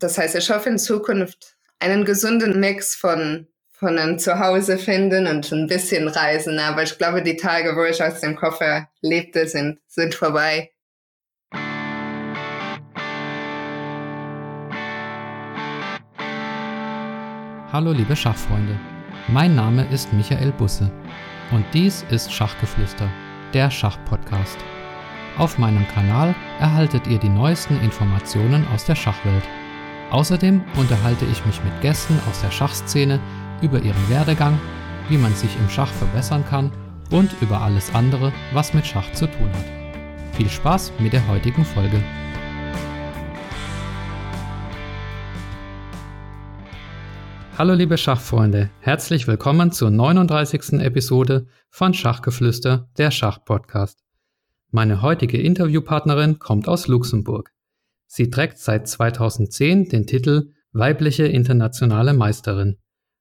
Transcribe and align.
das 0.00 0.18
heißt, 0.18 0.34
ich 0.34 0.50
hoffe 0.50 0.68
in 0.68 0.78
Zukunft 0.78 1.56
einen 1.78 2.04
gesunden 2.04 2.58
Mix 2.58 2.96
von 2.96 3.46
von 3.72 3.98
einem 3.98 4.18
Zuhause 4.18 4.76
finden 4.76 5.26
und 5.26 5.50
ein 5.52 5.66
bisschen 5.66 6.06
reisen. 6.06 6.58
Aber 6.58 6.82
ich 6.82 6.98
glaube, 6.98 7.22
die 7.22 7.36
Tage, 7.36 7.74
wo 7.76 7.84
ich 7.84 8.02
aus 8.02 8.20
dem 8.20 8.36
Koffer 8.36 8.90
lebte, 9.00 9.48
sind, 9.48 9.78
sind 9.86 10.14
vorbei. 10.14 10.70
Hallo 17.72 17.92
liebe 17.92 18.14
Schachfreunde, 18.14 18.78
mein 19.28 19.54
Name 19.54 19.86
ist 19.90 20.12
Michael 20.12 20.52
Busse 20.52 20.90
und 21.52 21.64
dies 21.72 22.04
ist 22.10 22.30
Schachgeflüster, 22.30 23.08
der 23.54 23.70
Schachpodcast. 23.70 24.58
Auf 25.38 25.56
meinem 25.56 25.88
Kanal 25.88 26.34
erhaltet 26.58 27.06
ihr 27.06 27.18
die 27.18 27.30
neuesten 27.30 27.80
Informationen 27.82 28.66
aus 28.74 28.84
der 28.84 28.96
Schachwelt. 28.96 29.44
Außerdem 30.10 30.60
unterhalte 30.76 31.24
ich 31.26 31.46
mich 31.46 31.62
mit 31.62 31.80
Gästen 31.82 32.18
aus 32.28 32.40
der 32.40 32.50
Schachszene 32.50 33.20
über 33.62 33.80
ihren 33.80 34.10
Werdegang, 34.10 34.60
wie 35.08 35.16
man 35.16 35.32
sich 35.34 35.56
im 35.56 35.70
Schach 35.70 35.92
verbessern 35.92 36.44
kann 36.44 36.72
und 37.12 37.30
über 37.40 37.60
alles 37.60 37.94
andere, 37.94 38.32
was 38.52 38.74
mit 38.74 38.84
Schach 38.84 39.12
zu 39.12 39.28
tun 39.28 39.48
hat. 39.52 40.34
Viel 40.34 40.48
Spaß 40.48 40.92
mit 40.98 41.12
der 41.12 41.28
heutigen 41.28 41.64
Folge. 41.64 42.02
Hallo 47.56 47.74
liebe 47.74 47.96
Schachfreunde, 47.96 48.70
herzlich 48.80 49.28
willkommen 49.28 49.70
zur 49.70 49.90
39. 49.90 50.80
Episode 50.80 51.46
von 51.68 51.94
Schachgeflüster, 51.94 52.88
der 52.98 53.12
Schachpodcast. 53.12 54.02
Meine 54.72 55.02
heutige 55.02 55.40
Interviewpartnerin 55.40 56.40
kommt 56.40 56.66
aus 56.66 56.88
Luxemburg. 56.88 57.52
Sie 58.12 58.28
trägt 58.28 58.58
seit 58.58 58.88
2010 58.88 59.88
den 59.88 60.04
Titel 60.04 60.50
Weibliche 60.72 61.26
internationale 61.26 62.12
Meisterin. 62.12 62.76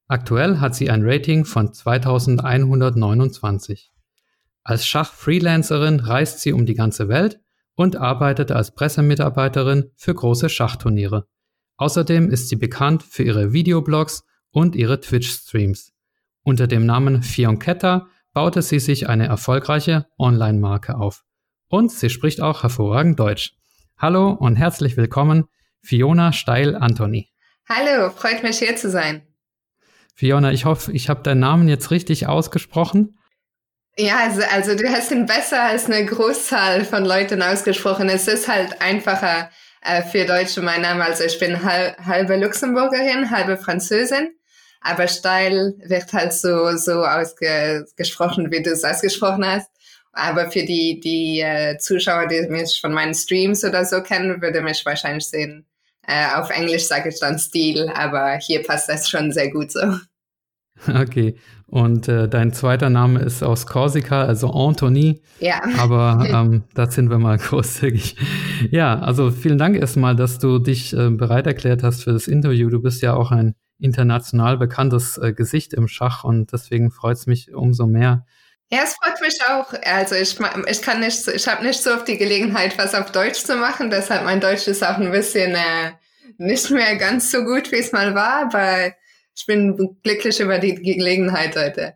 Aktuell 0.08 0.60
hat 0.60 0.74
sie 0.74 0.90
ein 0.90 1.04
Rating 1.04 1.46
von 1.46 1.72
2129. 1.72 3.92
Als 4.64 4.88
Schach-Freelancerin 4.88 6.00
reist 6.00 6.40
sie 6.40 6.54
um 6.54 6.66
die 6.66 6.74
ganze 6.74 7.08
Welt 7.08 7.40
und 7.76 7.98
arbeitet 7.98 8.52
als 8.52 8.74
Pressemitarbeiterin 8.74 9.92
für 9.96 10.16
große 10.16 10.50
Schachturniere. 10.50 11.28
Außerdem 11.78 12.32
ist 12.32 12.50
sie 12.50 12.56
bekannt 12.56 13.04
für 13.04 13.22
ihre 13.22 13.54
Videoblogs 13.54 14.24
und 14.50 14.76
ihre 14.76 15.00
Twitch-Streams. 15.00 15.94
Unter 16.42 16.66
dem 16.66 16.88
Namen 16.88 17.22
Fionketta 17.22 18.08
baute 18.34 18.64
sie 18.64 18.80
sich 18.80 19.08
eine 19.08 19.28
erfolgreiche 19.28 20.08
Online-Marke 20.18 20.98
auf. 20.98 21.26
Und 21.68 21.92
sie 21.92 22.10
spricht 22.10 22.42
auch 22.42 22.64
hervorragend 22.64 23.20
Deutsch. 23.20 23.59
Hallo 24.02 24.30
und 24.30 24.56
herzlich 24.56 24.96
willkommen, 24.96 25.50
Fiona 25.82 26.32
Steil-Antoni. 26.32 27.34
Hallo, 27.68 28.10
freut 28.10 28.44
mich 28.44 28.60
hier 28.60 28.78
zu 28.78 28.90
sein. 28.90 29.28
Fiona, 30.16 30.54
ich 30.54 30.64
hoffe, 30.64 30.94
ich 30.94 31.10
habe 31.10 31.22
deinen 31.22 31.42
Namen 31.42 31.68
jetzt 31.68 31.92
richtig 31.92 32.26
ausgesprochen. 32.26 33.20
Ja, 33.98 34.20
also, 34.20 34.42
also 34.54 34.76
du 34.78 34.88
hast 34.88 35.12
ihn 35.12 35.26
besser 35.26 35.64
als 35.64 35.88
eine 35.88 36.06
Großzahl 36.06 36.86
von 36.86 37.04
Leuten 37.04 37.42
ausgesprochen. 37.42 38.08
Es 38.08 38.30
ist 38.30 38.48
halt 38.48 38.82
einfacher 38.82 39.50
äh, 39.82 40.02
für 40.02 40.24
Deutsche 40.24 40.62
mein 40.62 40.82
Name. 40.82 41.04
Also 41.04 41.26
ich 41.26 41.38
bin 41.38 41.62
halb, 41.62 41.98
halbe 42.00 42.38
Luxemburgerin, 42.38 43.32
halbe 43.32 43.58
Französin. 43.58 44.30
Aber 44.80 45.10
Steil 45.10 45.74
wird 45.86 46.14
halt 46.14 46.32
so, 46.32 46.78
so 46.78 47.04
ausgesprochen, 47.04 48.50
wie 48.50 48.64
du 48.64 48.72
es 48.72 48.86
ausgesprochen 48.86 49.46
hast. 49.46 49.70
Aber 50.12 50.50
für 50.52 50.64
die, 50.64 51.00
die 51.00 51.40
äh, 51.40 51.78
Zuschauer, 51.78 52.28
die 52.28 52.48
mich 52.50 52.80
von 52.82 52.94
meinen 52.94 53.14
Streams 53.14 53.64
oder 53.64 53.86
so 53.86 54.02
kennen, 54.02 54.42
würde 54.42 54.62
mich 54.62 54.86
wahrscheinlich 54.86 55.26
sehen. 55.26 55.66
Äh, 56.08 56.36
auf 56.36 56.50
Englisch 56.50 56.88
sage 56.88 57.10
ich 57.10 57.20
dann 57.20 57.38
Stil, 57.38 57.90
aber 57.94 58.38
hier 58.38 58.64
passt 58.64 58.90
das 58.90 59.08
schon 59.08 59.32
sehr 59.32 59.52
gut 59.52 59.72
so. 59.72 59.80
Okay. 60.88 61.36
Und 61.68 62.08
äh, 62.08 62.28
dein 62.28 62.52
zweiter 62.54 62.90
Name 62.90 63.20
ist 63.20 63.44
aus 63.44 63.68
Korsika, 63.68 64.24
also 64.24 64.50
Anthony. 64.52 65.22
Ja. 65.40 65.62
Aber 65.78 66.26
ähm, 66.34 66.64
da 66.74 66.90
sind 66.90 67.10
wir 67.10 67.20
mal 67.20 67.38
großzügig. 67.40 68.16
Ja, 68.72 68.98
also 69.00 69.30
vielen 69.30 69.58
Dank 69.58 69.76
erstmal, 69.76 70.16
dass 70.16 70.40
du 70.40 70.60
dich 70.60 70.94
äh, 70.94 71.10
bereit 71.10 71.48
erklärt 71.48 71.84
hast 71.84 72.04
für 72.04 72.14
das 72.14 72.28
Interview. 72.28 72.70
Du 72.70 72.82
bist 72.82 73.02
ja 73.02 73.14
auch 73.14 73.32
ein 73.32 73.56
international 73.78 74.58
bekanntes 74.58 75.18
äh, 75.18 75.34
Gesicht 75.34 75.74
im 75.74 75.88
Schach 75.88 76.24
und 76.24 76.52
deswegen 76.54 76.92
freut 76.92 77.18
es 77.18 77.28
mich 77.28 77.54
umso 77.54 77.86
mehr. 77.86 78.26
Ja, 78.72 78.82
es 78.84 78.96
freut 78.96 79.20
mich 79.22 79.40
auch. 79.50 79.74
Also 79.84 80.16
ich, 80.16 80.38
ich 80.68 80.82
kann 80.82 81.00
nicht, 81.00 81.28
ich 81.28 81.48
habe 81.48 81.64
nicht 81.64 81.82
so 81.82 81.92
oft 81.92 82.08
die 82.08 82.18
Gelegenheit, 82.18 82.78
was 82.78 82.94
auf 82.94 83.12
Deutsch 83.12 83.44
zu 83.44 83.56
machen. 83.56 83.90
Deshalb 83.90 84.24
mein 84.26 84.40
Deutsch 84.40 84.68
ist 84.68 84.84
auch 84.84 84.98
ein 84.98 85.12
bisschen 85.12 85.56
äh, 85.56 85.92
nicht 86.38 86.70
mehr 86.70 86.96
ganz 86.98 87.32
so 87.32 87.44
gut, 87.44 87.72
wie 87.72 87.78
es 87.80 87.92
mal 87.92 88.14
war, 88.14 88.46
aber 88.46 88.94
ich 89.36 89.46
bin 89.48 89.76
glücklich 90.04 90.40
über 90.40 90.60
die 90.60 90.76
Gelegenheit 90.76 91.56
heute. 91.56 91.94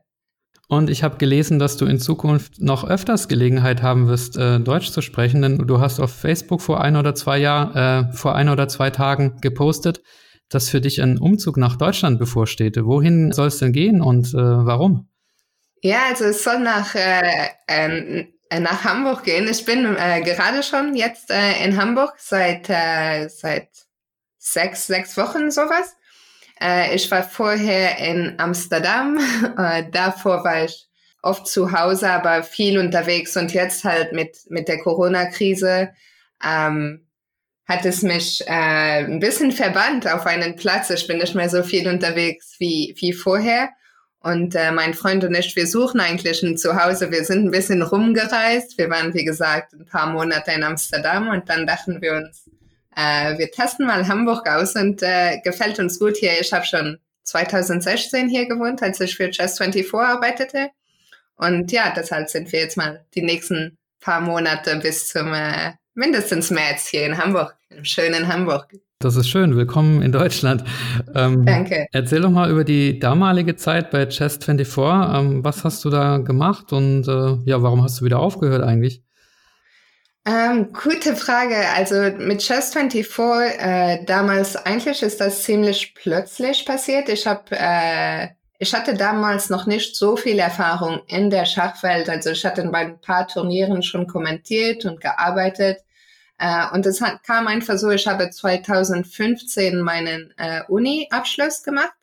Und 0.67 0.89
ich 0.89 1.03
habe 1.03 1.17
gelesen, 1.17 1.59
dass 1.59 1.77
du 1.77 1.85
in 1.85 1.99
Zukunft 1.99 2.59
noch 2.59 2.83
öfters 2.83 3.27
Gelegenheit 3.27 3.83
haben 3.83 4.07
wirst, 4.07 4.37
äh, 4.37 4.59
Deutsch 4.59 4.89
zu 4.89 5.01
sprechen, 5.01 5.43
denn 5.43 5.59
du 5.59 5.79
hast 5.79 5.99
auf 5.99 6.11
Facebook 6.11 6.61
vor 6.61 6.81
ein 6.81 6.95
oder 6.95 7.13
zwei 7.13 7.37
Jahr, 7.37 7.75
äh, 8.09 8.13
vor 8.13 8.33
ein 8.33 8.49
oder 8.49 8.67
zwei 8.67 8.89
Tagen 8.89 9.37
gepostet, 9.41 10.01
dass 10.49 10.69
für 10.69 10.81
dich 10.81 11.01
ein 11.01 11.19
Umzug 11.19 11.57
nach 11.57 11.75
Deutschland 11.75 12.17
bevorsteht. 12.17 12.77
Wohin 12.83 13.31
soll 13.31 13.47
es 13.47 13.59
denn 13.59 13.73
gehen 13.73 14.01
und 14.01 14.33
äh, 14.33 14.37
warum? 14.37 15.09
Ja, 15.85 16.05
also 16.07 16.23
es 16.25 16.43
soll 16.45 16.59
nach, 16.59 16.95
äh, 16.95 17.49
äh, 17.67 18.25
nach 18.59 18.85
Hamburg 18.85 19.23
gehen. 19.25 19.49
Ich 19.49 19.65
bin 19.65 19.97
äh, 19.97 20.21
gerade 20.21 20.63
schon 20.63 20.95
jetzt 20.95 21.29
äh, 21.29 21.61
in 21.61 21.75
Hamburg 21.75 22.13
seit, 22.17 22.69
äh, 22.69 23.27
seit 23.27 23.67
sechs, 24.37 24.87
sechs 24.87 25.17
Wochen 25.17 25.51
sowas. 25.51 25.97
Äh, 26.61 26.95
ich 26.95 27.11
war 27.11 27.23
vorher 27.23 27.97
in 27.97 28.35
Amsterdam. 28.39 29.19
Äh, 29.57 29.89
davor 29.91 30.45
war 30.45 30.63
ich 30.63 30.87
oft 31.21 31.47
zu 31.47 31.73
Hause, 31.73 32.09
aber 32.11 32.43
viel 32.43 32.77
unterwegs. 32.79 33.35
Und 33.35 33.53
jetzt 33.53 33.83
halt 33.83 34.13
mit, 34.13 34.37
mit 34.49 34.69
der 34.69 34.79
Corona-Krise 34.79 35.91
ähm, 36.45 37.07
hat 37.67 37.85
es 37.85 38.03
mich 38.03 38.41
äh, 38.47 39.03
ein 39.03 39.19
bisschen 39.19 39.51
verbannt 39.51 40.07
auf 40.07 40.25
einen 40.27 40.55
Platz. 40.55 40.89
Ich 40.91 41.07
bin 41.07 41.17
nicht 41.17 41.35
mehr 41.35 41.49
so 41.49 41.61
viel 41.61 41.89
unterwegs 41.89 42.55
wie, 42.59 42.95
wie 42.99 43.11
vorher. 43.11 43.69
Und 44.23 44.55
äh, 44.55 44.71
mein 44.71 44.93
Freund 44.93 45.25
und 45.25 45.35
ich, 45.35 45.53
wir 45.57 45.67
suchen 45.67 45.99
eigentlich 45.99 46.41
ein 46.43 46.57
Zuhause. 46.57 47.11
Wir 47.11 47.25
sind 47.25 47.45
ein 47.45 47.51
bisschen 47.51 47.81
rumgereist. 47.81 48.77
Wir 48.77 48.89
waren, 48.89 49.13
wie 49.13 49.25
gesagt, 49.25 49.73
ein 49.73 49.85
paar 49.85 50.07
Monate 50.07 50.53
in 50.53 50.63
Amsterdam 50.63 51.27
und 51.27 51.49
dann 51.49 51.67
dachten 51.67 52.01
wir 52.01 52.13
uns, 52.13 52.49
äh, 52.95 53.37
wir 53.37 53.51
testen 53.51 53.85
mal 53.85 54.07
Hamburg 54.07 54.47
aus 54.47 54.75
und 54.75 55.03
äh, 55.03 55.41
gefällt 55.43 55.77
uns 55.77 55.99
gut 55.99 56.15
hier. 56.15 56.39
Ich 56.39 56.53
habe 56.53 56.65
schon 56.65 56.99
2016 57.23 58.29
hier 58.29 58.47
gewohnt, 58.47 58.81
als 58.81 59.01
ich 59.01 59.13
für 59.13 59.25
Chess24 59.25 59.93
arbeitete. 60.01 60.69
Und 61.35 61.73
ja, 61.73 61.93
deshalb 61.93 62.29
sind 62.29 62.49
wir 62.53 62.61
jetzt 62.61 62.77
mal 62.77 63.05
die 63.15 63.23
nächsten 63.23 63.77
paar 63.99 64.21
Monate 64.21 64.77
bis 64.77 65.09
zum 65.09 65.33
äh, 65.33 65.73
mindestens 65.95 66.49
März 66.49 66.87
hier 66.87 67.05
in 67.05 67.17
Hamburg, 67.17 67.57
im 67.69 67.83
schönen 67.83 68.29
Hamburg. 68.29 68.73
Das 69.03 69.17
ist 69.17 69.27
schön. 69.27 69.57
Willkommen 69.57 70.01
in 70.01 70.13
Deutschland. 70.13 70.63
Ähm, 71.13 71.45
Danke. 71.45 71.87
Erzähl 71.91 72.21
doch 72.21 72.29
mal 72.29 72.49
über 72.49 72.63
die 72.63 72.99
damalige 72.99 73.57
Zeit 73.57 73.91
bei 73.91 74.03
Chess24. 74.03 75.19
Ähm, 75.19 75.43
was 75.43 75.65
hast 75.65 75.83
du 75.83 75.89
da 75.89 76.19
gemacht 76.19 76.71
und 76.71 77.05
äh, 77.09 77.35
ja, 77.43 77.61
warum 77.61 77.83
hast 77.83 77.99
du 77.99 78.05
wieder 78.05 78.19
aufgehört 78.19 78.63
eigentlich? 78.63 79.03
Ähm, 80.25 80.71
gute 80.71 81.17
Frage. 81.17 81.55
Also 81.75 81.95
mit 82.17 82.39
Chess24 82.39 83.41
äh, 83.57 84.05
damals 84.05 84.55
eigentlich 84.55 85.03
ist 85.03 85.19
das 85.19 85.43
ziemlich 85.43 85.95
plötzlich 85.95 86.65
passiert. 86.65 87.09
Ich 87.09 87.27
habe 87.27 87.43
äh, 87.51 88.27
ich 88.57 88.73
hatte 88.73 88.93
damals 88.93 89.49
noch 89.49 89.65
nicht 89.65 89.97
so 89.97 90.15
viel 90.15 90.39
Erfahrung 90.39 91.01
in 91.07 91.29
der 91.29 91.43
Schachwelt. 91.43 92.09
Also 92.09 92.29
ich 92.29 92.45
hatte 92.45 92.63
bei 92.71 92.79
ein 92.79 93.01
paar 93.01 93.27
Turnieren 93.27 93.83
schon 93.83 94.07
kommentiert 94.07 94.85
und 94.85 95.01
gearbeitet. 95.01 95.79
Äh, 96.37 96.65
und 96.73 96.85
es 96.85 97.01
kam 97.25 97.47
einfach 97.47 97.77
so, 97.77 97.89
ich 97.89 98.07
habe 98.07 98.29
2015 98.29 99.81
meinen 99.81 100.33
äh, 100.37 100.61
Uni-Abschluss 100.67 101.63
gemacht. 101.63 101.93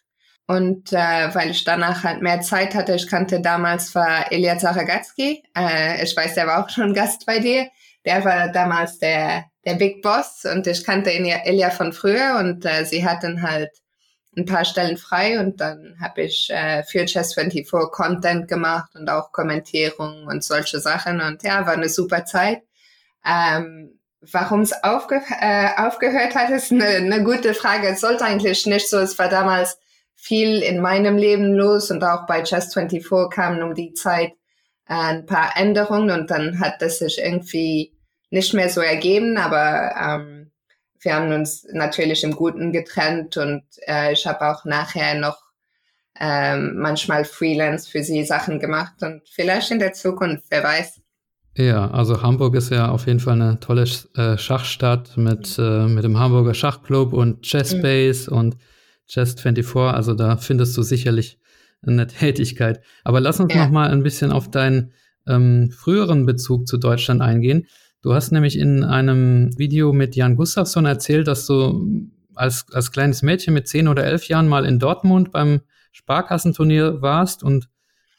Und 0.46 0.92
äh, 0.92 1.32
weil 1.32 1.50
ich 1.50 1.62
danach 1.62 2.02
halt 2.02 2.22
mehr 2.22 2.40
Zeit 2.40 2.74
hatte, 2.74 2.94
ich 2.94 3.06
kannte 3.06 3.40
damals 3.40 3.94
war 3.94 4.32
Elia 4.32 4.58
Zaragatsky. 4.58 5.44
Äh, 5.56 6.02
ich 6.02 6.16
weiß, 6.16 6.34
der 6.34 6.48
war 6.48 6.64
auch 6.64 6.70
schon 6.70 6.92
Gast 6.94 7.24
bei 7.26 7.38
dir 7.38 7.68
der 8.04 8.24
war 8.24 8.48
damals 8.48 8.98
der, 8.98 9.44
der 9.64 9.74
Big 9.74 10.02
Boss 10.02 10.44
und 10.44 10.66
ich 10.66 10.84
kannte 10.84 11.10
Elia 11.12 11.70
von 11.70 11.92
früher 11.92 12.36
und 12.38 12.64
äh, 12.64 12.84
sie 12.84 13.04
hatten 13.04 13.42
halt 13.42 13.70
ein 14.36 14.46
paar 14.46 14.64
Stellen 14.64 14.96
frei 14.96 15.40
und 15.40 15.60
dann 15.60 15.96
habe 16.00 16.22
ich 16.22 16.48
äh, 16.50 16.82
für 16.84 17.00
Chess24 17.00 17.90
Content 17.90 18.48
gemacht 18.48 18.94
und 18.94 19.10
auch 19.10 19.32
Kommentierung 19.32 20.26
und 20.26 20.44
solche 20.44 20.80
Sachen 20.80 21.20
und 21.20 21.42
ja, 21.42 21.66
war 21.66 21.74
eine 21.74 21.88
super 21.88 22.24
Zeit. 22.24 22.62
Ähm, 23.26 23.99
Warum 24.20 24.60
es 24.60 24.72
aufge 24.84 25.22
äh, 25.40 25.68
aufgehört 25.76 26.34
hat, 26.34 26.50
ist 26.50 26.72
eine, 26.72 26.84
eine 26.84 27.24
gute 27.24 27.54
Frage. 27.54 27.88
Es 27.88 28.00
sollte 28.00 28.24
eigentlich 28.24 28.66
nicht 28.66 28.88
so. 28.88 28.98
Es 28.98 29.18
war 29.18 29.28
damals 29.28 29.78
viel 30.14 30.62
in 30.62 30.80
meinem 30.80 31.16
Leben 31.16 31.54
los 31.54 31.90
und 31.90 32.04
auch 32.04 32.26
bei 32.26 32.42
Chess24 32.42 33.30
kamen 33.30 33.62
um 33.62 33.74
die 33.74 33.94
Zeit 33.94 34.32
ein 34.84 35.24
paar 35.24 35.56
Änderungen 35.56 36.10
und 36.10 36.30
dann 36.30 36.60
hat 36.60 36.82
das 36.82 36.98
sich 36.98 37.18
irgendwie 37.18 37.94
nicht 38.28 38.52
mehr 38.52 38.68
so 38.68 38.80
ergeben, 38.80 39.38
aber 39.38 39.94
ähm, 39.98 40.50
wir 41.00 41.14
haben 41.14 41.32
uns 41.32 41.66
natürlich 41.72 42.24
im 42.24 42.36
Guten 42.36 42.72
getrennt 42.72 43.36
und 43.36 43.62
äh, 43.86 44.12
ich 44.12 44.26
habe 44.26 44.46
auch 44.46 44.64
nachher 44.64 45.14
noch 45.14 45.38
ähm, 46.18 46.76
manchmal 46.76 47.24
Freelance 47.24 47.88
für 47.90 48.02
sie 48.02 48.24
Sachen 48.24 48.58
gemacht 48.58 48.94
und 49.00 49.22
vielleicht 49.28 49.70
in 49.70 49.78
der 49.78 49.92
Zukunft, 49.92 50.44
wer 50.50 50.62
weiß. 50.62 50.99
Ja, 51.60 51.90
also 51.90 52.22
Hamburg 52.22 52.54
ist 52.54 52.70
ja 52.70 52.88
auf 52.88 53.06
jeden 53.06 53.20
Fall 53.20 53.34
eine 53.34 53.60
tolle 53.60 53.84
äh, 54.14 54.38
Schachstadt 54.38 55.18
mit, 55.18 55.58
äh, 55.58 55.86
mit 55.88 56.04
dem 56.04 56.18
Hamburger 56.18 56.54
Schachclub 56.54 57.12
und 57.12 57.42
Chessbase 57.42 58.30
mhm. 58.30 58.38
und 58.38 58.56
Chess24. 59.10 59.90
Also 59.90 60.14
da 60.14 60.38
findest 60.38 60.74
du 60.78 60.82
sicherlich 60.82 61.38
eine 61.86 62.06
Tätigkeit. 62.06 62.80
Aber 63.04 63.20
lass 63.20 63.40
uns 63.40 63.52
ja. 63.52 63.64
noch 63.64 63.70
mal 63.70 63.90
ein 63.90 64.02
bisschen 64.02 64.32
auf 64.32 64.50
deinen 64.50 64.92
ähm, 65.26 65.70
früheren 65.70 66.24
Bezug 66.24 66.66
zu 66.66 66.78
Deutschland 66.78 67.20
eingehen. 67.20 67.66
Du 68.00 68.14
hast 68.14 68.32
nämlich 68.32 68.58
in 68.58 68.82
einem 68.82 69.50
Video 69.58 69.92
mit 69.92 70.16
Jan 70.16 70.36
Gustafsson 70.36 70.86
erzählt, 70.86 71.28
dass 71.28 71.46
du 71.46 72.08
als, 72.34 72.64
als 72.72 72.90
kleines 72.90 73.20
Mädchen 73.20 73.52
mit 73.52 73.68
zehn 73.68 73.86
oder 73.86 74.04
elf 74.04 74.28
Jahren 74.28 74.48
mal 74.48 74.64
in 74.64 74.78
Dortmund 74.78 75.30
beim 75.30 75.60
Sparkassenturnier 75.92 77.02
warst 77.02 77.42
und 77.42 77.68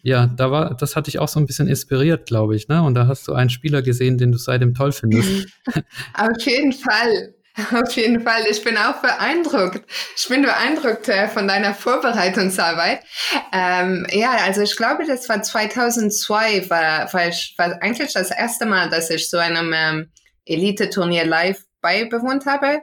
ja, 0.03 0.27
da 0.27 0.51
war, 0.51 0.75
das 0.75 0.95
hat 0.95 1.07
dich 1.07 1.19
auch 1.19 1.27
so 1.27 1.39
ein 1.39 1.45
bisschen 1.45 1.67
inspiriert, 1.67 2.25
glaube 2.25 2.55
ich, 2.55 2.67
ne? 2.67 2.81
Und 2.81 2.95
da 2.95 3.07
hast 3.07 3.27
du 3.27 3.33
einen 3.33 3.49
Spieler 3.49 3.81
gesehen, 3.81 4.17
den 4.17 4.31
du 4.31 4.37
seitdem 4.37 4.73
toll 4.73 4.91
findest. 4.91 5.47
Auf 6.13 6.41
jeden 6.41 6.73
Fall. 6.73 7.35
Auf 7.73 7.91
jeden 7.93 8.21
Fall. 8.21 8.43
Ich 8.49 8.63
bin 8.63 8.77
auch 8.77 9.01
beeindruckt. 9.01 9.83
Ich 10.15 10.27
bin 10.29 10.41
beeindruckt 10.41 11.09
äh, 11.09 11.27
von 11.27 11.47
deiner 11.47 11.73
Vorbereitungsarbeit. 11.73 13.01
Ähm, 13.51 14.07
ja, 14.11 14.37
also 14.45 14.61
ich 14.61 14.75
glaube, 14.75 15.05
das 15.05 15.27
war 15.27 15.43
2002, 15.43 16.69
war, 16.69 17.13
war, 17.13 17.27
ich, 17.27 17.53
war 17.57 17.81
eigentlich 17.81 18.13
das 18.13 18.31
erste 18.31 18.65
Mal, 18.65 18.89
dass 18.89 19.09
ich 19.09 19.29
so 19.29 19.37
einem 19.37 19.73
ähm, 19.75 20.11
Elite-Turnier 20.45 21.25
live 21.25 21.61
beibewohnt 21.81 22.45
habe. 22.45 22.81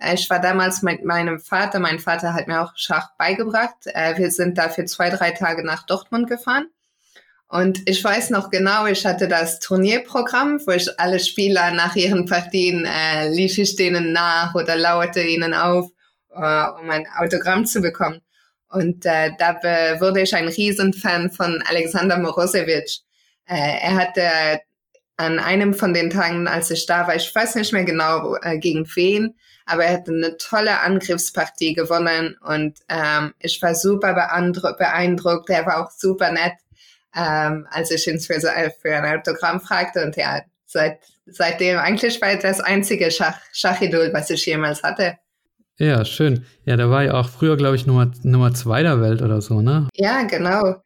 Äh, 0.00 0.14
ich 0.14 0.28
war 0.30 0.40
damals 0.40 0.82
mit 0.82 1.04
meinem 1.04 1.40
Vater. 1.40 1.78
Mein 1.78 1.98
Vater 1.98 2.34
hat 2.34 2.48
mir 2.48 2.62
auch 2.62 2.72
Schach 2.76 3.10
beigebracht. 3.18 3.76
Äh, 3.86 4.18
wir 4.18 4.30
sind 4.30 4.58
dafür 4.58 4.86
zwei, 4.86 5.10
drei 5.10 5.32
Tage 5.32 5.64
nach 5.64 5.86
Dortmund 5.86 6.28
gefahren. 6.28 6.68
Und 7.48 7.88
ich 7.88 8.02
weiß 8.02 8.30
noch 8.30 8.50
genau, 8.50 8.86
ich 8.86 9.06
hatte 9.06 9.28
das 9.28 9.60
Turnierprogramm, 9.60 10.60
wo 10.66 10.72
ich 10.72 10.98
alle 10.98 11.20
Spieler 11.20 11.70
nach 11.70 11.94
ihren 11.94 12.26
Partien 12.26 12.84
äh, 12.84 13.28
lief 13.28 13.56
ich 13.58 13.76
denen 13.76 14.12
nach 14.12 14.54
oder 14.56 14.76
lauerte 14.76 15.22
ihnen 15.22 15.54
auf, 15.54 15.90
äh, 16.30 16.36
um 16.36 16.90
ein 16.90 17.06
Autogramm 17.16 17.64
zu 17.64 17.80
bekommen. 17.80 18.20
Und 18.68 19.06
äh, 19.06 19.30
da 19.38 19.54
wurde 20.00 20.22
ich 20.22 20.34
ein 20.34 20.48
Riesenfan 20.48 21.30
von 21.30 21.62
Alexander 21.68 22.18
Morosewitsch. 22.18 22.98
Äh, 23.46 23.78
er 23.80 23.94
hatte 23.94 24.60
an 25.16 25.38
einem 25.38 25.72
von 25.72 25.94
den 25.94 26.10
Tagen, 26.10 26.48
als 26.48 26.70
ich 26.70 26.84
da 26.84 27.06
war, 27.06 27.14
ich 27.14 27.32
weiß 27.32 27.54
nicht 27.54 27.72
mehr 27.72 27.84
genau 27.84 28.36
äh, 28.42 28.58
gegen 28.58 28.86
wen, 28.96 29.34
aber 29.66 29.84
er 29.84 29.94
hatte 29.94 30.12
eine 30.12 30.36
tolle 30.38 30.80
Angriffspartie 30.80 31.74
gewonnen 31.74 32.36
und 32.40 32.78
ähm, 32.88 33.34
ich 33.40 33.60
war 33.60 33.74
super 33.74 34.14
beeindruckt. 34.14 35.50
Er 35.50 35.66
war 35.66 35.84
auch 35.84 35.90
super 35.90 36.32
nett 36.32 36.54
ähm, 37.16 37.66
als 37.70 37.90
ich 37.90 38.06
ihn 38.06 38.20
für, 38.20 38.38
für 38.40 38.94
ein 38.94 39.18
Autogramm 39.18 39.60
fragte. 39.60 40.04
Und 40.04 40.16
ja, 40.16 40.42
seit, 40.66 40.98
seitdem 41.26 41.78
eigentlich 41.78 42.20
war 42.20 42.36
das 42.36 42.60
einzige 42.60 43.10
Schach, 43.10 43.38
Schachidol, 43.52 44.10
was 44.12 44.30
ich 44.30 44.44
jemals 44.46 44.82
hatte. 44.82 45.16
Ja, 45.78 46.04
schön. 46.04 46.46
Ja, 46.64 46.76
der 46.76 46.90
war 46.90 47.04
ja 47.04 47.14
auch 47.14 47.28
früher, 47.28 47.56
glaube 47.56 47.76
ich, 47.76 47.86
Nummer, 47.86 48.10
Nummer 48.22 48.54
zwei 48.54 48.82
der 48.82 49.00
Welt 49.00 49.22
oder 49.22 49.40
so, 49.42 49.60
ne? 49.60 49.88
Ja, 49.94 50.22
genau. 50.22 50.76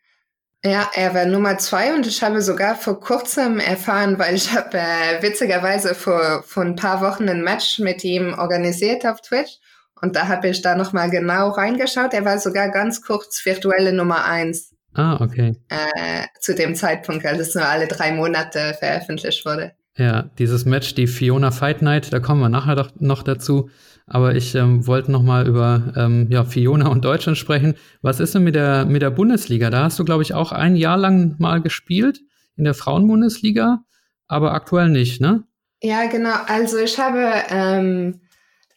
Ja, 0.64 0.90
er 0.94 1.14
war 1.14 1.24
Nummer 1.24 1.56
zwei 1.56 1.94
und 1.94 2.06
ich 2.06 2.22
habe 2.22 2.42
sogar 2.42 2.74
vor 2.74 3.00
kurzem 3.00 3.60
erfahren, 3.60 4.18
weil 4.18 4.34
ich 4.34 4.54
habe 4.54 4.76
äh, 4.76 5.22
witzigerweise 5.22 5.94
vor, 5.94 6.42
vor 6.46 6.62
ein 6.62 6.76
paar 6.76 7.00
Wochen 7.00 7.28
ein 7.30 7.42
Match 7.42 7.78
mit 7.78 8.04
ihm 8.04 8.34
organisiert 8.38 9.06
auf 9.06 9.22
Twitch 9.22 9.58
und 10.02 10.16
da 10.16 10.28
habe 10.28 10.48
ich 10.48 10.60
da 10.60 10.76
nochmal 10.76 11.08
genau 11.08 11.48
reingeschaut. 11.48 12.12
Er 12.12 12.26
war 12.26 12.38
sogar 12.38 12.70
ganz 12.70 13.00
kurz 13.00 13.44
virtuelle 13.44 13.94
Nummer 13.94 14.26
eins. 14.26 14.74
Ah, 14.92 15.18
okay. 15.20 15.56
Äh, 15.68 16.26
zu 16.40 16.54
dem 16.54 16.74
Zeitpunkt, 16.74 17.24
als 17.24 17.38
es 17.38 17.54
nur 17.54 17.66
alle 17.66 17.86
drei 17.86 18.12
Monate 18.12 18.74
veröffentlicht 18.78 19.46
wurde. 19.46 19.72
Ja, 19.96 20.30
dieses 20.38 20.64
Match, 20.64 20.94
die 20.94 21.06
Fiona 21.06 21.50
Fight 21.50 21.82
Night, 21.82 22.12
da 22.12 22.20
kommen 22.20 22.40
wir 22.40 22.48
nachher 22.48 22.74
doch 22.74 22.90
noch 22.98 23.22
dazu. 23.22 23.70
Aber 24.12 24.34
ich 24.34 24.56
ähm, 24.56 24.86
wollte 24.88 25.12
noch 25.12 25.22
mal 25.22 25.46
über 25.46 25.92
ähm, 25.96 26.26
ja, 26.30 26.44
Fiona 26.44 26.88
und 26.88 27.04
Deutschland 27.04 27.38
sprechen. 27.38 27.76
Was 28.02 28.18
ist 28.18 28.34
denn 28.34 28.42
mit 28.42 28.56
der, 28.56 28.84
mit 28.84 29.02
der 29.02 29.10
Bundesliga? 29.10 29.70
Da 29.70 29.84
hast 29.84 30.00
du, 30.00 30.04
glaube 30.04 30.24
ich, 30.24 30.34
auch 30.34 30.50
ein 30.50 30.74
Jahr 30.74 30.96
lang 30.96 31.36
mal 31.38 31.62
gespielt 31.62 32.20
in 32.56 32.64
der 32.64 32.74
Frauenbundesliga, 32.74 33.84
aber 34.26 34.52
aktuell 34.52 34.88
nicht, 34.88 35.20
ne? 35.20 35.44
Ja, 35.80 36.06
genau. 36.06 36.34
Also 36.48 36.76
ich 36.78 36.98
habe, 36.98 37.32
ähm, 37.50 38.20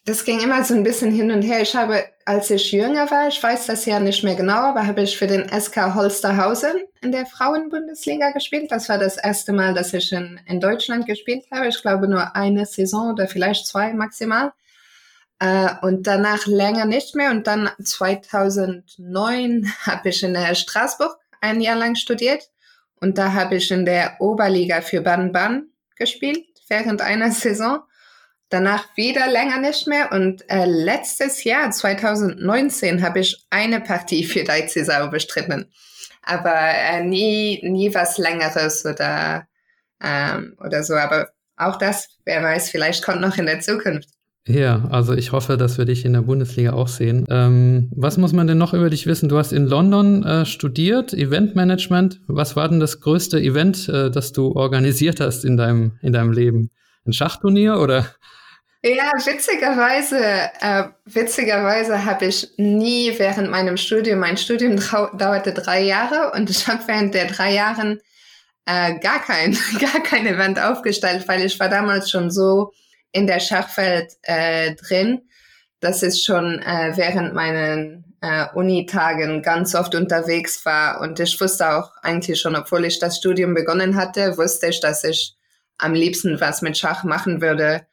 das 0.06 0.24
ging 0.24 0.40
immer 0.40 0.64
so 0.64 0.76
ein 0.76 0.84
bisschen 0.84 1.12
hin 1.12 1.32
und 1.32 1.42
her. 1.42 1.62
Ich 1.64 1.76
habe 1.76 2.04
als 2.26 2.50
ich 2.50 2.72
jünger 2.72 3.10
war, 3.12 3.28
ich 3.28 3.42
weiß 3.42 3.66
das 3.66 3.86
ja 3.86 4.00
nicht 4.00 4.24
mehr 4.24 4.36
genau, 4.36 4.70
aber 4.70 4.88
habe 4.88 5.02
ich 5.02 5.18
für 5.18 5.28
den 5.28 5.50
SK 5.50 5.94
Holsterhausen 5.96 6.72
in 7.02 7.12
der 7.12 7.26
Frauenbundesliga 7.26 8.32
gespielt. 8.32 8.72
Das 8.72 8.88
war 8.88 8.98
das 8.98 9.18
erste 9.18 9.52
Mal, 9.52 9.74
dass 9.74 9.94
ich 9.94 10.12
in, 10.12 10.40
in 10.46 10.62
Deutschland 10.62 11.06
gespielt 11.06 11.46
habe. 11.52 11.68
Ich 11.68 11.82
glaube 11.82 12.08
nur 12.08 12.36
eine 12.36 12.66
Saison 12.66 13.12
oder 13.12 13.28
vielleicht 13.28 13.68
zwei 13.68 13.94
maximal. 13.94 14.54
Äh, 15.44 15.76
und 15.82 16.08
danach 16.08 16.46
länger 16.48 16.86
nicht 16.86 17.16
mehr. 17.16 17.32
Und 17.32 17.48
dann 17.48 17.70
2009 17.84 19.74
habe 19.86 20.10
ich 20.10 20.24
in 20.24 20.34
der 20.34 20.56
Straßburg 20.56 21.18
ein 21.42 21.60
Jahr 21.60 21.76
lang 21.76 21.96
studiert. 21.96 22.50
Und 23.02 23.18
da 23.18 23.34
habe 23.34 23.56
ich 23.56 23.70
in 23.70 23.84
der 23.84 24.16
Oberliga 24.20 24.80
für 24.80 25.02
Baden-Baden 25.02 25.74
gespielt 25.98 26.46
während 26.70 27.02
einer 27.02 27.32
Saison 27.44 27.80
danach 28.48 28.86
wieder 28.96 29.28
länger 29.28 29.60
nicht 29.60 29.88
mehr. 29.88 30.12
Und 30.12 30.50
äh, 30.50 30.66
letztes 30.66 31.44
Jahr, 31.44 31.72
2019, 31.72 33.04
habe 33.04 33.20
ich 33.20 33.46
eine 33.50 33.82
Partie 33.82 34.24
für 34.24 34.44
Deizisau 34.44 35.10
bestritten. 35.10 35.72
Aber 36.22 36.56
äh, 36.56 37.04
nie, 37.04 37.60
nie 37.68 37.94
was 37.94 38.18
Längeres 38.18 38.86
oder, 38.86 39.48
ähm, 40.02 40.56
oder 40.64 40.84
so. 40.84 40.94
Aber 40.94 41.30
auch 41.58 41.78
das, 41.78 42.08
wer 42.24 42.42
weiß, 42.42 42.70
vielleicht 42.70 43.04
kommt 43.04 43.22
noch 43.22 43.38
in 43.38 43.48
der 43.48 43.60
Zukunft. 43.60 44.10
Ja, 44.46 44.90
also 44.92 45.14
ich 45.14 45.32
hoffe, 45.32 45.56
dass 45.56 45.78
wir 45.78 45.86
dich 45.86 46.04
in 46.04 46.12
der 46.12 46.22
Bundesliga 46.22 46.74
auch 46.74 46.90
sehen. 46.90 47.26
Ähm, 47.30 47.90
was 47.96 48.18
muss 48.18 48.34
man 48.34 48.46
denn 48.46 48.58
noch 48.58 48.74
über 48.74 48.90
dich 48.90 49.06
wissen? 49.08 49.30
Du 49.30 49.38
hast 49.38 49.54
in 49.54 49.68
London 49.68 50.24
äh, 50.24 50.46
studiert, 50.46 51.14
Eventmanagement. 51.14 52.20
Was 52.28 52.58
war 52.58 52.68
denn 52.68 52.82
das 52.82 53.00
größte 53.00 53.40
Event, 53.40 53.88
äh, 53.88 54.12
das 54.12 54.34
du 54.34 54.52
organisiert 54.52 55.22
hast 55.22 55.46
in 55.46 55.56
deinem, 55.56 55.98
in 56.02 56.12
deinem 56.12 56.34
Leben? 56.34 56.72
Ein 57.06 57.14
Schachturnier 57.14 57.78
oder? 57.78 58.06
Ja, 58.86 59.12
witzigerweise, 59.24 60.20
äh, 60.60 60.84
witzigerweise 61.06 62.04
habe 62.04 62.26
ich 62.26 62.50
nie 62.58 63.14
während 63.18 63.50
meinem 63.50 63.78
Studium, 63.78 64.20
mein 64.20 64.36
Studium 64.36 64.76
dauerte 65.18 65.54
drei 65.54 65.84
Jahre 65.84 66.34
und 66.36 66.50
ich 66.50 66.68
habe 66.68 66.84
während 66.88 67.14
der 67.14 67.28
drei 67.28 67.54
Jahren 67.54 68.02
äh, 68.66 69.00
gar 69.00 69.22
kein, 69.22 69.58
gar 69.80 70.04
kein 70.04 70.28
Event 70.28 70.60
aufgestellt, 70.60 71.30
weil 71.30 71.46
ich 71.46 71.58
war 71.62 71.70
damals 71.70 72.12
schon 72.12 72.30
so 72.30 72.74
in 73.14 73.28
der 73.28 73.40
Schachwelt 73.40 74.18
äh, 74.24 74.76
drin, 74.76 75.22
dass 75.80 76.04
ich 76.04 76.24
schon 76.24 76.60
äh, 76.60 76.92
während 76.96 77.34
meinen 77.34 78.18
äh, 78.22 78.48
Unitagen 78.54 79.42
ganz 79.42 79.76
oft 79.76 79.96
unterwegs 79.96 80.66
war. 80.66 81.00
Und 81.02 81.20
ich 81.20 81.40
wusste 81.40 81.76
auch 81.76 81.92
eigentlich 82.02 82.42
schon, 82.42 82.56
obwohl 82.56 82.86
ich 82.86 83.00
das 83.00 83.18
Studium 83.18 83.54
begonnen 83.54 83.96
hatte, 83.96 84.38
wusste 84.38 84.68
ich, 84.68 84.80
dass 84.80 85.04
ich 85.04 85.36
am 85.78 85.94
liebsten 85.94 86.40
was 86.42 86.62
mit 86.62 86.78
Schach 86.78 87.04
machen 87.04 87.42
würde. 87.42 87.86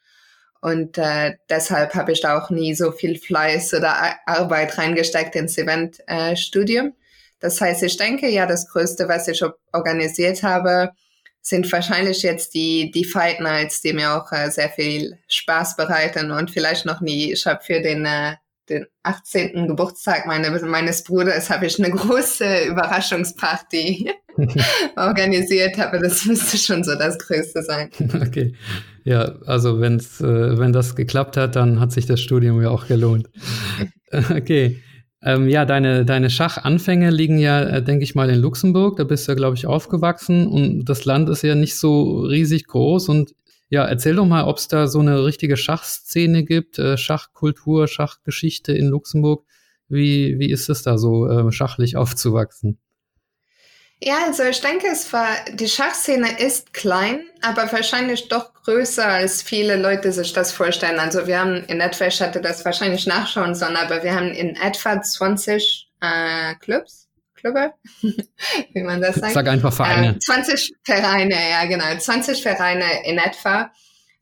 Und 0.61 0.97
äh, 0.97 1.35
deshalb 1.49 1.95
habe 1.95 2.11
ich 2.11 2.21
da 2.21 2.37
auch 2.39 2.49
nie 2.49 2.75
so 2.75 2.91
viel 2.91 3.19
Fleiß 3.19 3.73
oder 3.73 3.95
Arbeit 4.25 4.77
reingesteckt 4.77 5.35
ins 5.35 5.57
Eventstudium. 5.57 6.87
Äh, 6.87 6.91
das 7.39 7.59
heißt, 7.59 7.83
ich 7.83 7.97
denke, 7.97 8.29
ja, 8.29 8.45
das 8.45 8.69
Größte, 8.69 9.07
was 9.07 9.27
ich 9.27 9.43
organisiert 9.73 10.43
habe, 10.43 10.91
sind 11.41 11.71
wahrscheinlich 11.71 12.21
jetzt 12.21 12.53
die, 12.53 12.91
die 12.91 13.05
Fight 13.05 13.39
Nights, 13.39 13.81
die 13.81 13.93
mir 13.93 14.13
auch 14.13 14.31
äh, 14.31 14.49
sehr 14.49 14.69
viel 14.69 15.17
Spaß 15.27 15.75
bereiten 15.75 16.31
und 16.31 16.51
vielleicht 16.51 16.85
noch 16.85 17.01
nie. 17.01 17.33
Ich 17.33 17.45
habe 17.45 17.63
für 17.63 17.81
den, 17.81 18.05
äh, 18.05 18.35
den 18.69 18.85
18. 19.03 19.67
Geburtstag 19.67 20.25
meine, 20.27 20.51
meines 20.51 21.03
Bruders 21.03 21.49
habe 21.49 21.65
ich 21.65 21.79
eine 21.79 21.91
große 21.91 22.65
Überraschungsparty 22.65 24.11
organisiert, 24.95 25.79
aber 25.79 25.99
das 25.99 26.25
müsste 26.25 26.57
schon 26.57 26.83
so 26.83 26.95
das 26.95 27.17
Größte 27.19 27.63
sein. 27.63 27.89
Okay. 28.21 28.53
Ja, 29.03 29.35
also 29.45 29.79
wenn's, 29.79 30.21
äh, 30.21 30.59
wenn 30.59 30.73
das 30.73 30.95
geklappt 30.95 31.37
hat, 31.37 31.55
dann 31.55 31.79
hat 31.79 31.91
sich 31.91 32.05
das 32.05 32.21
Studium 32.21 32.61
ja 32.61 32.69
auch 32.69 32.87
gelohnt. 32.87 33.29
okay. 34.29 34.81
Ähm, 35.23 35.47
ja, 35.49 35.65
deine, 35.65 36.03
deine 36.03 36.29
Schachanfänge 36.31 37.11
liegen 37.11 37.37
ja, 37.37 37.61
äh, 37.61 37.83
denke 37.83 38.03
ich 38.03 38.15
mal, 38.15 38.29
in 38.29 38.39
Luxemburg. 38.39 38.97
Da 38.97 39.03
bist 39.03 39.27
du 39.27 39.33
ja, 39.33 39.35
glaube 39.35 39.55
ich, 39.55 39.67
aufgewachsen 39.67 40.47
und 40.47 40.85
das 40.85 41.05
Land 41.05 41.29
ist 41.29 41.43
ja 41.43 41.53
nicht 41.53 41.77
so 41.77 42.21
riesig 42.21 42.65
groß. 42.65 43.09
Und 43.09 43.35
ja, 43.69 43.85
erzähl 43.85 44.15
doch 44.15 44.25
mal, 44.25 44.45
ob 44.45 44.57
es 44.57 44.67
da 44.67 44.87
so 44.87 44.99
eine 44.99 45.23
richtige 45.23 45.57
Schachszene 45.57 46.43
gibt, 46.43 46.79
äh, 46.79 46.97
Schachkultur, 46.97 47.87
Schachgeschichte 47.87 48.73
in 48.73 48.87
Luxemburg. 48.87 49.45
Wie, 49.87 50.39
wie 50.39 50.49
ist 50.49 50.69
es 50.69 50.83
da 50.83 50.97
so, 50.97 51.27
äh, 51.27 51.51
schachlich 51.51 51.97
aufzuwachsen? 51.97 52.79
Ja, 54.03 54.25
also 54.25 54.43
ich 54.43 54.59
denke, 54.61 54.87
es 54.91 55.13
war, 55.13 55.27
die 55.53 55.67
Schachszene 55.67 56.39
ist 56.39 56.73
klein, 56.73 57.23
aber 57.41 57.71
wahrscheinlich 57.71 58.27
doch 58.29 58.50
größer, 58.63 59.05
als 59.05 59.41
viele 59.41 59.75
Leute 59.75 60.11
sich 60.11 60.33
das 60.33 60.51
vorstellen. 60.51 60.99
Also 60.99 61.27
wir 61.27 61.39
haben 61.39 61.63
in 61.65 61.79
etwa, 61.79 62.07
ich 62.07 62.21
hatte 62.21 62.41
das 62.41 62.63
wahrscheinlich 62.65 63.07
nachschauen 63.07 63.55
sollen, 63.55 63.75
aber 63.75 64.03
wir 64.03 64.15
haben 64.15 64.29
in 64.29 64.55
etwa 64.55 65.01
20 65.01 65.89
äh, 66.01 66.55
Clubs, 66.55 67.07
Clubbe, 67.35 67.73
wie 68.73 68.83
man 68.83 69.01
das 69.01 69.15
sagt. 69.15 69.33
Sag 69.33 69.47
einfach 69.47 69.73
Vereine. 69.73 70.15
Äh, 70.15 70.19
20 70.19 70.73
Vereine, 70.83 71.35
ja 71.35 71.65
genau, 71.65 71.97
20 71.97 72.41
Vereine 72.41 72.85
in 73.05 73.17
etwa. 73.17 73.71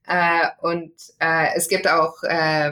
Äh, 0.07 0.47
und 0.61 0.93
äh, 1.19 1.55
es 1.55 1.67
gibt 1.67 1.87
auch 1.87 2.23
äh, 2.23 2.71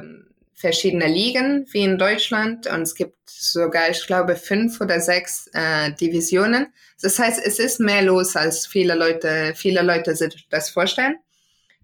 verschiedene 0.53 1.07
Ligen, 1.07 1.67
wie 1.71 1.83
in 1.83 1.97
Deutschland. 1.97 2.67
Und 2.67 2.81
es 2.81 2.95
gibt 2.95 3.29
sogar, 3.29 3.89
ich 3.89 4.07
glaube, 4.07 4.35
fünf 4.35 4.81
oder 4.81 4.99
sechs 4.99 5.47
äh, 5.53 5.91
Divisionen. 5.93 6.73
Das 7.01 7.19
heißt, 7.19 7.39
es 7.45 7.59
ist 7.59 7.79
mehr 7.79 8.01
los, 8.01 8.35
als 8.35 8.65
viele 8.65 8.95
Leute, 8.95 9.53
viele 9.55 9.83
Leute 9.83 10.15
sich 10.15 10.47
das 10.49 10.69
vorstellen. 10.69 11.17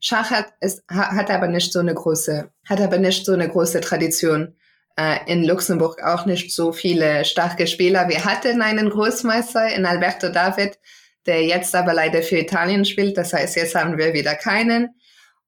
Schach 0.06 0.32
hat, 0.32 0.48
es, 0.60 0.84
hat 0.90 1.32
aber 1.32 1.48
nicht 1.48 1.72
so 1.72 1.80
eine 1.80 1.94
große, 1.94 2.52
hat 2.68 2.82
aber 2.82 2.98
nicht 2.98 3.26
so 3.26 3.32
eine 3.32 3.48
große 3.48 3.80
Tradition. 3.80 4.54
Äh, 4.98 5.20
in 5.28 5.46
Luxemburg 5.46 6.04
auch 6.04 6.26
nicht 6.26 6.54
so 6.54 6.74
viele 6.74 7.24
starke 7.24 7.68
Spieler. 7.68 8.10
Wir 8.10 8.26
hatten 8.26 8.62
einen 8.62 8.90
Großmeister 8.90 9.74
in 9.74 9.86
Alberto 9.86 10.28
David, 10.28 10.78
der 11.26 11.46
jetzt 11.46 11.74
aber 11.74 11.94
leider 11.94 12.22
für 12.22 12.38
Italien 12.38 12.84
spielt. 12.84 13.18
Das 13.18 13.32
heißt, 13.32 13.56
jetzt 13.56 13.76
haben 13.76 13.98
wir 13.98 14.14
wieder 14.14 14.36
keinen. 14.36 14.90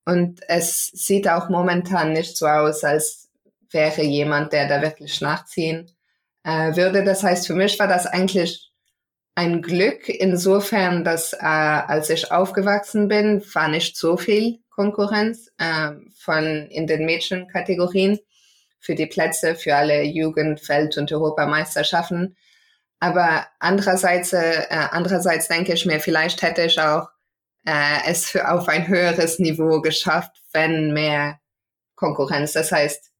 Und 0.06 0.40
es 0.48 0.86
sieht 0.86 1.28
auch 1.28 1.50
momentan 1.50 2.14
nicht 2.14 2.36
so 2.38 2.46
aus, 2.46 2.82
als 2.82 3.28
wäre 3.70 4.02
jemand, 4.02 4.54
der 4.54 4.68
da 4.68 4.80
wirklich 4.80 5.20
nachziehen 5.20 5.90
äh, 6.44 6.74
würde. 6.74 7.04
Das 7.04 7.22
heißt, 7.22 7.46
für 7.46 7.54
mich 7.54 7.78
war 7.78 7.88
das 7.88 8.06
eigentlich 8.06 8.65
ein 9.36 9.60
Glück 9.60 10.08
insofern, 10.08 11.04
dass 11.04 11.34
äh, 11.34 11.36
als 11.44 12.08
ich 12.10 12.32
aufgewachsen 12.32 13.06
bin, 13.06 13.42
war 13.54 13.68
nicht 13.68 13.96
so 13.96 14.16
viel 14.16 14.60
Konkurrenz 14.70 15.52
äh, 15.58 15.92
von 16.18 16.66
in 16.70 16.86
den 16.86 17.04
Mädchenkategorien 17.04 18.18
für 18.80 18.94
die 18.94 19.06
Plätze 19.06 19.54
für 19.54 19.76
alle 19.76 20.02
Jugend-, 20.02 20.60
Feld- 20.60 20.96
und 20.96 21.12
Europameisterschaften. 21.12 22.36
Aber 22.98 23.46
andererseits, 23.60 24.32
äh, 24.32 24.64
andererseits 24.90 25.48
denke 25.48 25.74
ich 25.74 25.84
mir, 25.84 26.00
vielleicht 26.00 26.40
hätte 26.40 26.62
ich 26.62 26.80
auch 26.80 27.08
äh, 27.66 27.98
es 28.06 28.30
für 28.30 28.50
auf 28.50 28.68
ein 28.68 28.88
höheres 28.88 29.38
Niveau 29.38 29.82
geschafft, 29.82 30.42
wenn 30.52 30.94
mehr 30.94 31.38
Konkurrenz. 31.94 32.54
Das 32.54 32.72
heißt, 32.72 33.10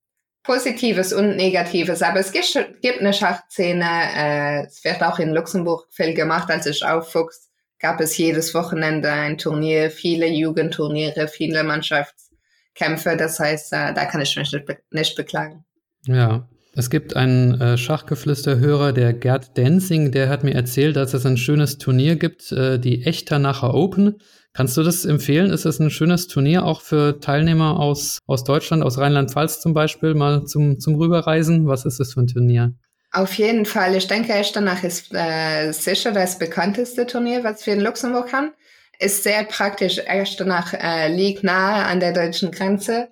Positives 0.46 1.12
und 1.12 1.36
Negatives. 1.36 2.02
Aber 2.02 2.20
es 2.20 2.32
gibt, 2.32 3.00
eine 3.00 3.12
Schachszene. 3.12 3.84
Äh, 3.84 4.66
es 4.66 4.84
wird 4.84 5.02
auch 5.02 5.18
in 5.18 5.34
Luxemburg 5.34 5.86
viel 5.90 6.14
gemacht. 6.14 6.48
Als 6.50 6.66
ich 6.66 6.84
aufwuchs, 6.84 7.50
gab 7.80 8.00
es 8.00 8.16
jedes 8.16 8.54
Wochenende 8.54 9.10
ein 9.10 9.36
Turnier, 9.36 9.90
viele 9.90 10.28
Jugendturniere, 10.28 11.28
viele 11.28 11.64
Mannschaftskämpfe. 11.64 13.16
Das 13.16 13.38
heißt, 13.40 13.72
äh, 13.72 13.92
da 13.92 14.04
kann 14.06 14.20
ich 14.20 14.36
mich 14.36 14.52
nicht, 14.52 14.66
be 14.66 14.78
nicht 14.90 15.16
beklagen. 15.16 15.64
Ja, 16.06 16.48
es 16.74 16.90
gibt 16.90 17.16
einen 17.16 17.60
äh, 17.60 17.76
Schachgeflüsterhörer, 17.76 18.92
der 18.92 19.14
Gerd 19.14 19.56
Denzing, 19.56 20.12
der 20.12 20.28
hat 20.28 20.44
mir 20.44 20.54
erzählt, 20.54 20.96
dass 20.96 21.14
es 21.14 21.26
ein 21.26 21.38
schönes 21.38 21.78
Turnier 21.78 22.16
gibt, 22.16 22.52
äh, 22.52 22.78
die 22.78 23.04
Echternacher 23.04 23.74
Open. 23.74 24.18
Kannst 24.56 24.75
du 24.78 24.82
das 24.82 25.04
empfehlen? 25.04 25.50
Ist 25.50 25.66
es 25.66 25.80
ein 25.80 25.90
schönes 25.90 26.28
Turnier 26.28 26.64
auch 26.64 26.80
für 26.80 27.20
Teilnehmer 27.20 27.78
aus, 27.78 28.20
aus 28.26 28.42
Deutschland, 28.42 28.82
aus 28.82 28.96
Rheinland-Pfalz 28.96 29.60
zum 29.60 29.75
Beispiel, 29.75 30.14
mal 30.14 30.46
zum, 30.46 30.80
zum 30.80 30.94
Rüberreisen? 30.94 31.66
Was 31.66 31.84
ist 31.84 32.00
das 32.00 32.14
für 32.14 32.22
ein 32.22 32.26
Turnier? 32.26 32.72
Auf 33.12 33.34
jeden 33.34 33.66
Fall. 33.66 33.94
Ich 33.94 34.06
denke, 34.06 34.32
Echternach 34.32 34.82
ist 34.82 35.12
äh, 35.12 35.72
sicher 35.72 36.10
das 36.10 36.38
bekannteste 36.38 37.06
Turnier, 37.06 37.44
was 37.44 37.66
wir 37.66 37.75
in 37.75 37.82
Luxemburg 37.82 38.32
haben. 38.32 38.52
Ist 38.98 39.25
sehr 39.25 39.44
praktisch. 39.44 39.98
Echternach 39.98 40.72
äh, 40.72 41.14
liegt 41.14 41.44
nahe 41.44 41.84
an 41.84 42.00
der 42.00 42.14
deutschen 42.14 42.50
Grenze 42.50 43.08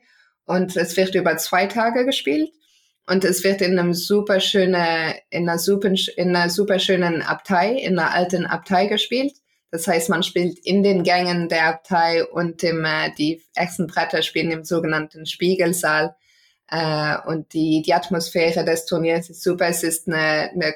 und 0.47 0.75
es 0.79 0.97
wird 0.97 1.15
über 1.15 1.37
zwei 1.37 1.67
Tage 1.67 2.07
gespielt. 2.07 2.49
Und 3.07 3.23
es 3.23 3.45
wird 3.45 3.61
in 3.61 3.79
einem 3.79 3.93
super 3.93 4.41
schöne, 4.41 5.15
in 5.29 5.47
einer 5.47 5.59
super, 5.59 5.93
in 6.17 6.35
einer 6.35 6.49
super 6.49 6.79
schönen 6.79 7.21
Abtei, 7.21 7.75
in 7.75 7.99
einer 7.99 8.13
alten 8.13 8.47
Abtei 8.47 8.87
gespielt. 8.87 9.35
Das 9.75 9.89
heißt, 9.89 10.09
man 10.09 10.23
spielt 10.23 10.61
in 10.61 10.85
den 10.85 11.03
Gängen 11.03 11.49
der 11.49 11.67
Abtei 11.67 12.25
und 12.25 12.63
dem, 12.63 12.85
äh, 12.85 13.11
die 13.19 13.43
ersten 13.57 13.89
Bretter 13.89 14.23
spielen 14.23 14.53
im 14.53 14.63
sogenannten 14.63 15.27
Spiegelsaal. 15.27 16.15
Äh, 16.71 17.17
und 17.27 17.53
die, 17.55 17.83
die 17.85 17.93
Atmosphäre 17.93 18.65
des 18.65 18.87
Turniers 18.87 19.31
ist 19.31 19.43
super. 19.43 19.67
Es 19.67 19.83
ist 19.83 20.07
eine, 20.07 20.53
eine, 20.53 20.75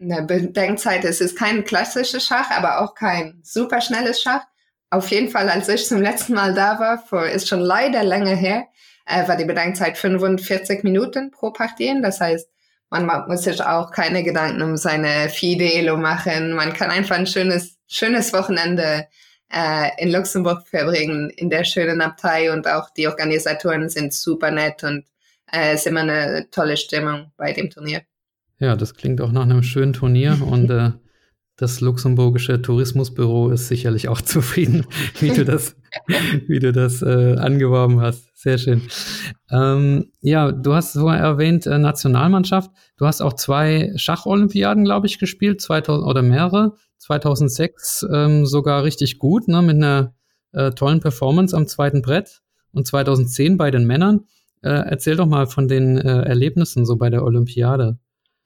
eine 0.00 0.22
Bedenkzeit. 0.22 1.04
Es 1.04 1.20
ist 1.20 1.36
kein 1.36 1.64
klassisches 1.64 2.24
Schach, 2.24 2.50
aber 2.50 2.80
auch 2.80 2.94
kein 2.94 3.40
super 3.42 3.82
schnelles 3.82 4.22
Schach. 4.22 4.44
Auf 4.88 5.10
jeden 5.10 5.28
Fall, 5.28 5.50
als 5.50 5.68
ich 5.68 5.86
zum 5.86 6.00
letzten 6.00 6.32
Mal 6.32 6.54
da 6.54 6.80
war, 6.80 6.96
vor, 6.96 7.26
ist 7.26 7.46
schon 7.46 7.60
leider 7.60 8.02
länger 8.04 8.36
her, 8.36 8.68
äh, 9.04 9.28
war 9.28 9.36
die 9.36 9.44
Bedenkzeit 9.44 9.98
45 9.98 10.82
Minuten 10.82 11.30
pro 11.30 11.50
Partien. 11.50 12.00
Das 12.00 12.22
heißt, 12.22 12.48
man 12.88 13.04
muss 13.28 13.42
sich 13.42 13.62
auch 13.62 13.90
keine 13.90 14.22
Gedanken 14.22 14.62
um 14.62 14.78
seine 14.78 15.28
Fidelo 15.28 15.98
machen. 15.98 16.54
Man 16.54 16.72
kann 16.72 16.90
einfach 16.90 17.16
ein 17.16 17.26
schönes, 17.26 17.76
schönes 17.90 18.32
Wochenende 18.32 19.06
äh, 19.52 19.90
in 19.98 20.12
Luxemburg 20.12 20.66
verbringen, 20.66 21.28
in 21.30 21.50
der 21.50 21.64
schönen 21.64 22.00
Abtei 22.00 22.52
und 22.52 22.66
auch 22.66 22.88
die 22.90 23.08
Organisatoren 23.08 23.88
sind 23.88 24.14
super 24.14 24.50
nett 24.50 24.84
und 24.84 25.04
äh, 25.52 25.72
es 25.72 25.80
ist 25.80 25.86
immer 25.88 26.00
eine 26.00 26.48
tolle 26.50 26.76
Stimmung 26.76 27.32
bei 27.36 27.52
dem 27.52 27.68
Turnier. 27.68 28.02
Ja, 28.58 28.76
das 28.76 28.94
klingt 28.94 29.20
auch 29.20 29.32
nach 29.32 29.42
einem 29.42 29.62
schönen 29.62 29.92
Turnier 29.92 30.38
und 30.40 30.70
äh, 30.70 30.92
das 31.60 31.82
luxemburgische 31.82 32.62
Tourismusbüro 32.62 33.50
ist 33.50 33.68
sicherlich 33.68 34.08
auch 34.08 34.20
zufrieden, 34.22 34.86
wie 35.18 35.28
du 35.28 35.44
das, 35.44 35.76
wie 36.46 36.58
du 36.58 36.72
das 36.72 37.02
äh, 37.02 37.36
angeworben 37.36 38.00
hast. 38.00 38.30
Sehr 38.34 38.56
schön. 38.56 38.82
Ähm, 39.50 40.10
ja, 40.22 40.52
du 40.52 40.72
hast 40.72 40.94
vorher 40.94 41.22
erwähnt 41.22 41.66
äh, 41.66 41.78
Nationalmannschaft. 41.78 42.70
Du 42.96 43.06
hast 43.06 43.20
auch 43.20 43.34
zwei 43.34 43.92
Schacholympiaden, 43.96 44.84
glaube 44.84 45.06
ich, 45.06 45.18
gespielt, 45.18 45.60
2000 45.60 46.08
oder 46.08 46.22
mehrere. 46.22 46.76
2006 46.96 48.06
ähm, 48.10 48.46
sogar 48.46 48.84
richtig 48.84 49.18
gut, 49.18 49.46
ne, 49.46 49.60
mit 49.60 49.76
einer 49.76 50.14
äh, 50.52 50.70
tollen 50.70 51.00
Performance 51.00 51.54
am 51.54 51.66
zweiten 51.66 52.00
Brett 52.00 52.40
und 52.72 52.86
2010 52.86 53.58
bei 53.58 53.70
den 53.70 53.86
Männern. 53.86 54.24
Äh, 54.62 54.70
erzähl 54.70 55.16
doch 55.16 55.26
mal 55.26 55.46
von 55.46 55.68
den 55.68 55.98
äh, 55.98 56.22
Erlebnissen 56.22 56.86
so 56.86 56.96
bei 56.96 57.10
der 57.10 57.22
Olympiade. 57.22 57.98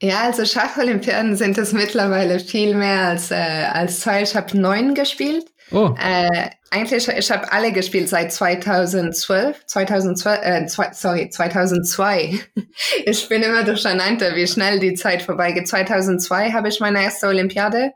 Ja, 0.02 0.22
also 0.22 0.44
Schacholympiaden 0.44 1.36
sind 1.36 1.56
es 1.56 1.72
mittlerweile 1.72 2.40
viel 2.40 2.74
mehr 2.74 3.08
als, 3.08 3.30
äh, 3.30 3.34
als 3.34 4.00
zwei. 4.00 4.22
Ich 4.22 4.34
habe 4.34 4.58
neun 4.58 4.94
gespielt. 4.94 5.46
Oh. 5.70 5.94
Äh, 5.98 6.50
eigentlich, 6.70 7.08
ich 7.08 7.30
habe 7.30 7.50
alle 7.52 7.72
gespielt 7.72 8.08
seit 8.08 8.32
2012, 8.32 9.64
2012, 9.66 10.40
äh, 10.42 10.66
zwei, 10.66 10.92
sorry, 10.92 11.30
2002. 11.30 12.40
ich 13.06 13.28
bin 13.28 13.42
immer 13.42 13.62
durcheinander, 13.62 14.34
wie 14.34 14.46
schnell 14.46 14.80
die 14.80 14.94
Zeit 14.94 15.22
vorbeigeht. 15.22 15.68
2002 15.68 16.52
habe 16.52 16.68
ich 16.68 16.80
meine 16.80 17.02
erste 17.02 17.28
Olympiade 17.28 17.92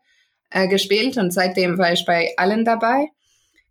äh, 0.50 0.68
gespielt 0.68 1.16
und 1.16 1.32
seitdem 1.32 1.76
war 1.76 1.92
ich 1.92 2.04
bei 2.06 2.32
allen 2.36 2.64
dabei. 2.64 3.08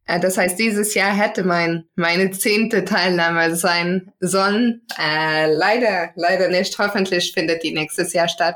Äh, 0.07 0.19
das 0.19 0.37
heißt, 0.37 0.57
dieses 0.57 0.93
Jahr 0.93 1.13
hätte 1.13 1.43
mein, 1.43 1.85
meine 1.95 2.31
zehnte 2.31 2.85
Teilnahme 2.85 3.55
sein 3.55 4.11
sollen. 4.19 4.81
Äh, 4.99 5.53
leider, 5.53 6.11
leider 6.15 6.47
nicht. 6.47 6.77
Hoffentlich 6.79 7.33
findet 7.33 7.63
die 7.63 7.73
nächstes 7.73 8.13
Jahr 8.13 8.29
statt. 8.29 8.55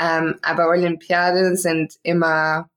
Ähm, 0.00 0.36
aber 0.42 0.68
Olympiaden 0.68 1.56
sind 1.56 1.94
immer 2.02 2.70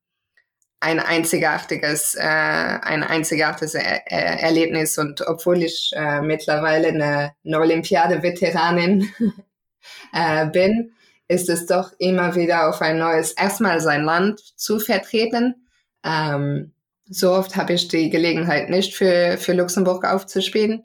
ein 0.79 0.99
einzigartiges, 0.99 2.15
äh, 2.15 2.21
ein 2.21 3.03
einzigartiges 3.03 3.75
er 3.75 4.07
er 4.07 4.41
Erlebnis. 4.41 4.97
Und 4.97 5.21
obwohl 5.27 5.63
ich 5.63 5.91
äh, 5.95 6.21
mittlerweile 6.21 6.89
eine, 6.89 7.33
eine 7.45 7.59
Olympiade-Veteranin 7.59 9.09
äh, 10.13 10.47
bin, 10.47 10.93
ist 11.27 11.49
es 11.49 11.65
doch 11.67 11.91
immer 11.99 12.35
wieder 12.35 12.67
auf 12.67 12.81
ein 12.81 12.97
neues, 12.97 13.31
erstmal 13.33 13.79
sein 13.79 14.03
Land 14.03 14.41
zu 14.57 14.79
vertreten. 14.79 15.67
Ähm, 16.03 16.73
so 17.11 17.33
oft 17.33 17.55
habe 17.57 17.73
ich 17.73 17.89
die 17.89 18.09
Gelegenheit 18.09 18.69
nicht 18.69 18.95
für, 18.95 19.37
für 19.37 19.53
Luxemburg 19.53 20.05
aufzuspielen. 20.05 20.83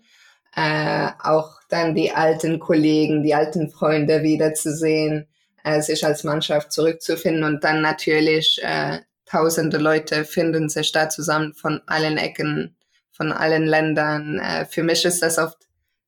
Äh, 0.57 1.09
auch 1.23 1.61
dann 1.69 1.95
die 1.95 2.11
alten 2.11 2.59
Kollegen, 2.59 3.23
die 3.23 3.35
alten 3.35 3.71
Freunde 3.71 4.23
wiederzusehen, 4.23 5.29
äh, 5.63 5.81
sich 5.81 6.05
als 6.05 6.25
Mannschaft 6.25 6.73
zurückzufinden 6.73 7.45
und 7.45 7.63
dann 7.63 7.81
natürlich 7.81 8.61
äh, 8.63 8.99
tausende 9.25 9.79
Leute 9.79 10.25
finden 10.25 10.69
sich 10.69 10.91
da 10.93 11.09
zusammen 11.09 11.55
von 11.55 11.81
allen 11.87 12.17
Ecken, 12.17 12.77
von 13.13 13.33
allen 13.33 13.67
Ländern. 13.67 14.41
Äh, 14.41 14.67
für 14.67 14.83
mich 14.83 15.05
ist 15.05 15.23
das 15.23 15.39
oft 15.39 15.59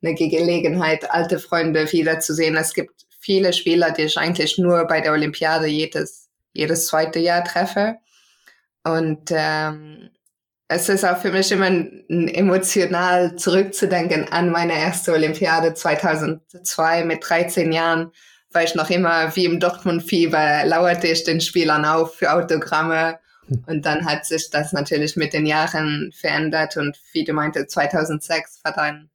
eine 0.02 0.14
Gelegenheit, 0.14 1.10
alte 1.10 1.38
Freunde 1.38 1.90
wiederzusehen. 1.92 2.56
Es 2.56 2.74
gibt 2.74 3.06
viele 3.20 3.52
Spieler, 3.52 3.92
die 3.92 4.02
ich 4.02 4.18
eigentlich 4.18 4.58
nur 4.58 4.84
bei 4.86 5.00
der 5.00 5.12
Olympiade 5.12 5.66
jedes, 5.66 6.28
jedes 6.52 6.86
zweite 6.86 7.20
Jahr 7.20 7.44
treffe. 7.44 7.98
Und 8.96 9.30
ähm, 9.30 10.10
es 10.68 10.88
ist 10.88 11.04
auch 11.04 11.18
für 11.18 11.32
mich 11.32 11.50
immer 11.50 11.70
emotional 12.08 13.36
zurückzudenken 13.36 14.30
an 14.30 14.50
meine 14.50 14.78
erste 14.78 15.12
Olympiade 15.12 15.74
2002 15.74 17.04
mit 17.04 17.28
13 17.28 17.72
Jahren, 17.72 18.12
weil 18.50 18.66
ich 18.66 18.74
noch 18.74 18.90
immer 18.90 19.34
wie 19.34 19.46
im 19.46 19.60
Dortmund-Fieber 19.60 20.64
lauerte 20.64 21.06
ich 21.06 21.24
den 21.24 21.40
Spielern 21.40 21.84
auf 21.84 22.16
für 22.16 22.32
Autogramme 22.32 23.18
Hm. 23.48 23.64
Und 23.66 23.86
dann 23.86 24.04
hat 24.04 24.26
sich 24.26 24.50
das 24.50 24.72
natürlich 24.72 25.16
mit 25.16 25.32
den 25.32 25.46
Jahren 25.46 26.12
verändert 26.12 26.76
und 26.76 26.98
wie 27.12 27.24
du 27.24 27.32
meinte, 27.32 27.66
2006 27.66 28.60
war 28.64 28.72
dann 28.72 29.10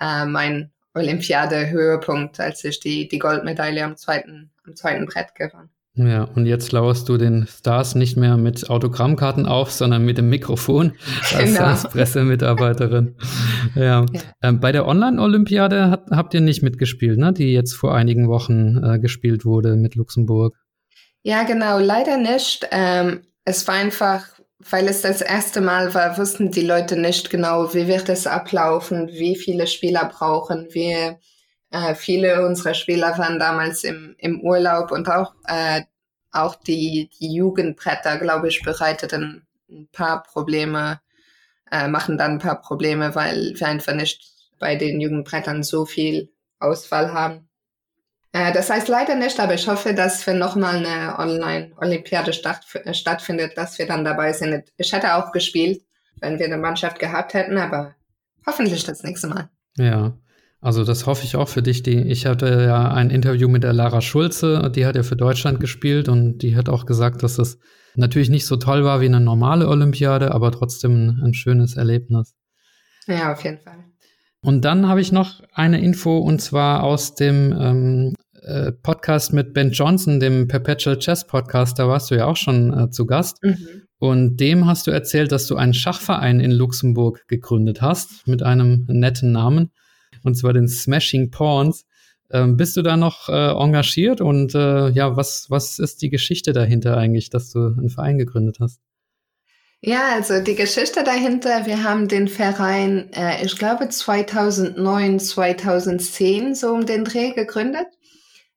äh, 0.00 0.26
mein 0.26 0.72
Olympiade-Höhepunkt, 0.94 2.40
als 2.40 2.64
ich 2.64 2.80
die, 2.80 3.08
die 3.08 3.18
Goldmedaille 3.18 3.84
am 3.84 3.96
zweiten, 3.96 4.50
am 4.66 4.74
zweiten 4.74 5.06
Brett 5.06 5.34
gewann. 5.34 5.70
Ja, 5.98 6.24
und 6.24 6.44
jetzt 6.44 6.72
lauerst 6.72 7.08
du 7.08 7.16
den 7.16 7.46
Stars 7.46 7.94
nicht 7.94 8.18
mehr 8.18 8.36
mit 8.36 8.68
Autogrammkarten 8.68 9.46
auf, 9.46 9.72
sondern 9.72 10.04
mit 10.04 10.18
dem 10.18 10.28
Mikrofon 10.28 10.92
als, 11.34 11.54
genau. 11.54 11.68
als 11.68 11.84
Pressemitarbeiterin. 11.84 13.16
ja. 13.74 14.04
ja. 14.12 14.20
Ähm, 14.42 14.60
bei 14.60 14.72
der 14.72 14.86
Online-Olympiade 14.86 15.90
hat, 15.90 16.10
habt 16.10 16.34
ihr 16.34 16.42
nicht 16.42 16.62
mitgespielt, 16.62 17.18
ne? 17.18 17.32
die 17.32 17.52
jetzt 17.52 17.72
vor 17.72 17.94
einigen 17.94 18.28
Wochen 18.28 18.82
äh, 18.84 18.98
gespielt 18.98 19.46
wurde 19.46 19.76
mit 19.76 19.94
Luxemburg. 19.94 20.54
Ja, 21.22 21.44
genau, 21.44 21.78
leider 21.78 22.18
nicht. 22.18 22.68
Ähm, 22.72 23.22
es 23.46 23.66
war 23.66 23.76
einfach, 23.76 24.26
weil 24.58 24.88
es 24.88 25.00
das 25.00 25.22
erste 25.22 25.62
Mal 25.62 25.94
war, 25.94 26.18
wussten 26.18 26.50
die 26.50 26.60
Leute 26.60 27.00
nicht 27.00 27.30
genau, 27.30 27.72
wie 27.72 27.88
wird 27.88 28.10
es 28.10 28.26
ablaufen, 28.26 29.08
wie 29.08 29.34
viele 29.34 29.66
Spieler 29.66 30.10
brauchen 30.12 30.68
wir 30.72 31.18
äh, 31.70 31.94
viele 31.94 32.46
unserer 32.46 32.74
Spieler 32.74 33.18
waren 33.18 33.38
damals 33.38 33.84
im, 33.84 34.14
im 34.18 34.40
Urlaub 34.40 34.92
und 34.92 35.08
auch, 35.08 35.34
äh, 35.46 35.82
auch 36.32 36.54
die, 36.56 37.10
die 37.18 37.34
Jugendbretter, 37.34 38.18
glaube 38.18 38.48
ich, 38.48 38.62
bereiteten 38.62 39.46
ein 39.68 39.88
paar 39.92 40.22
Probleme, 40.22 41.00
äh, 41.70 41.88
machen 41.88 42.18
dann 42.18 42.32
ein 42.32 42.38
paar 42.38 42.60
Probleme, 42.60 43.14
weil 43.14 43.54
wir 43.56 43.66
einfach 43.66 43.94
nicht 43.94 44.32
bei 44.58 44.76
den 44.76 45.00
Jugendbrettern 45.00 45.62
so 45.62 45.86
viel 45.86 46.30
Auswahl 46.58 47.12
haben. 47.12 47.48
Äh, 48.32 48.52
das 48.52 48.70
heißt 48.70 48.88
leider 48.88 49.14
nicht, 49.14 49.40
aber 49.40 49.54
ich 49.54 49.66
hoffe, 49.66 49.94
dass 49.94 50.26
wenn 50.26 50.38
nochmal 50.38 50.76
eine 50.76 51.18
Online-Olympiade 51.18 52.32
statt, 52.32 52.64
stattfindet, 52.92 53.56
dass 53.56 53.78
wir 53.78 53.86
dann 53.86 54.04
dabei 54.04 54.32
sind. 54.32 54.72
Ich 54.76 54.92
hätte 54.92 55.14
auch 55.14 55.32
gespielt, 55.32 55.82
wenn 56.20 56.38
wir 56.38 56.46
eine 56.46 56.58
Mannschaft 56.58 56.98
gehabt 56.98 57.34
hätten, 57.34 57.58
aber 57.58 57.94
hoffentlich 58.46 58.84
das 58.84 59.02
nächste 59.02 59.26
Mal. 59.28 59.50
Ja, 59.76 60.12
also 60.66 60.82
das 60.82 61.06
hoffe 61.06 61.22
ich 61.22 61.36
auch 61.36 61.48
für 61.48 61.62
dich. 61.62 61.84
Die, 61.84 61.96
ich 61.96 62.26
hatte 62.26 62.64
ja 62.66 62.90
ein 62.90 63.10
Interview 63.10 63.48
mit 63.48 63.62
der 63.62 63.72
Lara 63.72 64.00
Schulze, 64.00 64.68
die 64.74 64.84
hat 64.84 64.96
ja 64.96 65.04
für 65.04 65.14
Deutschland 65.14 65.60
gespielt 65.60 66.08
und 66.08 66.38
die 66.38 66.56
hat 66.56 66.68
auch 66.68 66.86
gesagt, 66.86 67.22
dass 67.22 67.38
es 67.38 67.60
natürlich 67.94 68.30
nicht 68.30 68.46
so 68.46 68.56
toll 68.56 68.82
war 68.82 69.00
wie 69.00 69.06
eine 69.06 69.20
normale 69.20 69.68
Olympiade, 69.68 70.34
aber 70.34 70.50
trotzdem 70.50 71.20
ein 71.22 71.34
schönes 71.34 71.76
Erlebnis. 71.76 72.34
Ja, 73.06 73.32
auf 73.32 73.44
jeden 73.44 73.60
Fall. 73.60 73.84
Und 74.40 74.64
dann 74.64 74.88
habe 74.88 75.00
ich 75.00 75.12
noch 75.12 75.40
eine 75.52 75.80
Info 75.80 76.18
und 76.18 76.42
zwar 76.42 76.82
aus 76.82 77.14
dem 77.14 77.54
ähm, 77.56 78.14
äh, 78.42 78.72
Podcast 78.72 79.32
mit 79.32 79.54
Ben 79.54 79.70
Johnson, 79.70 80.18
dem 80.18 80.48
Perpetual 80.48 80.98
Chess 80.98 81.28
Podcast. 81.28 81.78
Da 81.78 81.86
warst 81.86 82.10
du 82.10 82.16
ja 82.16 82.26
auch 82.26 82.36
schon 82.36 82.76
äh, 82.76 82.90
zu 82.90 83.06
Gast. 83.06 83.40
Mhm. 83.44 83.56
Und 83.98 84.38
dem 84.38 84.66
hast 84.66 84.88
du 84.88 84.90
erzählt, 84.90 85.30
dass 85.30 85.46
du 85.46 85.54
einen 85.54 85.74
Schachverein 85.74 86.40
in 86.40 86.50
Luxemburg 86.50 87.22
gegründet 87.28 87.82
hast 87.82 88.26
mit 88.26 88.42
einem 88.42 88.84
netten 88.88 89.30
Namen 89.30 89.70
und 90.26 90.34
zwar 90.34 90.52
den 90.52 90.68
Smashing 90.68 91.30
Pawns. 91.30 91.86
Ähm, 92.30 92.56
bist 92.56 92.76
du 92.76 92.82
da 92.82 92.96
noch 92.96 93.28
äh, 93.28 93.32
engagiert 93.32 94.20
und 94.20 94.54
äh, 94.54 94.88
ja, 94.88 95.16
was, 95.16 95.46
was 95.48 95.78
ist 95.78 96.02
die 96.02 96.10
Geschichte 96.10 96.52
dahinter 96.52 96.96
eigentlich, 96.96 97.30
dass 97.30 97.52
du 97.52 97.60
einen 97.60 97.88
Verein 97.88 98.18
gegründet 98.18 98.58
hast? 98.60 98.80
Ja, 99.80 100.14
also 100.14 100.40
die 100.40 100.56
Geschichte 100.56 101.04
dahinter, 101.04 101.66
wir 101.66 101.84
haben 101.84 102.08
den 102.08 102.26
Verein, 102.26 103.12
äh, 103.12 103.44
ich 103.44 103.56
glaube 103.56 103.88
2009, 103.88 105.20
2010 105.20 106.54
so 106.56 106.72
um 106.72 106.86
den 106.86 107.04
Dreh 107.04 107.30
gegründet. 107.32 107.86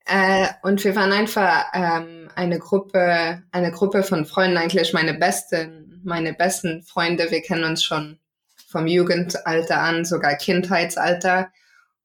Äh, 0.05 0.47
und 0.63 0.83
wir 0.83 0.95
waren 0.95 1.11
einfach 1.11 1.65
ähm, 1.73 2.29
eine 2.35 2.57
Gruppe, 2.57 3.43
eine 3.51 3.71
Gruppe 3.71 4.01
von 4.01 4.25
Freunden, 4.25 4.57
eigentlich 4.57 4.93
meine 4.93 5.13
besten, 5.13 6.01
meine 6.03 6.33
besten 6.33 6.81
Freunde. 6.81 7.29
Wir 7.29 7.41
kennen 7.41 7.65
uns 7.65 7.83
schon 7.83 8.17
vom 8.67 8.87
Jugendalter 8.87 9.81
an, 9.81 10.05
sogar 10.05 10.35
Kindheitsalter. 10.35 11.51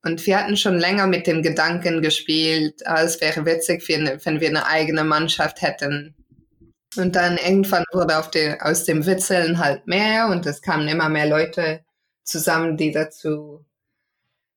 Und 0.05 0.27
wir 0.27 0.39
hatten 0.39 0.57
schon 0.57 0.79
länger 0.79 1.07
mit 1.07 1.27
dem 1.27 1.43
Gedanken 1.43 2.03
gespielt, 2.03 2.87
ah, 2.87 3.03
es 3.03 3.21
wäre 3.23 3.47
witzig, 3.47 3.89
wenn 3.89 4.41
wir 4.41 4.49
eine 4.49 4.67
eigene 4.67 5.03
Mannschaft 5.03 5.63
hätten. 5.63 6.15
Und 6.97 7.17
dann 7.17 7.39
irgendwann 7.39 7.85
wurde 7.93 8.23
die, 8.35 8.61
aus 8.61 8.85
dem 8.85 9.07
Witzeln 9.07 9.59
halt 9.59 9.87
mehr 9.87 10.29
und 10.29 10.47
es 10.47 10.61
kamen 10.61 10.89
immer 10.89 11.09
mehr 11.09 11.27
Leute 11.27 11.85
zusammen, 12.23 12.77
die 12.77 12.93
dazu 12.93 13.65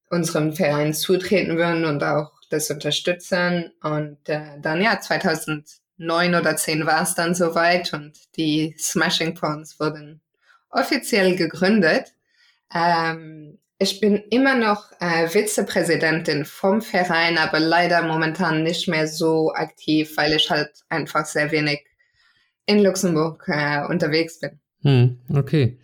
unserem 0.10 0.54
Verein 0.54 0.94
zutreten 0.94 1.58
würden 1.58 1.86
und 1.86 2.04
auch 2.04 2.32
das 2.50 2.70
unterstützen. 2.70 3.72
Und 3.82 4.28
äh, 4.28 4.60
dann 4.62 4.82
ja, 4.82 5.00
2009 5.00 6.36
oder 6.36 6.58
10 6.58 6.86
war 6.86 7.04
es 7.04 7.16
dann 7.16 7.36
soweit 7.36 7.94
und 7.94 8.18
die 8.36 8.76
Smashing 8.78 9.34
Pawns 9.34 9.80
wurden 9.80 10.22
offiziell 10.70 11.36
gegründet. 11.36 12.14
Ähm, 12.74 13.60
ich 13.80 14.00
bin 14.00 14.24
immer 14.32 14.56
noch 14.56 14.92
äh, 15.00 15.28
Vizepräsidentin 15.28 16.46
vom 16.46 16.82
Verein, 16.82 17.38
aber 17.38 17.60
leider 17.60 18.02
momentan 18.02 18.64
nicht 18.64 18.88
mehr 18.88 19.08
so 19.08 19.52
aktiv, 19.54 20.18
weil 20.18 20.34
ich 20.34 20.50
halt 20.50 20.72
einfach 20.90 21.26
sehr 21.26 21.52
wenig 21.52 21.86
in 22.66 22.84
Luxemburg 22.84 23.46
äh, 23.48 23.86
unterwegs 23.88 24.40
bin. 24.40 24.60
Hm, 24.82 25.20
okay. 25.34 25.80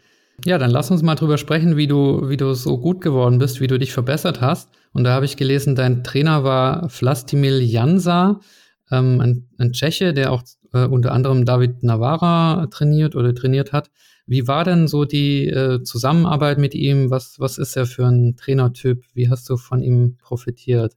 Ja, 0.45 0.57
dann 0.57 0.71
lass 0.71 0.91
uns 0.91 1.03
mal 1.03 1.15
drüber 1.15 1.37
sprechen, 1.37 1.77
wie 1.77 1.87
du, 1.87 2.29
wie 2.29 2.37
du 2.37 2.53
so 2.53 2.79
gut 2.79 3.01
geworden 3.01 3.37
bist, 3.37 3.61
wie 3.61 3.67
du 3.67 3.77
dich 3.77 3.93
verbessert 3.93 4.41
hast. 4.41 4.69
Und 4.91 5.03
da 5.03 5.13
habe 5.13 5.25
ich 5.25 5.37
gelesen, 5.37 5.75
dein 5.75 6.03
Trainer 6.03 6.43
war 6.43 6.89
Vlastimil 6.89 7.61
Jansa, 7.61 8.39
ähm, 8.91 9.21
ein, 9.21 9.49
ein 9.59 9.71
Tscheche, 9.71 10.13
der 10.13 10.31
auch 10.31 10.43
äh, 10.73 10.85
unter 10.85 11.11
anderem 11.11 11.45
David 11.45 11.83
Navara 11.83 12.67
trainiert 12.71 13.15
oder 13.15 13.33
trainiert 13.33 13.71
hat. 13.71 13.89
Wie 14.25 14.47
war 14.47 14.63
denn 14.63 14.87
so 14.87 15.05
die 15.05 15.47
äh, 15.47 15.83
Zusammenarbeit 15.83 16.57
mit 16.57 16.73
ihm? 16.75 17.09
Was, 17.11 17.39
was 17.39 17.57
ist 17.57 17.75
er 17.75 17.85
für 17.85 18.05
ein 18.05 18.35
Trainertyp? 18.37 19.03
Wie 19.13 19.29
hast 19.29 19.49
du 19.49 19.57
von 19.57 19.81
ihm 19.81 20.17
profitiert? 20.17 20.95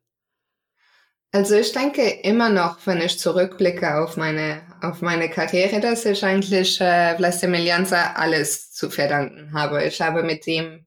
Also 1.32 1.56
ich 1.56 1.72
denke 1.72 2.02
immer 2.22 2.48
noch, 2.48 2.78
wenn 2.86 3.00
ich 3.00 3.18
zurückblicke 3.18 3.96
auf 3.98 4.16
meine, 4.16 4.62
auf 4.80 5.02
meine 5.02 5.28
Karriere, 5.28 5.80
dass 5.80 6.04
ich 6.04 6.24
eigentlich 6.24 6.80
äh, 6.80 7.16
Vlasimilianza 7.16 8.12
alles 8.14 8.72
zu 8.72 8.90
verdanken 8.90 9.52
habe. 9.52 9.84
Ich 9.84 10.00
habe 10.00 10.22
mit 10.22 10.46
ihm 10.46 10.86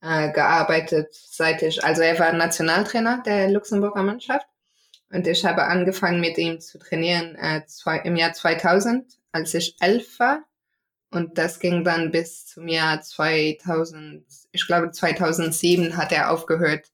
äh, 0.00 0.32
gearbeitet, 0.32 1.08
seit 1.12 1.62
ich, 1.62 1.84
also 1.84 2.02
er 2.02 2.18
war 2.18 2.32
Nationaltrainer 2.32 3.22
der 3.26 3.50
Luxemburger 3.50 4.02
Mannschaft 4.02 4.46
und 5.10 5.26
ich 5.26 5.44
habe 5.44 5.64
angefangen 5.64 6.20
mit 6.20 6.38
ihm 6.38 6.60
zu 6.60 6.78
trainieren 6.78 7.34
äh, 7.36 7.66
zwei, 7.66 7.98
im 7.98 8.16
Jahr 8.16 8.32
2000, 8.32 9.04
als 9.32 9.52
ich 9.54 9.76
elf 9.80 10.18
war. 10.18 10.44
Und 11.10 11.38
das 11.38 11.58
ging 11.58 11.82
dann 11.84 12.12
bis 12.12 12.46
zum 12.46 12.68
Jahr 12.68 13.00
2000, 13.00 14.24
ich 14.52 14.66
glaube 14.66 14.90
2007 14.92 15.96
hat 15.96 16.12
er 16.12 16.30
aufgehört, 16.30 16.86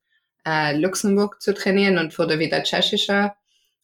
äh, 0.47 0.77
Luxemburg 0.77 1.43
zu 1.43 1.53
trainieren 1.53 1.99
und 1.99 2.19
wurde 2.19 2.39
wieder 2.39 2.63
tschechischer 2.63 3.37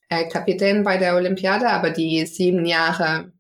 äh, 0.09 0.29
Kapitän 0.29 0.85
bei 0.85 0.97
der 0.97 1.17
Olympiade. 1.17 1.69
Aber 1.69 1.91
die 1.91 2.25
sieben 2.27 2.65
Jahre 2.65 3.33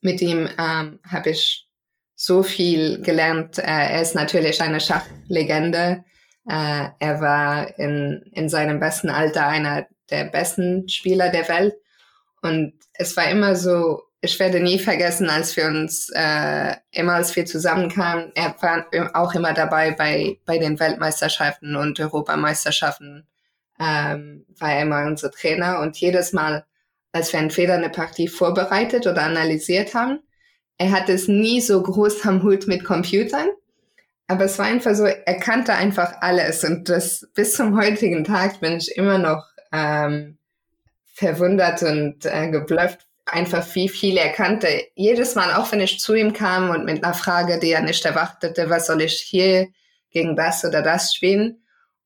mit 0.00 0.20
ihm 0.20 0.48
ähm, 0.58 1.00
habe 1.08 1.30
ich 1.30 1.66
so 2.14 2.42
viel 2.42 3.00
gelernt. 3.00 3.58
Äh, 3.58 3.62
er 3.62 4.02
ist 4.02 4.14
natürlich 4.14 4.60
eine 4.60 4.80
Schachlegende. 4.80 6.04
Äh, 6.46 6.88
er 6.98 7.20
war 7.20 7.78
in, 7.78 8.22
in 8.32 8.48
seinem 8.48 8.80
besten 8.80 9.08
Alter 9.08 9.46
einer 9.46 9.86
der 10.10 10.24
besten 10.24 10.88
Spieler 10.88 11.30
der 11.30 11.48
Welt. 11.48 11.74
Und 12.42 12.74
es 12.92 13.16
war 13.16 13.30
immer 13.30 13.56
so 13.56 14.02
ich 14.24 14.38
werde 14.40 14.60
nie 14.60 14.78
vergessen, 14.78 15.28
als 15.28 15.56
wir 15.56 15.66
uns 15.66 16.10
äh, 16.14 16.74
immer 16.90 17.14
als 17.14 17.36
wir 17.36 17.44
zusammenkamen, 17.44 18.32
er 18.34 18.56
war 18.60 18.86
auch 19.14 19.34
immer 19.34 19.52
dabei 19.52 19.92
bei 19.92 20.38
bei 20.46 20.58
den 20.58 20.80
Weltmeisterschaften 20.80 21.76
und 21.76 22.00
Europameisterschaften 22.00 23.26
ähm, 23.78 24.46
war 24.58 24.72
er 24.72 24.82
immer 24.82 25.06
unser 25.06 25.30
Trainer. 25.30 25.80
Und 25.80 25.96
jedes 25.98 26.32
Mal, 26.32 26.64
als 27.12 27.32
wir 27.32 27.40
entweder 27.40 27.74
eine 27.74 27.90
Partie 27.90 28.28
vorbereitet 28.28 29.06
oder 29.06 29.22
analysiert 29.22 29.94
haben, 29.94 30.20
er 30.78 30.90
hatte 30.90 31.12
es 31.12 31.28
nie 31.28 31.60
so 31.60 31.82
groß 31.82 32.26
am 32.26 32.42
Hut 32.42 32.66
mit 32.66 32.84
Computern, 32.84 33.48
aber 34.26 34.46
es 34.46 34.58
war 34.58 34.66
einfach 34.66 34.94
so, 34.94 35.04
er 35.04 35.38
kannte 35.38 35.74
einfach 35.74 36.14
alles. 36.20 36.64
Und 36.64 36.88
das 36.88 37.28
bis 37.34 37.54
zum 37.54 37.78
heutigen 37.78 38.24
Tag 38.24 38.60
bin 38.60 38.78
ich 38.78 38.96
immer 38.96 39.18
noch 39.18 39.44
ähm, 39.72 40.38
verwundert 41.12 41.82
und 41.82 42.24
äh, 42.26 42.48
geblufft 42.50 43.06
einfach 43.26 43.64
viel 43.64 44.16
er 44.16 44.30
kannte. 44.30 44.68
Jedes 44.94 45.34
Mal, 45.34 45.52
auch 45.54 45.72
wenn 45.72 45.80
ich 45.80 45.98
zu 46.00 46.14
ihm 46.14 46.32
kam 46.32 46.70
und 46.70 46.84
mit 46.84 47.02
einer 47.02 47.14
Frage, 47.14 47.58
die 47.58 47.72
er 47.72 47.82
nicht 47.82 48.04
erwartete, 48.04 48.70
was 48.70 48.86
soll 48.86 49.02
ich 49.02 49.20
hier 49.20 49.66
gegen 50.10 50.36
das 50.36 50.64
oder 50.64 50.82
das 50.82 51.12
spielen? 51.14 51.60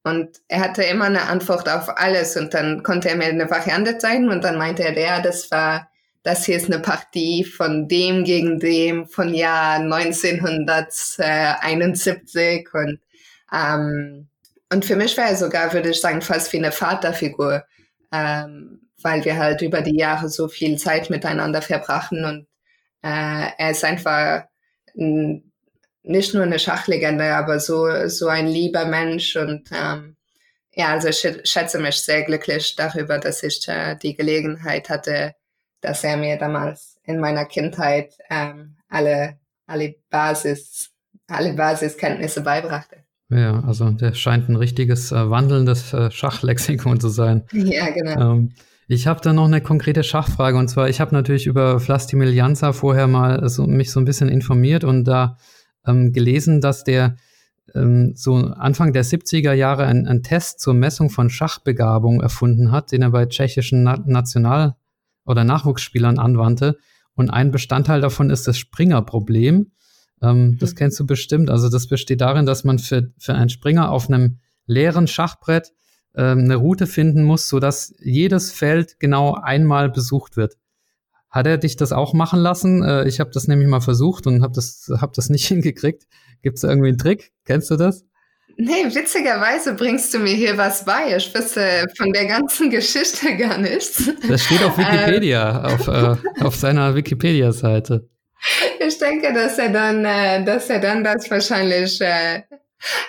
Und 0.05 0.39
er 0.49 0.61
hatte 0.61 0.83
immer 0.85 1.07
eine 1.07 1.23
Antwort 1.23 1.69
auf 1.69 1.99
alles 1.99 2.37
und 2.37 2.55
dann 2.55 2.83
konnte 2.83 3.09
er 3.11 3.17
mir 3.17 3.27
eine 3.27 3.51
Variante 3.51 3.99
zeigen 3.99 4.31
und 4.31 4.45
dann 4.45 4.57
meinte 4.57 4.85
er, 4.85 4.97
ja, 4.99 5.21
das 5.21 5.51
war, 5.51 5.91
das 6.23 6.47
hier 6.47 6.57
ist 6.57 6.67
eine 6.67 6.79
Partie 6.79 7.45
von 7.45 7.89
dem 7.89 8.25
gegen 8.25 8.61
dem 8.61 9.07
von 9.07 9.35
Jahr 9.35 9.81
1971 9.81 12.69
und, 12.73 13.01
ähm, 13.53 14.29
und 14.73 14.85
für 14.85 14.97
mich 14.97 15.17
war 15.19 15.27
er 15.27 15.37
sogar, 15.37 15.73
würde 15.73 15.91
ich 15.91 16.01
sagen, 16.01 16.23
fast 16.23 16.53
wie 16.53 16.59
eine 16.59 16.73
Vaterfigur. 16.73 17.65
Ähm, 18.13 18.88
weil 19.03 19.25
wir 19.25 19.37
halt 19.37 19.63
über 19.63 19.83
die 19.83 19.97
Jahre 19.97 20.29
so 20.29 20.49
viel 20.49 20.77
Zeit 20.79 21.11
miteinander 21.11 21.63
verbrachen 21.63 22.25
und 22.25 22.47
Äh, 23.03 23.51
er 23.59 23.71
ist 23.71 23.85
einfach 23.85 24.45
ein, 24.97 25.53
nicht 26.03 26.35
nur 26.35 26.43
eine 26.43 26.59
Schachlegende, 26.59 27.37
aber 27.37 27.61
so, 27.61 28.09
so 28.09 28.29
ein 28.29 28.49
lieber 28.49 28.87
Mensch 28.87 29.37
und 29.37 29.71
ähm, 29.73 30.17
ja, 30.75 30.89
also 30.89 31.09
ich 31.09 31.27
schätze 31.45 31.79
mich 31.79 31.97
sehr 31.97 32.23
glücklich 32.25 32.75
darüber, 32.77 33.19
dass 33.19 33.43
ich 33.43 33.67
äh, 33.69 33.97
die 33.97 34.15
Gelegenheit 34.17 34.89
hatte, 34.89 35.35
dass 35.81 36.05
er 36.05 36.17
mir 36.17 36.39
damals 36.39 36.99
in 37.05 37.21
meiner 37.21 37.45
Kindheit 37.45 38.15
ähm, 38.31 38.77
alle, 38.89 39.39
alle 39.67 39.95
Basis, 40.11 40.91
alle 41.27 41.53
Basiskenntnisse 41.53 42.43
beibrachte. 42.43 43.05
Ja, 43.31 43.63
also 43.67 43.91
der 43.91 44.15
scheint 44.15 44.49
ein 44.49 44.57
richtiges 44.57 45.13
äh, 45.13 45.31
wandelndes 45.31 45.93
äh, 45.93 46.11
Schachlexikon 46.11 47.01
zu 47.01 47.09
sein. 47.09 47.45
Ja, 47.53 47.91
genau. 47.91 48.33
Ähm, 48.33 48.55
ich 48.89 49.07
habe 49.07 49.21
da 49.23 49.33
noch 49.33 49.45
eine 49.45 49.61
konkrete 49.61 50.03
Schachfrage 50.03 50.57
und 50.57 50.69
zwar, 50.69 50.89
ich 50.89 51.01
habe 51.01 51.15
natürlich 51.15 51.47
über 51.47 51.79
Vlastimil 51.79 52.33
Jansa 52.33 52.73
vorher 52.73 53.07
mal 53.07 53.49
so, 53.49 53.67
mich 53.67 53.91
so 53.91 54.01
ein 54.01 54.07
bisschen 54.07 54.29
informiert 54.29 54.83
und 54.83 55.05
da 55.05 55.37
ähm, 55.87 56.13
gelesen, 56.13 56.61
dass 56.61 56.85
der 56.85 57.17
ähm, 57.75 58.13
so 58.15 58.37
Anfang 58.37 58.95
der 58.95 59.05
70er 59.05 59.53
Jahre 59.53 59.85
einen 59.85 60.23
Test 60.23 60.61
zur 60.61 60.73
Messung 60.75 61.11
von 61.11 61.29
Schachbegabung 61.29 62.23
erfunden 62.23 62.73
hat, 62.73 62.93
den 62.93 63.03
er 63.03 63.11
bei 63.11 63.27
tschechischen 63.27 63.83
Na 63.83 64.03
National- 64.07 64.75
oder 65.25 65.45
Nachwuchsspielern 65.45 66.19
anwandte. 66.19 66.79
Und 67.15 67.31
ein 67.31 67.51
Bestandteil 67.51 68.01
davon 68.01 68.31
ist 68.31 68.49
das 68.49 68.57
Springer-Problem. 68.57 69.71
Ähm, 70.23 70.57
das 70.59 70.73
mhm. 70.73 70.77
kennst 70.77 71.01
du 71.01 71.07
bestimmt. 71.07 71.51
Also 71.51 71.69
das 71.69 71.89
besteht 71.89 72.21
darin, 72.21 72.47
dass 72.47 72.65
man 72.65 72.79
für, 72.79 73.13
für 73.19 73.35
einen 73.35 73.51
Springer 73.51 73.91
auf 73.91 74.09
einem 74.09 74.39
leeren 74.67 75.07
Schachbrett 75.07 75.73
eine 76.23 76.57
Route 76.57 76.87
finden 76.87 77.23
muss, 77.23 77.49
sodass 77.49 77.95
jedes 78.01 78.53
Feld 78.53 78.99
genau 78.99 79.35
einmal 79.35 79.91
besucht 79.91 80.37
wird. 80.37 80.57
Hat 81.31 81.47
er 81.47 81.59
dich 81.59 81.77
das 81.77 81.93
auch 81.93 82.15
machen 82.15 82.41
lassen? 82.41 82.83
Äh, 82.83 83.07
ich 83.07 83.21
habe 83.21 83.31
das 83.33 83.49
nämlich 83.49 83.69
mal 83.69 83.81
versucht 83.81 84.27
und 84.27 84.43
habe 84.43 84.55
das, 84.55 84.91
hab 85.01 85.13
das 85.13 85.29
nicht 85.29 85.47
hingekriegt. 85.49 86.05
Gibt 86.43 86.59
es 86.59 86.65
irgendwie 86.65 86.89
einen 86.89 86.99
Trick? 86.99 87.33
Kennst 87.45 87.71
du 87.71 87.77
das? 87.77 88.05
Nee, 88.61 88.87
witzigerweise 88.93 89.75
bringst 89.75 90.13
du 90.13 90.19
mir 90.19 90.35
hier 90.35 90.59
was 90.59 90.85
bei. 90.85 91.17
Ich 91.17 91.33
wüsste 91.33 91.87
von 91.97 92.13
der 92.13 92.27
ganzen 92.27 92.71
Geschichte 92.71 93.37
gar 93.37 93.57
nichts. 93.57 94.11
Das 94.29 94.45
steht 94.45 94.65
auf 94.65 94.77
Wikipedia, 94.77 95.63
auf, 95.63 95.87
äh, 95.87 96.17
auf 96.45 96.57
seiner 96.57 96.95
Wikipedia-Seite. 96.97 98.09
Ich 98.81 98.99
denke, 98.99 99.33
dass 99.33 99.59
er 99.59 99.69
dann, 99.69 100.05
äh, 100.05 100.45
dass 100.45 100.71
er 100.71 100.81
dann 100.81 101.05
das 101.05 101.31
wahrscheinlich 101.31 102.01
äh, 102.01 102.43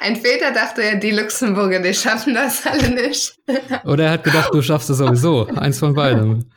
Entweder 0.01 0.51
dachte 0.51 0.81
er, 0.81 0.95
die 0.95 1.11
Luxemburger, 1.11 1.79
die 1.79 1.93
schaffen 1.93 2.33
das 2.33 2.65
alle 2.65 2.89
nicht. 2.89 3.37
Oder 3.85 4.05
er 4.05 4.11
hat 4.11 4.23
gedacht, 4.23 4.49
du 4.53 4.61
schaffst 4.61 4.89
es 4.89 4.97
sowieso. 4.97 5.47
Eins 5.47 5.79
von 5.79 5.93
beidem. 5.93 6.49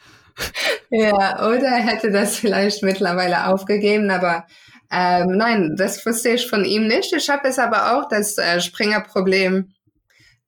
Ja, 0.91 1.47
oder 1.47 1.69
er 1.69 1.83
hätte 1.83 2.11
das 2.11 2.37
vielleicht 2.37 2.83
mittlerweile 2.83 3.49
aufgegeben, 3.49 4.11
aber 4.11 4.47
ähm, 4.91 5.37
nein, 5.37 5.75
das 5.77 6.05
wusste 6.05 6.31
ich 6.31 6.47
von 6.47 6.65
ihm 6.65 6.87
nicht. 6.87 7.13
Ich 7.13 7.29
habe 7.29 7.49
es 7.49 7.59
aber 7.59 7.97
auch 7.97 8.09
das 8.09 8.39
äh, 8.39 8.61
Springerproblem 8.61 9.73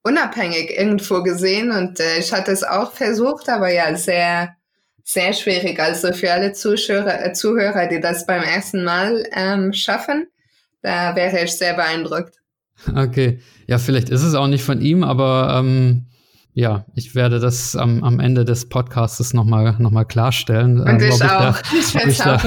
unabhängig 0.03 0.71
irgendwo 0.77 1.23
gesehen 1.23 1.71
und 1.71 1.99
äh, 1.99 2.19
ich 2.19 2.31
hatte 2.31 2.51
es 2.51 2.63
auch 2.63 2.93
versucht, 2.93 3.49
aber 3.49 3.71
ja, 3.71 3.95
sehr, 3.95 4.55
sehr 5.03 5.33
schwierig. 5.33 5.79
Also 5.79 6.13
für 6.13 6.31
alle 6.31 6.53
Zuschauer, 6.53 7.07
äh, 7.07 7.33
Zuhörer, 7.33 7.87
die 7.87 7.99
das 7.99 8.25
beim 8.27 8.43
ersten 8.43 8.83
Mal 8.83 9.27
ähm, 9.33 9.73
schaffen, 9.73 10.27
da 10.83 11.15
wäre 11.15 11.43
ich 11.43 11.57
sehr 11.57 11.73
beeindruckt. 11.73 12.35
Okay, 12.93 13.39
ja, 13.67 13.77
vielleicht 13.77 14.09
ist 14.09 14.23
es 14.23 14.35
auch 14.35 14.47
nicht 14.47 14.63
von 14.63 14.81
ihm, 14.81 15.03
aber 15.03 15.55
ähm, 15.59 16.05
ja, 16.53 16.85
ich 16.95 17.15
werde 17.15 17.39
das 17.39 17.75
am, 17.75 18.01
am 18.03 18.21
Ende 18.21 18.45
des 18.45 18.69
Podcasts 18.69 19.33
nochmal 19.33 19.75
noch 19.77 19.91
mal 19.91 20.05
klarstellen. 20.05 20.79
Und 20.79 20.87
ähm, 20.87 21.09
ich 21.09 21.21
auch. 21.21 21.57
Ich, 21.73 21.91
da, 21.91 21.99
ich, 21.99 22.07
ich 22.07 22.17
da 22.17 22.41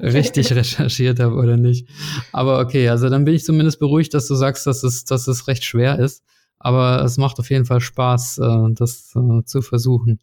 richtig 0.00 0.52
recherchiert 0.54 1.20
habe 1.20 1.36
oder 1.36 1.56
nicht. 1.56 1.88
Aber 2.32 2.58
okay, 2.58 2.88
also 2.88 3.08
dann 3.08 3.24
bin 3.24 3.34
ich 3.34 3.44
zumindest 3.44 3.78
beruhigt, 3.78 4.14
dass 4.14 4.26
du 4.26 4.34
sagst, 4.34 4.66
dass 4.66 4.82
es, 4.82 5.04
dass 5.04 5.28
es 5.28 5.46
recht 5.46 5.64
schwer 5.64 6.00
ist. 6.00 6.24
Aber 6.58 7.04
es 7.04 7.18
macht 7.18 7.38
auf 7.38 7.50
jeden 7.50 7.64
Fall 7.64 7.80
Spaß, 7.80 8.38
äh, 8.38 8.74
das 8.74 9.14
äh, 9.14 9.44
zu 9.44 9.62
versuchen. 9.62 10.18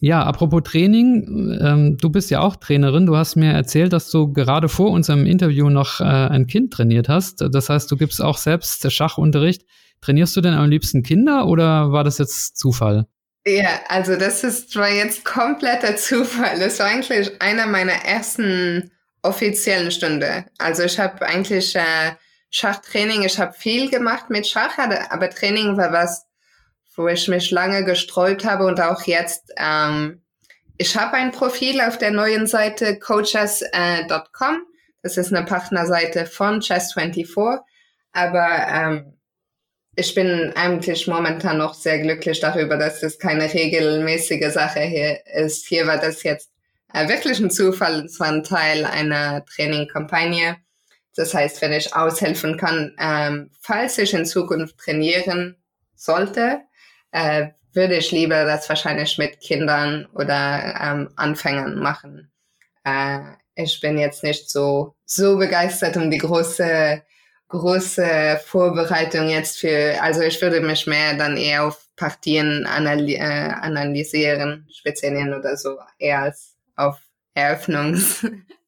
Ja, 0.00 0.22
apropos 0.22 0.62
Training, 0.62 1.58
ähm, 1.60 1.96
du 1.96 2.10
bist 2.10 2.30
ja 2.30 2.40
auch 2.40 2.56
Trainerin. 2.56 3.06
Du 3.06 3.16
hast 3.16 3.36
mir 3.36 3.52
erzählt, 3.52 3.92
dass 3.92 4.10
du 4.10 4.32
gerade 4.32 4.68
vor 4.68 4.90
unserem 4.90 5.26
Interview 5.26 5.70
noch 5.70 6.00
äh, 6.00 6.04
ein 6.04 6.46
Kind 6.46 6.72
trainiert 6.72 7.08
hast. 7.08 7.40
Das 7.50 7.70
heißt, 7.70 7.90
du 7.90 7.96
gibst 7.96 8.20
auch 8.20 8.36
selbst 8.36 8.90
Schachunterricht. 8.92 9.64
Trainierst 10.02 10.36
du 10.36 10.42
denn 10.42 10.54
am 10.54 10.68
liebsten 10.68 11.02
Kinder 11.02 11.46
oder 11.46 11.92
war 11.92 12.04
das 12.04 12.18
jetzt 12.18 12.58
Zufall? 12.58 13.06
Ja, 13.46 13.80
also 13.88 14.16
das 14.16 14.44
ist 14.44 14.76
war 14.76 14.90
jetzt 14.90 15.24
kompletter 15.24 15.96
Zufall. 15.96 16.58
Das 16.58 16.78
war 16.78 16.86
eigentlich 16.86 17.40
einer 17.40 17.66
meiner 17.66 17.92
ersten 17.92 18.90
offiziellen 19.22 19.90
Stunde. 19.90 20.44
Also 20.58 20.82
ich 20.82 20.98
habe 20.98 21.24
eigentlich 21.24 21.74
äh, 21.74 22.12
Schachtraining, 22.50 23.22
ich 23.22 23.38
habe 23.38 23.52
viel 23.52 23.90
gemacht 23.90 24.30
mit 24.30 24.46
Schach, 24.46 24.78
aber 24.78 25.30
Training 25.30 25.76
war 25.76 25.92
was, 25.92 26.26
wo 26.96 27.08
ich 27.08 27.28
mich 27.28 27.50
lange 27.50 27.84
gestreut 27.84 28.44
habe 28.44 28.64
und 28.64 28.80
auch 28.80 29.02
jetzt. 29.02 29.52
Ähm, 29.56 30.22
ich 30.78 30.96
habe 30.96 31.16
ein 31.16 31.32
Profil 31.32 31.80
auf 31.80 31.98
der 31.98 32.10
neuen 32.10 32.46
Seite 32.46 32.98
coaches.com. 32.98 33.70
Äh, 33.72 34.58
das 35.02 35.16
ist 35.16 35.32
eine 35.32 35.46
Partnerseite 35.46 36.26
von 36.26 36.60
Chess24. 36.60 37.60
Aber 38.12 38.66
ähm, 38.68 39.16
ich 39.94 40.14
bin 40.14 40.52
eigentlich 40.56 41.06
momentan 41.06 41.58
noch 41.58 41.74
sehr 41.74 41.98
glücklich 42.00 42.40
darüber, 42.40 42.76
dass 42.76 43.00
das 43.00 43.18
keine 43.18 43.52
regelmäßige 43.52 44.52
Sache 44.52 44.80
hier 44.80 45.20
ist. 45.26 45.66
Hier 45.66 45.86
war 45.86 45.98
das 45.98 46.22
jetzt 46.22 46.50
äh, 46.92 47.08
wirklich 47.08 47.38
ein 47.40 47.50
Zufall. 47.50 48.04
Es 48.04 48.20
war 48.20 48.28
ein 48.28 48.42
Teil 48.42 48.84
einer 48.84 49.44
Trainingkampagne. 49.46 50.56
Das 51.14 51.32
heißt, 51.32 51.62
wenn 51.62 51.72
ich 51.72 51.96
aushelfen 51.96 52.58
kann, 52.58 52.94
ähm, 52.98 53.50
falls 53.60 53.96
ich 53.96 54.12
in 54.12 54.26
Zukunft 54.26 54.76
trainieren 54.76 55.56
sollte, 55.94 56.60
äh, 57.12 57.48
würde 57.72 57.96
ich 57.96 58.10
lieber 58.10 58.44
das 58.44 58.68
wahrscheinlich 58.68 59.18
mit 59.18 59.40
Kindern 59.40 60.06
oder 60.14 60.74
ähm, 60.80 61.10
Anfängern 61.16 61.78
machen. 61.78 62.32
Äh, 62.84 63.20
ich 63.54 63.80
bin 63.80 63.98
jetzt 63.98 64.22
nicht 64.22 64.50
so, 64.50 64.94
so 65.04 65.36
begeistert 65.38 65.96
um 65.96 66.10
die 66.10 66.18
große, 66.18 67.02
große 67.48 68.40
Vorbereitung 68.44 69.28
jetzt 69.28 69.58
für, 69.58 70.00
also 70.02 70.22
ich 70.22 70.40
würde 70.40 70.60
mich 70.60 70.86
mehr 70.86 71.14
dann 71.14 71.36
eher 71.36 71.64
auf 71.64 71.86
Partien 71.96 72.66
analy 72.66 73.14
äh, 73.14 73.20
analysieren, 73.20 74.66
spezialisieren 74.70 75.34
oder 75.34 75.56
so, 75.56 75.78
eher 75.98 76.22
als 76.22 76.56
auf 76.76 76.98
Eröffnungs 77.34 78.26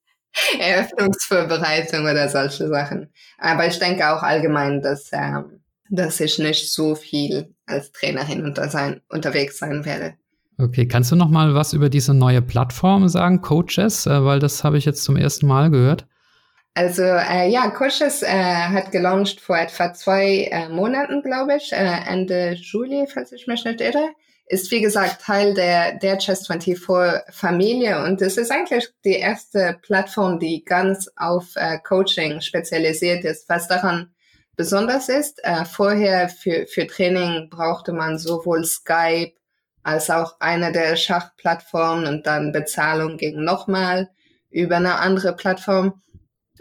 Eröffnungsvorbereitung 0.59 2.03
oder 2.03 2.29
solche 2.29 2.69
Sachen. 2.69 3.13
Aber 3.39 3.67
ich 3.67 3.79
denke 3.79 4.09
auch 4.11 4.23
allgemein, 4.23 4.81
dass 4.83 5.11
ähm, 5.13 5.63
dass 5.91 6.21
ich 6.21 6.39
nicht 6.39 6.73
so 6.73 6.95
viel 6.95 7.55
als 7.69 7.93
Trainerin 7.93 8.45
unter 8.45 8.69
sein, 8.69 9.01
unterwegs 9.09 9.59
sein 9.59 9.85
werde. 9.85 10.15
Okay, 10.61 10.89
kannst 10.89 11.13
du 11.13 11.17
noch 11.17 11.29
mal 11.29 11.55
was 11.55 11.73
über 11.73 11.89
diese 11.89 12.15
neue 12.15 12.43
Plattform 12.43 13.09
sagen, 13.09 13.43
Coaches, 13.43 14.07
äh, 14.07 14.25
weil 14.25 14.41
das 14.41 14.65
habe 14.65 14.77
ich 14.77 14.85
jetzt 14.85 15.05
zum 15.05 15.17
ersten 15.17 15.47
Mal 15.47 15.71
gehört. 15.71 16.07
Also 16.75 17.03
äh, 17.03 17.49
ja, 17.49 17.71
Coaches 17.71 18.23
äh, 18.23 18.29
hat 18.29 18.91
gelauncht 18.91 19.41
vor 19.41 19.59
etwa 19.59 19.93
zwei 19.95 20.49
äh, 20.51 20.69
Monaten, 20.69 21.23
glaube 21.23 21.57
ich, 21.57 21.73
äh, 21.73 22.09
Ende 22.09 22.53
Juli, 22.53 23.07
falls 23.13 23.33
ich 23.33 23.47
mich 23.47 23.65
nicht 23.65 23.81
irre. 23.81 24.11
Ist 24.47 24.71
wie 24.71 24.81
gesagt 24.81 25.21
Teil 25.21 25.55
der 25.55 25.99
der 25.99 26.19
Chess24 26.19 27.33
Familie 27.33 28.03
und 28.05 28.23
es 28.23 28.37
ist 28.39 28.51
eigentlich 28.51 28.89
die 29.05 29.17
erste 29.17 29.77
Plattform, 29.83 30.39
die 30.39 30.65
ganz 30.65 31.11
auf 31.17 31.55
äh, 31.57 31.79
Coaching 31.79 32.41
spezialisiert 32.41 33.25
ist, 33.25 33.49
was 33.49 33.69
daran 33.69 34.11
besonders 34.59 35.09
ist. 35.09 35.43
Äh, 35.45 35.65
vorher 35.65 36.29
für, 36.29 36.67
für 36.67 36.87
Training 36.87 37.49
brauchte 37.49 37.93
man 37.95 38.19
sowohl 38.19 38.65
Skype 38.65 39.33
als 39.83 40.11
auch 40.11 40.37
eine 40.41 40.73
der 40.73 40.97
Schachplattformen 40.97 42.07
und 42.07 42.27
dann 42.27 42.53
Bezahlung 42.53 43.17
ging 43.17 43.43
nochmal 43.43 44.11
über 44.51 44.77
eine 44.77 44.97
andere 44.97 45.35
Plattform. 45.35 46.03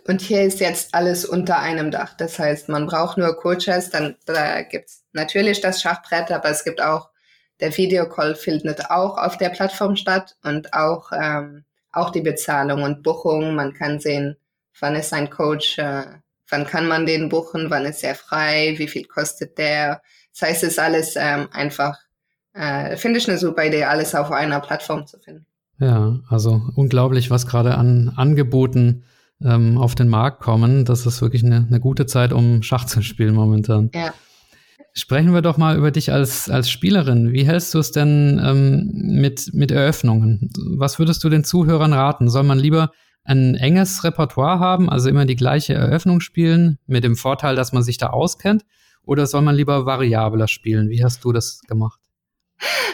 Und 0.08 0.22
hier 0.22 0.44
ist 0.44 0.62
jetzt 0.62 0.94
alles 0.94 1.26
unter 1.26 1.60
einem 1.60 1.92
Dach. 1.92 2.14
Das 2.16 2.40
heißt, 2.40 2.70
man 2.70 2.86
braucht 2.86 3.18
nur 3.18 3.36
Coaches, 3.36 3.90
dann 3.90 4.16
da 4.26 4.62
gibt's 4.62 5.04
natürlich 5.12 5.60
das 5.60 5.82
Schachbrett, 5.82 6.32
aber 6.32 6.50
es 6.50 6.64
gibt 6.64 6.82
auch, 6.82 7.10
der 7.60 7.76
Videocall 7.76 8.36
findet 8.36 8.92
auch 8.92 9.18
auf 9.18 9.38
der 9.38 9.50
Plattform 9.50 9.96
statt 9.96 10.38
und 10.44 10.74
auch, 10.74 11.12
ähm, 11.12 11.66
auch 11.92 12.12
die 12.12 12.22
Bezahlung 12.22 12.84
und 12.84 13.02
Buchung. 13.02 13.56
Man 13.56 13.74
kann 13.74 14.00
sehen, 14.00 14.38
wann 14.80 14.96
ist 14.96 15.12
ein 15.12 15.32
Coach 15.32 15.80
äh, 15.80 16.06
wann 16.50 16.66
kann 16.66 16.88
man 16.88 17.06
den 17.06 17.30
buchen, 17.30 17.70
wann 17.70 17.86
ist 17.86 18.04
er 18.04 18.16
frei, 18.16 18.76
wie 18.78 18.88
viel 18.88 19.06
kostet 19.06 19.58
der. 19.58 20.02
Das 20.34 20.50
heißt, 20.50 20.64
es 20.64 20.70
ist 20.70 20.80
alles 20.80 21.16
ähm, 21.18 21.48
einfach, 21.52 21.98
äh, 22.54 22.96
finde 22.98 23.20
ich 23.20 23.28
eine 23.28 23.38
super 23.38 23.66
Idee, 23.66 23.86
alles 23.86 24.16
auf 24.16 24.32
einer 24.32 24.60
Plattform 24.60 25.06
zu 25.08 25.20
finden. 25.20 25.46
Ja, 25.80 26.20
also 26.30 26.62
unglaublich, 26.76 27.30
was 27.30 27.46
gerade 27.48 27.76
an 27.76 28.14
Angeboten 28.16 29.04
ähm, 29.44 29.78
auf 29.78 29.96
den 29.96 30.08
Markt 30.08 30.42
kommen. 30.42 30.86
Das 30.86 31.06
ist 31.06 31.22
wirklich 31.22 31.44
eine, 31.44 31.68
eine 31.68 31.80
gute 31.80 32.06
Zeit, 32.06 32.34
um 32.34 32.64
Schach 32.64 32.86
zu 32.86 33.02
spielen 33.02 33.36
momentan. 33.36 33.92
Ja. 33.94 34.14
Sprechen 34.94 35.32
wir 35.32 35.44
doch 35.44 35.58
mal 35.58 35.78
über 35.78 35.92
dich 35.92 36.12
als, 36.12 36.50
als 36.50 36.72
Spielerin. 36.72 37.32
Wie 37.32 37.46
hältst 37.46 37.74
du 37.76 37.80
es 37.80 37.92
denn 37.92 38.42
ähm, 38.44 38.90
mit, 38.94 39.54
mit 39.54 39.70
Eröffnungen? 39.70 40.50
Was 40.76 40.98
würdest 40.98 41.24
du 41.24 41.30
den 41.30 41.44
Zuhörern 41.44 41.94
raten? 41.94 42.30
Soll 42.30 42.44
man 42.44 42.58
lieber 42.58 42.92
ein 43.28 43.56
enges 43.56 44.04
Repertoire 44.04 44.60
haben, 44.60 44.90
also 44.90 45.10
immer 45.10 45.26
die 45.26 45.36
gleiche 45.36 45.74
Eröffnung 45.74 46.22
spielen, 46.22 46.80
mit 46.88 47.04
dem 47.04 47.16
Vorteil, 47.16 47.56
dass 47.56 47.74
man 47.74 47.84
sich 47.84 47.98
da 47.98 48.08
auskennt? 48.08 48.64
Oder 49.04 49.28
soll 49.28 49.42
man 49.42 49.56
lieber 49.56 49.86
variabler 49.86 50.48
spielen? 50.48 50.90
Wie 50.90 51.04
hast 51.04 51.24
du 51.24 51.32
das 51.32 51.62
gemacht? 51.68 52.00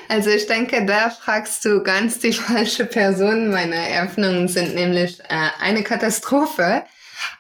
Also 0.10 0.30
ich 0.30 0.48
denke, 0.48 0.86
da 0.86 1.10
fragst 1.10 1.64
du 1.66 1.82
ganz 1.84 2.20
die 2.20 2.34
falsche 2.34 2.86
Person. 2.86 3.50
Meine 3.50 3.76
Eröffnungen 3.76 4.48
sind 4.48 4.76
nämlich 4.76 5.20
äh, 5.22 5.50
eine 5.62 5.84
Katastrophe. 5.84 6.84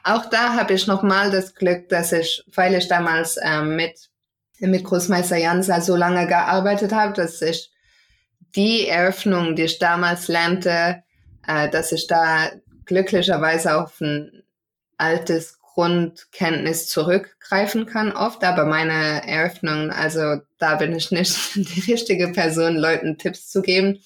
Auch 0.04 0.28
da 0.30 0.56
habe 0.56 0.74
ich 0.74 0.88
nochmal 0.88 1.32
das 1.32 1.56
Glück, 1.56 1.90
dass 1.90 2.12
ich, 2.12 2.44
weil 2.56 2.76
ich 2.76 2.88
damals 2.88 3.38
äh, 3.38 3.62
mit, 3.62 4.10
mit 4.60 4.84
Großmeister 4.84 5.38
Jansa 5.38 5.82
so 5.82 5.96
lange 5.96 6.28
gearbeitet 6.28 6.94
habe, 6.94 7.14
dass 7.14 7.42
ich 7.42 7.72
die 8.56 8.88
Eröffnung, 8.88 9.56
die 9.56 9.64
ich 9.64 9.80
damals 9.80 10.28
lernte, 10.28 11.04
äh, 11.48 11.70
dass 11.70 11.92
ich 11.92 12.08
da 12.08 12.50
glücklicherweise 12.94 13.76
auf 13.82 14.00
ein 14.02 14.44
altes 14.98 15.60
Grundkenntnis 15.60 16.88
zurückgreifen 16.88 17.88
kann 17.88 18.12
oft, 18.12 18.44
aber 18.44 18.66
meine 18.66 19.28
Eröffnungen, 19.28 19.90
also 19.90 20.38
da 20.60 20.76
bin 20.76 20.96
ich 20.96 21.10
nicht 21.10 21.56
die 21.56 21.92
richtige 21.92 22.28
Person, 22.30 22.78
Leuten 22.78 23.18
Tipps 23.18 23.50
zu 23.50 23.62
geben. 23.64 24.00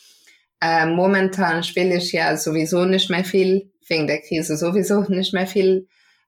Äh, 0.61 0.85
momentan 0.85 1.63
spiele 1.63 1.97
ich 1.97 2.13
ja 2.13 2.35
sowieso 2.37 2.85
nicht 2.85 3.09
mehr 3.09 3.25
viel, 3.25 3.69
wegen 3.87 4.07
der 4.07 4.21
Krise 4.21 4.57
sowieso 4.57 5.01
nicht 5.01 5.33
mehr 5.33 5.47
viel 5.47 5.87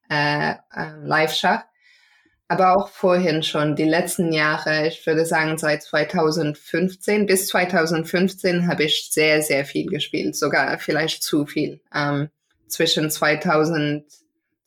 äh, 0.09 0.51
äh, 0.51 0.55
Live-Schach. 1.03 1.63
Aber 2.49 2.75
auch 2.75 2.89
vorhin 2.89 3.43
schon, 3.43 3.75
die 3.75 3.83
letzten 3.83 4.33
Jahre, 4.33 4.87
ich 4.87 5.05
würde 5.05 5.23
sagen 5.25 5.57
seit 5.57 5.83
2015 5.83 7.27
bis 7.27 7.47
2015 7.47 8.67
habe 8.67 8.85
ich 8.85 9.09
sehr, 9.11 9.43
sehr 9.43 9.65
viel 9.65 9.85
gespielt, 9.85 10.35
sogar 10.35 10.79
vielleicht 10.79 11.21
zu 11.21 11.45
viel. 11.45 11.79
Ähm, 11.93 12.29
zwischen 12.71 13.09
2000 13.09 14.05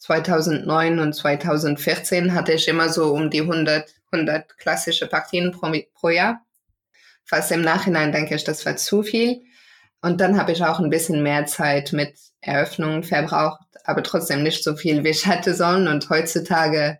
2009 0.02 0.98
und 0.98 1.12
2014 1.12 2.34
hatte 2.34 2.52
ich 2.54 2.66
immer 2.66 2.88
so 2.88 3.14
um 3.14 3.30
die 3.30 3.42
100, 3.42 3.88
100 4.10 4.58
klassische 4.58 5.06
Partien 5.06 5.52
pro, 5.52 5.72
pro 5.94 6.08
Jahr. 6.08 6.44
Fast 7.24 7.52
im 7.52 7.62
Nachhinein 7.62 8.10
denke 8.10 8.34
ich, 8.34 8.42
das 8.42 8.66
war 8.66 8.74
zu 8.74 9.04
viel. 9.04 9.42
Und 10.00 10.20
dann 10.20 10.36
habe 10.36 10.50
ich 10.50 10.64
auch 10.64 10.80
ein 10.80 10.90
bisschen 10.90 11.22
mehr 11.22 11.46
Zeit 11.46 11.92
mit 11.92 12.18
Eröffnungen 12.40 13.04
verbraucht, 13.04 13.60
aber 13.84 14.02
trotzdem 14.02 14.42
nicht 14.42 14.64
so 14.64 14.74
viel, 14.74 15.04
wie 15.04 15.10
ich 15.10 15.24
hätte 15.24 15.54
sollen. 15.54 15.86
Und 15.86 16.10
heutzutage, 16.10 16.98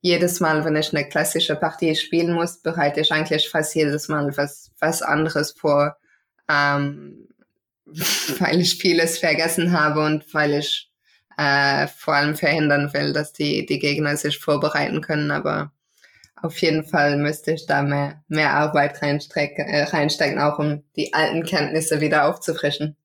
jedes 0.00 0.40
Mal, 0.40 0.64
wenn 0.64 0.76
ich 0.76 0.94
eine 0.94 1.06
klassische 1.06 1.56
Partie 1.56 1.94
spielen 1.94 2.32
muss, 2.32 2.62
bereite 2.62 3.02
ich 3.02 3.12
eigentlich 3.12 3.50
fast 3.50 3.74
jedes 3.74 4.08
Mal 4.08 4.34
was, 4.38 4.70
was 4.80 5.02
anderes 5.02 5.52
vor, 5.52 5.98
ähm, 6.48 7.28
weil 8.38 8.60
ich 8.60 8.76
vieles 8.76 9.18
vergessen 9.18 9.72
habe 9.72 10.00
und 10.00 10.32
weil 10.32 10.54
ich 10.54 10.90
äh, 11.36 11.86
vor 11.86 12.14
allem 12.14 12.36
verhindern 12.36 12.92
will, 12.92 13.12
dass 13.12 13.32
die, 13.32 13.64
die 13.66 13.78
Gegner 13.78 14.16
sich 14.16 14.38
vorbereiten 14.38 15.00
können. 15.00 15.30
Aber 15.30 15.72
auf 16.42 16.56
jeden 16.58 16.84
Fall 16.84 17.16
müsste 17.16 17.52
ich 17.52 17.66
da 17.66 17.82
mehr, 17.82 18.22
mehr 18.28 18.54
Arbeit 18.54 19.02
reinstecken, 19.02 19.66
äh, 19.66 19.84
reinstecken, 19.84 20.38
auch 20.38 20.58
um 20.58 20.82
die 20.96 21.14
alten 21.14 21.44
Kenntnisse 21.44 22.00
wieder 22.00 22.28
aufzufrischen. 22.28 22.96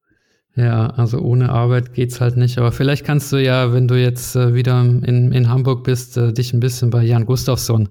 Ja, 0.56 0.88
also 0.88 1.20
ohne 1.20 1.50
Arbeit 1.50 1.94
geht's 1.94 2.22
halt 2.22 2.38
nicht. 2.38 2.58
Aber 2.58 2.72
vielleicht 2.72 3.06
kannst 3.06 3.32
du 3.32 3.38
ja, 3.38 3.74
wenn 3.74 3.88
du 3.88 3.96
jetzt 3.96 4.36
äh, 4.36 4.54
wieder 4.54 4.80
in, 4.82 5.32
in 5.32 5.50
Hamburg 5.50 5.84
bist, 5.84 6.16
äh, 6.16 6.32
dich 6.32 6.54
ein 6.54 6.62
bisschen 6.62 6.90
bei 6.90 7.04
Jan 7.04 7.26
Gustafsson 7.26 7.90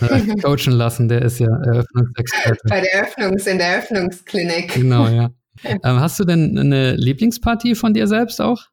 äh, 0.00 0.20
coachen 0.42 0.72
lassen. 0.72 1.08
Der 1.08 1.22
ist 1.22 1.40
ja 1.40 1.48
Eröffnungsexperte. 1.48 2.68
Bei 2.68 2.80
der 2.80 2.94
Eröffnungs-, 2.94 3.48
in 3.48 3.58
der 3.58 3.66
Eröffnungsklinik. 3.68 4.74
Genau, 4.74 5.08
ja. 5.08 5.30
Ähm, 5.62 6.00
hast 6.00 6.18
du 6.18 6.24
denn 6.24 6.58
eine 6.58 6.94
Lieblingspartie 6.96 7.74
von 7.74 7.94
dir 7.94 8.06
selbst 8.06 8.40
auch? 8.40 8.68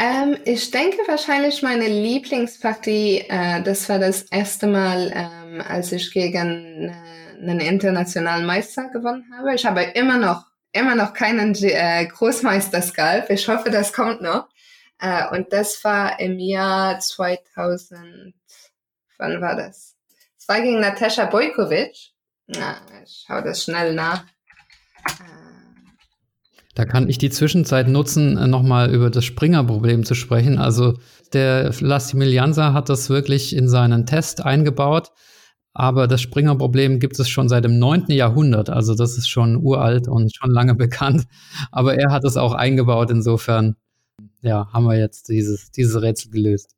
Ähm, 0.00 0.38
ich 0.46 0.70
denke 0.70 0.96
wahrscheinlich 1.06 1.62
meine 1.62 1.86
Lieblingspartie, 1.86 3.26
äh, 3.28 3.62
das 3.62 3.86
war 3.90 3.98
das 3.98 4.22
erste 4.22 4.66
Mal, 4.66 5.12
ähm, 5.14 5.60
als 5.60 5.92
ich 5.92 6.10
gegen 6.10 6.88
äh, 6.88 7.38
einen 7.38 7.60
internationalen 7.60 8.46
Meister 8.46 8.88
gewonnen 8.88 9.26
habe. 9.36 9.54
Ich 9.54 9.66
habe 9.66 9.82
immer 9.82 10.16
noch, 10.16 10.46
immer 10.72 10.94
noch 10.94 11.12
keinen 11.12 11.54
äh, 11.54 12.06
Großmeisterskalp. 12.06 13.28
Ich 13.28 13.46
hoffe, 13.46 13.70
das 13.70 13.92
kommt 13.92 14.22
noch. 14.22 14.48
Äh, 15.00 15.28
und 15.36 15.52
das 15.52 15.84
war 15.84 16.18
im 16.18 16.38
Jahr 16.38 16.98
2000, 16.98 18.34
wann 19.18 19.40
war 19.42 19.54
das? 19.54 19.96
Es 20.38 20.48
war 20.48 20.62
gegen 20.62 20.80
Natascha 20.80 21.26
Bojkovic. 21.26 21.92
Ich 23.04 23.24
schaue 23.26 23.42
das 23.42 23.64
schnell 23.64 23.92
nach. 23.92 24.24
Äh, 26.80 26.84
da 26.84 26.84
kann 26.84 27.08
ich 27.08 27.18
die 27.18 27.30
Zwischenzeit 27.30 27.88
nutzen, 27.88 28.36
äh, 28.36 28.46
nochmal 28.46 28.92
über 28.92 29.10
das 29.10 29.24
Springer-Problem 29.24 30.04
zu 30.04 30.14
sprechen. 30.14 30.58
Also 30.58 30.98
der 31.32 31.72
Lassimilianza 31.80 32.72
hat 32.72 32.88
das 32.88 33.10
wirklich 33.10 33.54
in 33.54 33.68
seinen 33.68 34.06
Test 34.06 34.44
eingebaut. 34.44 35.10
Aber 35.72 36.08
das 36.08 36.20
Springer-Problem 36.20 36.98
gibt 36.98 37.18
es 37.20 37.28
schon 37.28 37.48
seit 37.48 37.64
dem 37.64 37.78
9. 37.78 38.06
Jahrhundert. 38.08 38.70
Also 38.70 38.94
das 38.94 39.16
ist 39.16 39.28
schon 39.28 39.56
uralt 39.56 40.08
und 40.08 40.34
schon 40.34 40.50
lange 40.50 40.74
bekannt. 40.86 41.24
Aber 41.70 41.94
er 41.94 42.10
hat 42.10 42.24
es 42.24 42.36
auch 42.36 42.54
eingebaut. 42.54 43.10
Insofern, 43.10 43.76
ja, 44.42 44.68
haben 44.72 44.84
wir 44.84 44.98
jetzt 44.98 45.28
dieses, 45.28 45.70
dieses 45.70 46.00
Rätsel 46.02 46.32
gelöst. 46.32 46.74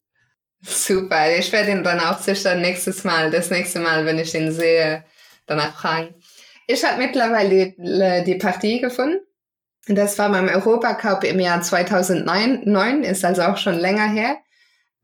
Super. 0.60 1.36
Ich 1.36 1.50
werde 1.52 1.72
ihn 1.72 1.82
dann 1.82 1.98
auch 2.00 2.18
sicher 2.18 2.54
nächstes 2.54 3.02
Mal, 3.02 3.30
das 3.30 3.50
nächste 3.50 3.80
Mal, 3.80 4.04
wenn 4.06 4.18
ich 4.18 4.32
ihn 4.34 4.52
sehe, 4.52 5.04
danach 5.46 5.74
fragen. 5.74 6.14
Ich 6.68 6.84
habe 6.84 6.98
mittlerweile 6.98 7.48
die, 7.48 8.24
die 8.24 8.38
Partie 8.38 8.80
gefunden. 8.80 9.18
Das 9.88 10.18
war 10.18 10.31
beim 10.31 10.49
Europacup 10.49 11.25
im 11.25 11.40
Jahr 11.40 11.61
2009, 11.61 13.03
ist 13.03 13.25
also 13.25 13.42
auch 13.42 13.57
schon 13.57 13.75
länger 13.75 14.09
her. 14.09 14.37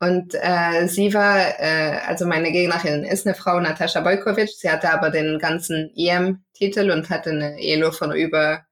Und 0.01 0.35
äh, 0.35 0.87
sie 0.87 1.13
war, 1.13 1.39
äh, 1.59 1.99
also 2.07 2.25
meine 2.27 2.53
Gegnerin 2.53 3.05
ist 3.05 3.27
eine 3.27 3.35
Frau, 3.35 3.59
Natascha 3.59 4.01
Bojkovic. 4.01 4.51
Sie 4.51 4.71
hatte 4.71 4.93
aber 4.93 5.11
den 5.11 5.39
ganzen 5.41 5.93
EM-Titel 5.97 6.91
und 6.91 7.11
hatte 7.11 7.31
eine 7.31 7.61
Elo 7.61 7.91
von 7.91 8.13
über 8.13 8.65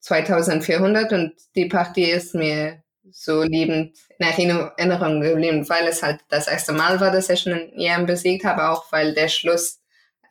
2400. 0.00 1.12
Und 1.12 1.34
die 1.54 1.66
Partie 1.66 2.10
ist 2.10 2.34
mir 2.34 2.82
so 3.12 3.42
liebend 3.44 3.96
in 4.18 4.26
Erinnerung 4.26 5.20
geblieben, 5.20 5.68
weil 5.68 5.86
es 5.86 6.02
halt 6.02 6.20
das 6.28 6.48
erste 6.48 6.72
Mal 6.72 6.98
war, 7.00 7.12
dass 7.12 7.30
ich 7.30 7.46
einen 7.46 7.72
EM 7.78 8.06
besiegt 8.06 8.44
habe, 8.44 8.68
auch 8.70 8.90
weil 8.90 9.14
der 9.14 9.28
Schluss 9.28 9.80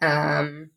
ähm, 0.02 0.73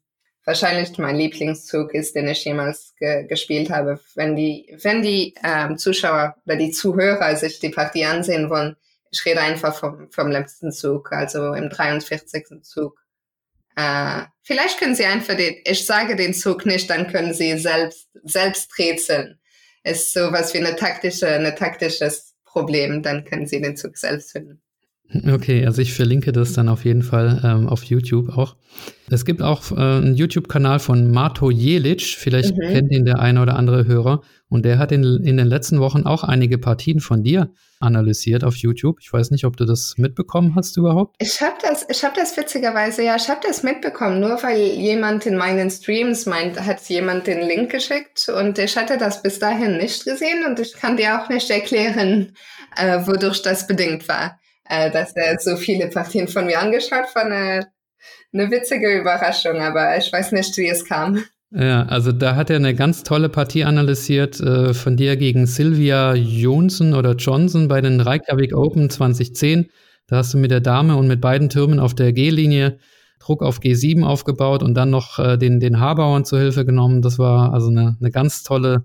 wahrscheinlich 0.46 0.96
mein 0.96 1.16
Lieblingszug 1.16 1.92
ist, 1.92 2.14
den 2.14 2.28
ich 2.28 2.44
jemals 2.44 2.94
ge 2.98 3.26
gespielt 3.26 3.68
habe. 3.68 4.00
Wenn 4.14 4.36
die, 4.36 4.74
wenn 4.80 5.02
die 5.02 5.34
ähm, 5.44 5.76
Zuschauer 5.76 6.36
oder 6.46 6.56
die 6.56 6.70
Zuhörer 6.70 7.36
sich 7.36 7.58
die 7.58 7.68
Partie 7.68 8.06
ansehen 8.06 8.48
wollen, 8.48 8.76
ich 9.10 9.24
rede 9.26 9.40
einfach 9.40 9.78
vom, 9.78 10.10
vom 10.10 10.30
letzten 10.30 10.72
Zug, 10.72 11.12
also 11.12 11.52
im 11.52 11.68
43. 11.68 12.62
Zug. 12.62 12.98
Äh, 13.76 14.22
vielleicht 14.42 14.78
können 14.78 14.94
Sie 14.94 15.04
einfach 15.04 15.36
den, 15.36 15.56
ich 15.64 15.84
sage 15.84 16.16
den 16.16 16.32
Zug 16.32 16.64
nicht, 16.64 16.88
dann 16.88 17.10
können 17.10 17.34
Sie 17.34 17.58
selbst, 17.58 18.08
selbst 18.22 18.78
rätseln. 18.78 19.38
Ist 19.84 20.12
sowas 20.12 20.54
wie 20.54 20.58
eine 20.58 20.76
taktische, 20.76 21.28
eine 21.28 21.54
taktisches 21.54 22.34
Problem, 22.44 23.02
dann 23.02 23.24
können 23.24 23.46
Sie 23.46 23.60
den 23.60 23.76
Zug 23.76 23.96
selbst 23.98 24.32
finden. 24.32 24.62
Okay, 25.12 25.64
also 25.64 25.82
ich 25.82 25.94
verlinke 25.94 26.32
das 26.32 26.52
dann 26.52 26.68
auf 26.68 26.84
jeden 26.84 27.02
Fall 27.02 27.40
ähm, 27.44 27.68
auf 27.68 27.84
YouTube 27.84 28.36
auch. 28.36 28.56
Es 29.08 29.24
gibt 29.24 29.40
auch 29.40 29.70
äh, 29.70 29.76
einen 29.76 30.14
YouTube-Kanal 30.14 30.80
von 30.80 31.12
Mato 31.12 31.50
Jelic, 31.50 32.02
vielleicht 32.02 32.56
mhm. 32.56 32.60
kennt 32.60 32.92
ihn 32.92 33.04
der 33.04 33.20
eine 33.20 33.40
oder 33.40 33.56
andere 33.56 33.86
Hörer. 33.86 34.22
Und 34.48 34.64
der 34.64 34.78
hat 34.78 34.92
in, 34.92 35.02
in 35.24 35.36
den 35.36 35.46
letzten 35.46 35.80
Wochen 35.80 36.04
auch 36.04 36.24
einige 36.24 36.58
Partien 36.58 37.00
von 37.00 37.22
dir 37.22 37.50
analysiert 37.78 38.42
auf 38.42 38.56
YouTube. 38.56 38.98
Ich 39.00 39.12
weiß 39.12 39.30
nicht, 39.30 39.44
ob 39.44 39.56
du 39.56 39.64
das 39.64 39.94
mitbekommen 39.96 40.54
hast 40.54 40.76
überhaupt. 40.76 41.16
Ich 41.20 41.40
habe 41.40 41.56
das, 41.62 41.86
ich 41.88 42.04
habe 42.04 42.14
das 42.16 42.36
witzigerweise, 42.36 43.02
ja, 43.04 43.16
ich 43.16 43.28
habe 43.28 43.40
das 43.46 43.62
mitbekommen, 43.62 44.20
nur 44.20 44.42
weil 44.42 44.58
jemand 44.58 45.26
in 45.26 45.36
meinen 45.36 45.70
Streams 45.70 46.26
meint, 46.26 46.60
hat 46.60 46.80
jemand 46.88 47.26
den 47.26 47.46
Link 47.46 47.70
geschickt 47.70 48.28
und 48.28 48.58
ich 48.58 48.76
hatte 48.76 48.98
das 48.98 49.22
bis 49.22 49.38
dahin 49.38 49.76
nicht 49.78 50.04
gesehen 50.04 50.44
und 50.46 50.58
ich 50.58 50.74
kann 50.74 50.96
dir 50.96 51.20
auch 51.20 51.28
nicht 51.28 51.50
erklären, 51.50 52.32
äh, 52.76 53.06
wodurch 53.06 53.42
das 53.42 53.66
bedingt 53.66 54.08
war 54.08 54.38
äh, 54.68 54.90
dass 54.90 55.14
er 55.14 55.38
so 55.38 55.56
viele 55.56 55.88
Partien 55.88 56.28
von 56.28 56.46
mir 56.46 56.60
angeschaut 56.60 57.14
war 57.14 57.24
eine, 57.24 57.66
eine 58.32 58.50
witzige 58.50 58.98
Überraschung, 58.98 59.60
aber 59.60 59.96
ich 59.96 60.12
weiß 60.12 60.32
nicht, 60.32 60.56
wie 60.56 60.68
es 60.68 60.84
kam. 60.84 61.24
Ja, 61.50 61.84
also 61.84 62.10
da 62.10 62.34
hat 62.34 62.50
er 62.50 62.56
eine 62.56 62.74
ganz 62.74 63.04
tolle 63.04 63.28
Partie 63.28 63.64
analysiert 63.64 64.40
äh, 64.40 64.74
von 64.74 64.96
dir 64.96 65.16
gegen 65.16 65.46
Sylvia 65.46 66.14
Johnson 66.14 66.92
oder 66.92 67.14
Johnson 67.14 67.68
bei 67.68 67.80
den 67.80 68.00
Reykjavik 68.00 68.54
Open 68.54 68.90
2010. 68.90 69.70
Da 70.08 70.16
hast 70.16 70.34
du 70.34 70.38
mit 70.38 70.50
der 70.50 70.60
Dame 70.60 70.96
und 70.96 71.06
mit 71.06 71.20
beiden 71.20 71.48
Türmen 71.48 71.80
auf 71.80 71.94
der 71.94 72.12
G-Linie 72.12 72.78
Druck 73.20 73.42
auf 73.42 73.58
G7 73.58 74.04
aufgebaut 74.04 74.62
und 74.62 74.74
dann 74.74 74.90
noch 74.90 75.18
äh, 75.18 75.36
den, 75.36 75.60
den 75.60 75.80
Haarbauern 75.80 76.24
zur 76.24 76.38
Hilfe 76.38 76.64
genommen. 76.64 77.02
Das 77.02 77.18
war 77.18 77.52
also 77.52 77.68
eine, 77.68 77.96
eine 78.00 78.10
ganz 78.10 78.42
tolle, 78.42 78.84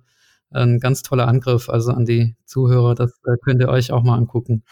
ein 0.50 0.80
ganz 0.80 1.04
toller 1.04 1.28
Angriff. 1.28 1.70
Also 1.70 1.92
an 1.92 2.06
die 2.06 2.36
Zuhörer, 2.46 2.96
das 2.96 3.12
äh, 3.26 3.38
könnt 3.44 3.62
ihr 3.62 3.70
euch 3.70 3.92
auch 3.92 4.04
mal 4.04 4.18
angucken. 4.18 4.64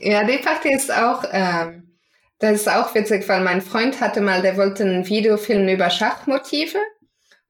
Ja, 0.00 0.24
die 0.24 0.38
Partie 0.38 0.72
ist 0.74 0.92
auch, 0.92 1.24
ähm, 1.30 1.98
das 2.38 2.52
ist 2.62 2.68
auch 2.68 2.94
witzig, 2.94 3.28
weil 3.28 3.40
mein 3.42 3.62
Freund 3.62 4.00
hatte 4.00 4.20
mal, 4.20 4.42
der 4.42 4.56
wollte 4.56 4.84
einen 4.84 5.06
Videofilm 5.08 5.68
über 5.68 5.90
Schachmotive 5.90 6.78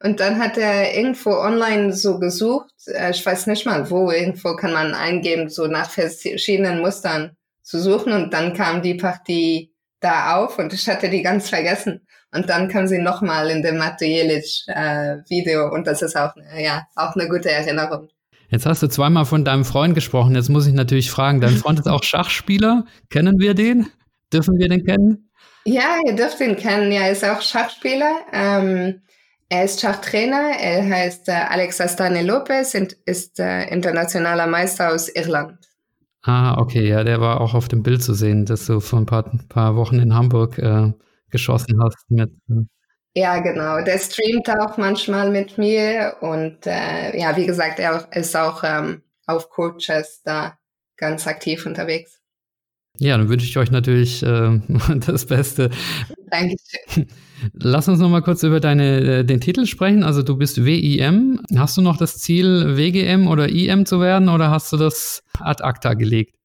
Und 0.03 0.21
dann 0.21 0.39
hat 0.41 0.59
er 0.59 0.95
irgendwo 0.97 1.31
online 1.33 1.93
so 1.93 2.19
gesucht, 2.21 2.73
äh, 2.89 3.11
ich 3.11 3.25
weiß 3.27 3.47
nicht 3.49 3.67
mal 3.67 3.91
wo, 3.91 4.11
irgendwo 4.11 4.57
kann 4.57 4.73
man 4.73 4.95
eingeben, 4.95 5.49
so 5.51 5.67
nach 5.67 5.91
verschiedenen 5.91 6.81
Mustern 6.81 7.37
zu 7.63 7.81
suchen. 7.81 8.13
Und 8.13 8.33
dann 8.35 8.55
kam 8.55 8.83
die 8.83 8.95
Partie 8.95 9.73
da 10.01 10.37
auf 10.37 10.59
und 10.59 10.73
ich 10.75 10.89
hatte 10.89 11.09
die 11.11 11.23
ganz 11.23 11.49
vergessen. 11.51 12.07
Und 12.33 12.51
dann 12.51 12.69
kam 12.69 12.87
sie 12.89 12.99
nochmal 12.99 13.51
in 13.51 13.63
dem 13.63 13.79
Matto 13.79 14.05
äh, 14.05 15.19
Video 15.29 15.71
und 15.73 15.87
das 15.87 16.03
ist 16.03 16.17
auch, 16.17 16.35
ja, 16.59 16.87
auch 16.97 17.17
eine 17.17 17.29
gute 17.29 17.51
Erinnerung. 17.51 18.09
Jetzt 18.49 18.67
hast 18.67 18.83
du 18.83 18.89
zweimal 18.89 19.25
von 19.25 19.45
deinem 19.45 19.65
Freund 19.65 19.95
gesprochen. 19.95 20.35
Jetzt 20.35 20.49
muss 20.49 20.67
ich 20.67 20.75
natürlich 20.75 21.11
fragen, 21.11 21.41
dein 21.41 21.57
Freund 21.57 21.79
ist 21.81 21.89
auch 21.89 22.03
Schachspieler. 22.03 22.85
Kennen 23.11 23.39
wir 23.39 23.55
den? 23.55 23.87
Dürfen 24.33 24.59
wir 24.59 24.69
den 24.69 24.85
kennen? 24.85 25.31
Ja, 25.65 25.99
ihr 26.07 26.15
dürft 26.15 26.41
ihn 26.41 26.57
kennen. 26.57 26.93
Ja, 26.93 27.03
er 27.03 27.13
ist 27.13 27.25
auch 27.25 27.43
Schachspieler. 27.43 28.21
Ähm, 28.33 29.03
er 29.49 29.65
ist 29.65 29.81
Schachtrainer. 29.81 30.53
Er 30.61 30.89
heißt 30.89 31.29
äh, 31.29 31.33
Alex 31.33 31.81
Astane 31.81 32.23
Lopez 32.23 32.75
und 32.75 32.93
ist 33.05 33.41
äh, 33.41 33.69
internationaler 33.69 34.47
Meister 34.47 34.93
aus 34.93 35.09
Irland. 35.09 35.59
Ah, 36.23 36.59
okay, 36.59 36.89
ja, 36.89 37.05
der 37.05 37.21
war 37.21 37.41
auch 37.41 37.55
auf 37.55 37.69
dem 37.69 37.83
Bild 37.83 38.03
zu 38.03 38.15
sehen, 38.15 38.47
das 38.47 38.67
du 38.67 38.81
vor 38.81 38.99
ein 38.99 39.07
paar, 39.07 39.31
paar 39.49 39.77
Wochen 39.77 39.99
in 40.01 40.15
Hamburg 40.15 40.59
äh, 40.59 40.93
geschossen 41.31 41.81
hast 41.83 42.11
mit. 42.11 42.31
Äh 42.49 42.67
ja, 43.17 43.39
genau. 43.39 43.81
Der 43.81 43.99
streamt 43.99 44.51
auch 44.51 44.77
manchmal 44.77 45.31
mit 45.31 45.57
mir 45.57 46.17
und 46.21 46.67
äh, 46.67 47.19
ja, 47.19 47.35
wie 47.35 47.47
gesagt, 47.47 47.79
er 47.79 48.07
ist 48.13 48.37
auch 48.37 48.63
ähm, 48.63 49.01
auf 49.27 49.49
Coaches 49.49 50.21
da 50.23 50.59
ganz 50.99 51.27
aktiv 51.27 51.65
unterwegs. 51.65 52.21
Ja, 52.99 53.17
dann 53.17 53.31
wünsche 53.31 53.47
ich 53.47 53.57
euch 53.57 53.71
natürlich 53.71 54.23
äh, 54.23 54.61
das 55.07 55.25
Beste. 55.25 55.71
Dankeschön. 56.31 57.07
Lass 57.55 57.89
uns 57.89 58.01
noch 58.01 58.11
mal 58.11 58.21
kurz 58.21 58.43
über 58.43 58.61
deine, 58.61 59.21
äh, 59.21 59.25
den 59.25 59.41
Titel 59.41 59.65
sprechen. 59.65 60.03
Also 60.03 60.23
du 60.23 60.37
bist 60.37 60.67
WIM. 60.67 61.41
Hast 61.57 61.79
du 61.79 61.81
noch 61.81 61.97
das 61.97 62.19
Ziel, 62.19 62.77
WGM 62.77 63.29
oder 63.29 63.49
IM 63.49 63.87
zu 63.87 63.99
werden 63.99 64.29
oder 64.29 64.51
hast 64.51 64.71
du 64.75 64.77
das 64.77 65.23
ad 65.41 65.65
acta 65.65 65.95
gelegt? 65.95 66.37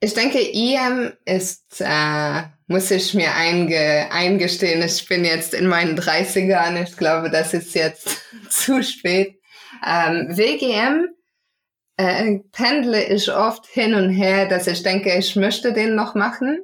Ich 0.00 0.14
denke, 0.14 0.40
IM 0.40 1.12
ist, 1.24 1.80
äh, 1.80 2.42
muss 2.70 2.92
ich 2.92 3.14
mir 3.14 3.34
einge 3.34 4.06
eingestehen, 4.12 4.80
ich 4.80 5.04
bin 5.08 5.24
jetzt 5.24 5.54
in 5.54 5.66
meinen 5.66 5.98
30ern. 5.98 6.80
Ich 6.80 6.96
glaube, 6.96 7.28
das 7.28 7.52
ist 7.52 7.74
jetzt 7.74 8.22
zu 8.48 8.84
spät. 8.84 9.40
Ähm, 9.84 10.28
WGM 10.30 11.08
äh, 11.96 12.38
pendle 12.52 13.02
ich 13.06 13.32
oft 13.32 13.66
hin 13.66 13.94
und 13.94 14.10
her, 14.10 14.46
dass 14.46 14.68
ich 14.68 14.84
denke, 14.84 15.12
ich 15.18 15.34
möchte 15.34 15.72
den 15.72 15.96
noch 15.96 16.14
machen. 16.14 16.60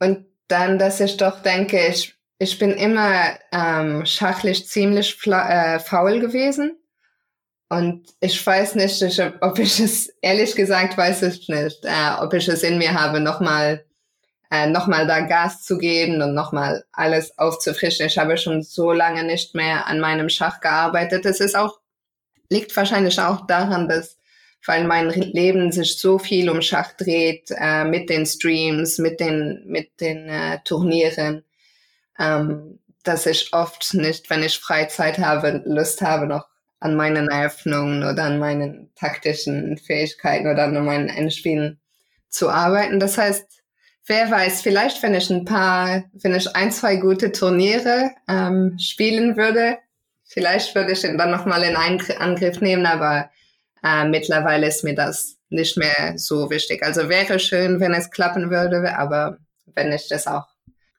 Und 0.00 0.26
dann, 0.48 0.76
dass 0.76 0.98
ich 0.98 1.16
doch 1.16 1.40
denke, 1.40 1.86
ich, 1.86 2.16
ich 2.40 2.58
bin 2.58 2.72
immer 2.72 3.38
ähm, 3.52 4.04
schachlich 4.04 4.66
ziemlich 4.66 5.24
äh, 5.24 5.78
faul 5.78 6.18
gewesen. 6.18 6.76
Und 7.68 8.08
ich 8.18 8.44
weiß 8.44 8.74
nicht, 8.74 9.00
ich, 9.00 9.22
ob 9.40 9.60
ich 9.60 9.78
es, 9.78 10.08
ehrlich 10.20 10.56
gesagt, 10.56 10.98
weiß 10.98 11.22
ich 11.22 11.48
nicht, 11.48 11.84
äh, 11.84 12.20
ob 12.20 12.34
ich 12.34 12.48
es 12.48 12.64
in 12.64 12.78
mir 12.78 13.00
habe, 13.00 13.20
nochmal 13.20 13.84
äh, 14.50 14.66
noch 14.66 14.86
mal 14.86 15.06
da 15.06 15.20
Gas 15.20 15.62
zu 15.62 15.78
geben 15.78 16.22
und 16.22 16.34
nochmal 16.34 16.84
alles 16.92 17.38
aufzufrischen. 17.38 18.06
Ich 18.06 18.18
habe 18.18 18.36
schon 18.36 18.62
so 18.62 18.92
lange 18.92 19.24
nicht 19.24 19.54
mehr 19.54 19.86
an 19.86 20.00
meinem 20.00 20.28
Schach 20.28 20.60
gearbeitet. 20.60 21.24
Es 21.26 21.40
ist 21.40 21.56
auch, 21.56 21.78
liegt 22.48 22.74
wahrscheinlich 22.76 23.20
auch 23.20 23.46
daran, 23.46 23.88
dass 23.88 24.20
weil 24.66 24.84
mein 24.84 25.08
Leben 25.08 25.72
sich 25.72 25.98
so 25.98 26.18
viel 26.18 26.50
um 26.50 26.60
Schach 26.60 26.92
dreht, 26.92 27.50
äh, 27.50 27.84
mit 27.84 28.10
den 28.10 28.26
Streams, 28.26 28.98
mit 28.98 29.20
den, 29.20 29.62
mit 29.66 30.00
den 30.00 30.28
äh, 30.28 30.58
Turnieren, 30.64 31.44
ähm, 32.18 32.78
dass 33.02 33.26
ich 33.26 33.52
oft 33.52 33.94
nicht, 33.94 34.28
wenn 34.28 34.42
ich 34.42 34.58
Freizeit 34.58 35.18
habe, 35.18 35.62
Lust 35.64 36.02
habe, 36.02 36.26
noch 36.26 36.46
an 36.78 36.94
meinen 36.94 37.28
Eröffnungen 37.28 38.04
oder 38.04 38.24
an 38.24 38.38
meinen 38.38 38.90
taktischen 38.94 39.78
Fähigkeiten 39.78 40.46
oder 40.46 40.64
an 40.64 40.84
meinen 40.84 41.08
Endspielen 41.08 41.80
zu 42.28 42.50
arbeiten. 42.50 43.00
Das 43.00 43.18
heißt, 43.18 43.59
wer 44.06 44.30
weiß, 44.30 44.62
vielleicht 44.62 45.02
wenn 45.02 45.14
ich 45.14 45.30
ein 45.30 45.44
paar, 45.44 46.04
wenn 46.12 46.34
ich 46.34 46.54
ein, 46.56 46.70
zwei 46.70 46.96
gute 46.96 47.32
Turniere 47.32 48.10
ähm, 48.28 48.78
spielen 48.78 49.36
würde, 49.36 49.78
vielleicht 50.24 50.74
würde 50.74 50.92
ich 50.92 51.04
ihn 51.04 51.18
dann 51.18 51.30
nochmal 51.30 51.62
in 51.62 51.76
Angriff 51.76 52.60
nehmen, 52.60 52.86
aber 52.86 53.30
äh, 53.82 54.06
mittlerweile 54.06 54.66
ist 54.68 54.84
mir 54.84 54.94
das 54.94 55.36
nicht 55.48 55.76
mehr 55.76 56.14
so 56.16 56.50
wichtig. 56.50 56.82
Also 56.82 57.08
wäre 57.08 57.38
schön, 57.38 57.80
wenn 57.80 57.92
es 57.92 58.10
klappen 58.10 58.50
würde, 58.50 58.96
aber 58.96 59.38
wenn 59.74 59.90
nicht, 59.90 60.10
ist 60.10 60.28
auch 60.28 60.46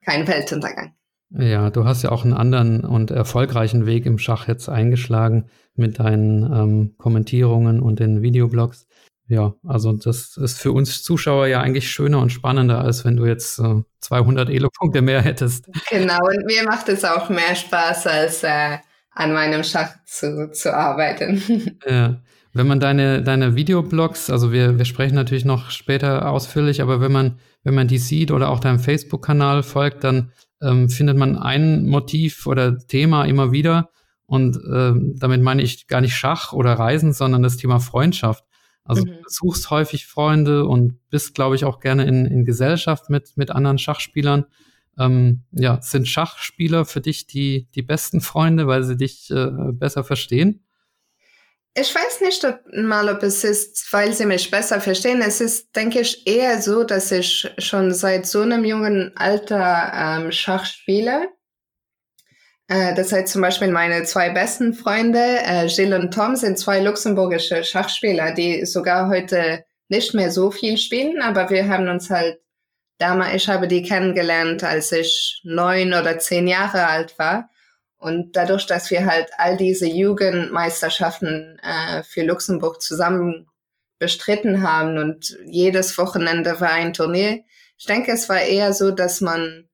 kein 0.06 0.28
Weltuntergang. 0.28 0.94
Ja, 1.30 1.70
du 1.70 1.86
hast 1.86 2.04
ja 2.04 2.12
auch 2.12 2.26
einen 2.26 2.34
anderen 2.34 2.82
und 2.82 3.10
erfolgreichen 3.10 3.86
Weg 3.86 4.06
im 4.06 4.18
Schach 4.18 4.50
jetzt 4.50 4.68
eingeschlagen 4.68 5.50
mit 5.76 6.00
deinen 6.00 6.44
ähm, 6.44 6.96
Kommentierungen 6.98 7.80
und 7.80 8.00
den 8.00 8.22
Videoblogs. 8.22 8.86
Ja, 9.32 9.54
also 9.66 9.94
das 9.94 10.36
ist 10.36 10.60
für 10.60 10.74
uns 10.74 11.04
Zuschauer 11.04 11.48
ja 11.48 11.62
eigentlich 11.62 11.90
schöner 11.90 12.20
und 12.20 12.34
spannender, 12.34 12.82
als 12.82 13.06
wenn 13.06 13.16
du 13.16 13.26
jetzt 13.26 13.60
äh, 13.60 13.82
200 14.02 14.50
Elo-Punkte 14.50 15.02
mehr 15.02 15.22
hättest. 15.22 15.70
Genau, 15.90 16.18
und 16.28 16.46
mir 16.46 16.66
macht 16.66 16.90
es 16.90 17.06
auch 17.06 17.30
mehr 17.30 17.56
Spaß, 17.56 18.08
als 18.08 18.44
äh, 18.44 18.80
an 19.12 19.32
meinem 19.32 19.64
Schach 19.64 19.92
zu, 20.06 20.52
zu 20.52 20.76
arbeiten. 20.76 21.78
Ja. 21.90 22.18
Wenn 22.54 22.68
man 22.68 22.82
deine, 22.82 23.24
deine 23.24 23.56
Videoblogs, 23.56 24.30
also 24.30 24.52
wir, 24.52 24.78
wir 24.78 24.84
sprechen 24.84 25.16
natürlich 25.16 25.46
noch 25.46 25.72
später 25.72 26.30
ausführlich, 26.30 26.82
aber 26.82 27.00
wenn 27.00 27.14
man, 27.14 27.40
wenn 27.64 27.74
man 27.74 27.88
die 27.88 28.00
sieht 28.00 28.32
oder 28.32 28.50
auch 28.50 28.60
deinem 28.60 28.80
Facebook-Kanal 28.80 29.64
folgt, 29.64 30.04
dann 30.04 30.34
ähm, 30.62 30.90
findet 30.90 31.16
man 31.16 31.38
ein 31.38 31.88
Motiv 31.88 32.48
oder 32.48 32.78
Thema 32.78 33.24
immer 33.24 33.54
wieder. 33.54 33.92
Und 34.26 34.60
ähm, 34.70 35.16
damit 35.18 35.42
meine 35.42 35.62
ich 35.62 35.88
gar 35.88 36.02
nicht 36.02 36.18
Schach 36.18 36.52
oder 36.52 36.74
Reisen, 36.74 37.14
sondern 37.14 37.44
das 37.44 37.56
Thema 37.56 37.80
Freundschaft. 37.80 38.44
Also 38.92 39.06
mhm. 39.06 39.20
du 39.24 39.30
suchst 39.30 39.70
häufig 39.70 40.06
Freunde 40.06 40.66
und 40.66 41.00
bist, 41.10 41.34
glaube 41.34 41.56
ich, 41.56 41.64
auch 41.64 41.80
gerne 41.80 42.06
in, 42.06 42.26
in 42.26 42.44
Gesellschaft 42.44 43.10
mit, 43.10 43.38
mit 43.38 43.50
anderen 43.50 43.78
Schachspielern. 43.78 44.46
Ähm, 45.00 45.44
ja, 45.54 45.82
sind 45.82 46.10
Schachspieler 46.10 46.84
für 46.84 47.00
dich 47.00 47.26
die, 47.26 47.70
die 47.74 47.84
besten 47.84 48.20
Freunde, 48.20 48.68
weil 48.68 48.84
sie 48.84 48.98
dich 48.98 49.32
äh, 49.32 49.48
besser 49.72 50.04
verstehen? 50.04 50.66
Ich 51.74 51.96
weiß 51.96 52.20
nicht 52.20 52.44
ob, 52.44 52.60
mal, 52.76 53.08
ob 53.08 53.24
es 53.24 53.46
ist, 53.46 53.94
weil 53.94 54.12
sie 54.12 54.26
mich 54.26 54.52
besser 54.52 54.82
verstehen. 54.82 55.22
Es 55.22 55.40
ist, 55.40 55.74
denke 55.74 56.02
ich, 56.02 56.28
eher 56.28 56.62
so, 56.62 56.84
dass 56.84 57.14
ich 57.14 57.50
schon 57.60 57.94
seit 57.94 58.28
so 58.28 58.42
einem 58.42 58.66
jungen 58.66 59.14
Alter 59.16 59.94
ähm, 59.96 60.34
Schach 60.34 60.66
spiele. 60.66 61.30
Äh, 62.72 62.96
das 62.96 63.12
heißt 63.12 63.34
zum 63.34 63.42
Beispiel 63.42 63.70
meine 63.70 64.04
zwei 64.04 64.30
besten 64.30 64.74
Freunde, 64.74 65.20
äh, 65.44 65.68
Gilles 65.68 66.00
und 66.00 66.14
Tom, 66.14 66.38
sind 66.38 66.58
zwei 66.58 66.80
luxemburgische 66.80 67.66
Schachspieler, 67.66 68.34
die 68.34 68.66
sogar 68.66 69.10
heute 69.10 69.66
nicht 69.90 70.14
mehr 70.14 70.32
so 70.32 70.52
viel 70.52 70.78
spielen, 70.78 71.22
aber 71.22 71.50
wir 71.50 71.68
haben 71.68 71.90
uns 71.90 72.10
halt 72.10 72.40
damals, 72.98 73.36
ich 73.36 73.50
habe 73.50 73.68
die 73.68 73.84
kennengelernt, 73.84 74.64
als 74.64 74.94
ich 74.94 75.42
neun 75.44 75.90
oder 75.94 76.18
zehn 76.20 76.48
Jahre 76.48 76.88
alt 76.88 77.20
war. 77.20 77.50
Und 77.98 78.38
dadurch, 78.38 78.66
dass 78.68 78.90
wir 78.90 79.06
halt 79.06 79.30
all 79.38 79.58
diese 79.58 79.88
Jugendmeisterschaften 79.88 81.60
äh, 81.62 82.04
für 82.04 82.24
Luxemburg 82.24 82.82
zusammen 82.82 83.48
bestritten 84.00 84.64
haben 84.64 84.98
und 84.98 85.38
jedes 85.46 85.98
Wochenende 85.98 86.62
war 86.62 86.72
ein 86.72 86.94
Turnier, 86.94 87.42
ich 87.78 87.86
denke, 87.88 88.12
es 88.12 88.30
war 88.30 88.40
eher 88.42 88.74
so, 88.74 88.92
dass 88.92 89.22
man 89.22 89.68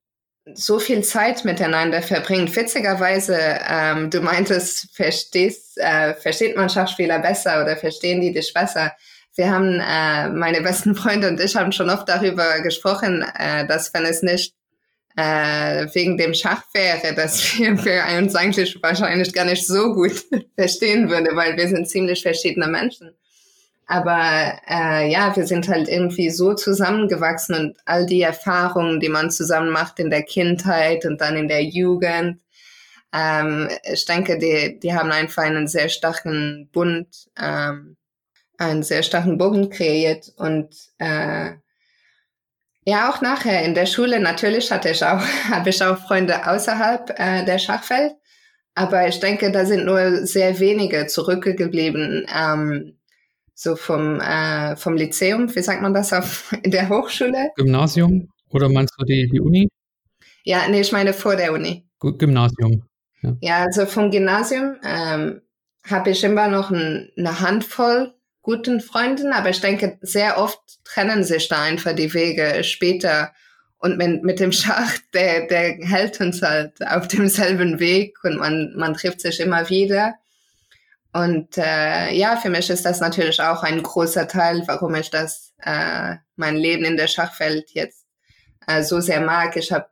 so 0.54 0.80
viel 0.80 1.04
Zeit 1.04 1.46
miteinander 1.46 2.02
verbringt. 2.02 2.56
Witzigerweise, 2.56 3.38
ähm, 3.68 4.10
du 4.10 4.22
meintest, 4.22 4.88
verstehst, 4.94 5.78
äh, 5.78 6.14
versteht 6.16 6.56
man 6.56 6.70
Schachspieler 6.70 7.20
besser 7.20 7.62
oder 7.62 7.76
verstehen 7.78 8.22
die 8.22 8.34
dich 8.34 8.54
besser? 8.54 8.94
Wir 9.36 9.52
haben, 9.52 9.80
äh, 9.80 10.30
meine 10.30 10.62
besten 10.62 10.96
Freunde 10.96 11.28
und 11.28 11.40
ich 11.40 11.56
haben 11.56 11.72
schon 11.72 11.90
oft 11.90 12.10
darüber 12.10 12.62
gesprochen, 12.62 13.24
äh, 13.38 13.68
dass 13.68 13.94
wenn 13.94 14.06
es 14.06 14.24
nicht 14.24 14.54
äh, 15.16 15.88
wegen 15.94 16.18
dem 16.18 16.34
Schach 16.34 16.64
wäre, 16.74 17.14
dass 17.14 17.42
wir, 17.58 17.84
wir 17.84 18.04
uns 18.18 18.36
eigentlich 18.36 18.78
wahrscheinlich 18.82 19.34
gar 19.34 19.46
nicht 19.46 19.66
so 19.66 19.94
gut 19.94 20.24
verstehen 20.56 21.10
würden, 21.10 21.36
weil 21.36 21.58
wir 21.58 21.68
sind 21.68 21.90
ziemlich 21.90 22.22
verschiedene 22.22 22.68
Menschen. 22.68 23.12
Aber 23.88 24.60
äh, 24.69 25.10
ja, 25.10 25.34
wir 25.36 25.47
sind 25.47 25.69
halt 25.69 25.88
irgendwie 25.88 26.30
so 26.30 26.54
zusammengewachsen 26.54 27.56
und 27.56 27.78
all 27.86 28.06
die 28.06 28.22
Erfahrungen, 28.22 28.99
die 28.99 29.09
man 29.09 29.32
zusammen 29.32 29.72
macht 29.72 29.99
in 29.99 30.09
der 30.09 30.24
Kindheit 30.24 31.05
und 31.05 31.22
dann 31.22 31.38
in 31.38 31.47
der 31.47 31.64
Jugend, 31.64 32.41
ähm, 33.14 33.70
ich 33.84 34.05
denke, 34.05 34.38
die, 34.38 34.80
die 34.80 34.93
haben 34.93 35.12
einfach 35.12 35.43
einen 35.43 35.68
sehr 35.68 35.89
starken 35.89 36.70
Bund, 36.74 37.07
ähm, 37.41 37.95
einen 38.57 38.84
sehr 38.84 39.03
starken 39.03 39.38
Bogen 39.38 39.70
kreiert 39.70 40.34
und 40.38 40.76
äh, 40.97 41.53
ja, 42.86 43.09
auch 43.09 43.22
nachher 43.22 43.64
in 43.64 43.76
der 43.76 43.86
Schule 43.86 44.20
natürlich 44.20 44.72
hatte 44.72 44.89
ich 44.89 45.03
auch, 45.03 45.22
habe 45.49 45.70
ich 45.70 45.84
auch 45.84 45.97
Freunde 45.97 46.47
außerhalb 46.47 47.20
äh, 47.20 47.45
der 47.45 47.59
Schachwelt. 47.59 48.14
Aber 48.76 49.07
ich 49.07 49.20
denke, 49.20 49.51
da 49.51 49.66
sind 49.66 49.86
nur 49.86 50.26
sehr 50.26 50.59
wenige 50.59 51.07
zurückgeblieben, 51.07 52.28
ähm, 52.34 52.97
so 53.58 53.76
vom, 53.76 54.22
äh, 54.22 54.76
vom 54.76 54.95
Lyzeum, 54.95 55.53
wie 55.55 55.64
sagt 55.64 55.82
man 55.82 55.93
das 55.93 56.14
auf 56.14 56.53
in 56.64 56.72
der 56.72 56.89
Hochschule? 56.89 57.51
Gymnasium? 57.55 58.30
Oder 58.51 58.70
meinst 58.70 58.93
du 58.97 59.03
die, 59.03 59.28
die 59.30 59.41
Uni? 59.41 59.68
Ja, 60.43 60.68
nee, 60.70 60.82
ich 60.82 60.91
meine 60.91 61.12
vor 61.12 61.36
der 61.36 61.51
Uni. 61.51 61.84
Gymnasium. 61.99 62.84
Ja, 63.22 63.38
ja 63.41 63.64
also 63.64 63.88
vom 63.88 64.12
Gymnasium 64.12 64.76
ähm, 64.86 65.41
habe 65.84 66.12
ich 66.12 66.24
immer 66.24 66.47
noch 66.47 66.70
ein, 66.70 67.10
eine 67.18 67.39
Handvoll 67.41 68.14
guten 68.43 68.80
Freunden, 68.80 69.34
aber 69.34 69.49
ich 69.49 69.60
denke, 69.60 69.97
sehr 70.01 70.38
oft 70.38 70.60
trennen 70.86 71.24
sich 71.24 71.49
da 71.49 71.64
einfach 71.64 71.93
die 71.93 72.14
Wege 72.14 72.64
später. 72.64 73.34
Und 73.80 73.97
mit, 73.97 74.24
mit 74.24 74.39
dem 74.39 74.51
Schach, 74.51 74.97
der, 75.14 75.47
der 75.47 75.78
hält 75.82 76.22
uns 76.22 76.41
halt 76.41 76.74
auf 76.88 77.08
demselben 77.08 77.80
Weg 77.80 78.24
und 78.24 78.38
man, 78.38 78.74
man 78.76 78.93
trifft 78.93 79.22
sich 79.22 79.39
immer 79.39 79.70
wieder. 79.70 80.14
Und 81.18 81.57
äh, 81.57 82.13
ja, 82.13 82.38
für 82.38 82.49
mich 82.49 82.70
ist 82.70 82.86
das 82.86 82.99
natürlich 82.99 83.41
auch 83.41 83.63
ein 83.63 83.82
großer 83.82 84.28
Teil, 84.28 84.63
warum 84.68 84.93
ich 84.95 85.09
das 85.09 85.53
äh, 85.63 86.15
mein 86.36 86.55
Leben 86.55 86.86
in 86.86 86.97
der 86.97 87.07
Schachwelt 87.07 87.72
jetzt 87.72 88.05
äh, 88.68 88.84
so 88.84 88.99
sehr 88.99 89.22
mag. 89.22 89.55
Ich 89.57 89.72
habe 89.72 89.88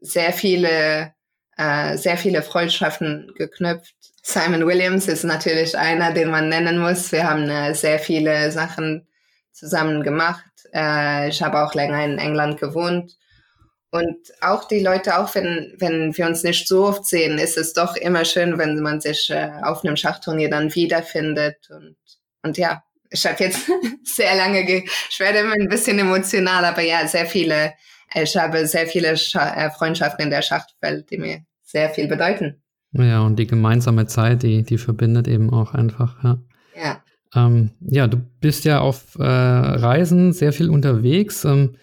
sehr 0.00 0.32
viele 0.32 1.12
äh, 1.56 1.96
sehr 1.96 2.16
viele 2.16 2.42
Freundschaften 2.42 3.32
geknüpft. 3.36 3.94
Simon 4.22 4.66
Williams 4.66 5.06
ist 5.06 5.24
natürlich 5.24 5.76
einer, 5.76 6.12
den 6.12 6.30
man 6.30 6.48
nennen 6.48 6.78
muss. 6.78 7.12
Wir 7.12 7.28
haben 7.28 7.48
äh, 7.48 7.74
sehr 7.74 7.98
viele 7.98 8.50
Sachen 8.50 9.06
zusammen 9.52 10.02
gemacht. 10.02 10.44
Äh, 10.72 11.28
ich 11.28 11.42
habe 11.42 11.62
auch 11.62 11.74
länger 11.74 12.04
in 12.04 12.18
England 12.18 12.58
gewohnt. 12.58 13.16
Und 13.94 14.16
auch 14.40 14.66
die 14.66 14.80
Leute, 14.80 15.20
auch 15.20 15.32
wenn, 15.36 15.72
wenn 15.78 16.16
wir 16.16 16.26
uns 16.26 16.42
nicht 16.42 16.66
so 16.66 16.84
oft 16.84 17.06
sehen, 17.06 17.38
ist 17.38 17.56
es 17.56 17.74
doch 17.74 17.94
immer 17.94 18.24
schön, 18.24 18.58
wenn 18.58 18.80
man 18.80 19.00
sich 19.00 19.30
äh, 19.30 19.52
auf 19.62 19.84
einem 19.84 19.94
Schachturnier 19.94 20.50
dann 20.50 20.74
wiederfindet. 20.74 21.68
Und, 21.70 21.94
und 22.42 22.58
ja, 22.58 22.82
ich 23.10 23.24
habe 23.24 23.44
jetzt 23.44 23.70
sehr 24.04 24.34
lange, 24.34 24.64
ge 24.64 24.82
ich 25.08 25.20
werde 25.20 25.38
immer 25.38 25.54
ein 25.54 25.68
bisschen 25.68 25.96
emotional, 26.00 26.64
aber 26.64 26.82
ja, 26.82 27.06
sehr 27.06 27.26
viele, 27.26 27.74
ich 28.20 28.36
habe 28.36 28.66
sehr 28.66 28.88
viele 28.88 29.16
Scha 29.16 29.54
äh, 29.54 29.70
Freundschaften 29.70 30.24
in 30.24 30.30
der 30.30 30.42
Schachwelt, 30.42 31.08
die 31.12 31.18
mir 31.18 31.44
sehr 31.62 31.88
viel 31.90 32.08
bedeuten. 32.08 32.60
Ja, 32.90 33.20
und 33.20 33.36
die 33.36 33.46
gemeinsame 33.46 34.06
Zeit, 34.06 34.42
die, 34.42 34.64
die 34.64 34.78
verbindet 34.78 35.28
eben 35.28 35.52
auch 35.54 35.72
einfach, 35.72 36.16
ja. 36.24 36.38
Ja. 36.76 37.00
Ähm, 37.36 37.70
ja, 37.80 38.08
du 38.08 38.16
bist 38.40 38.64
ja 38.64 38.80
auf 38.80 39.14
äh, 39.20 39.22
Reisen 39.22 40.32
sehr 40.32 40.52
viel 40.52 40.68
unterwegs. 40.68 41.44
Ähm, 41.44 41.76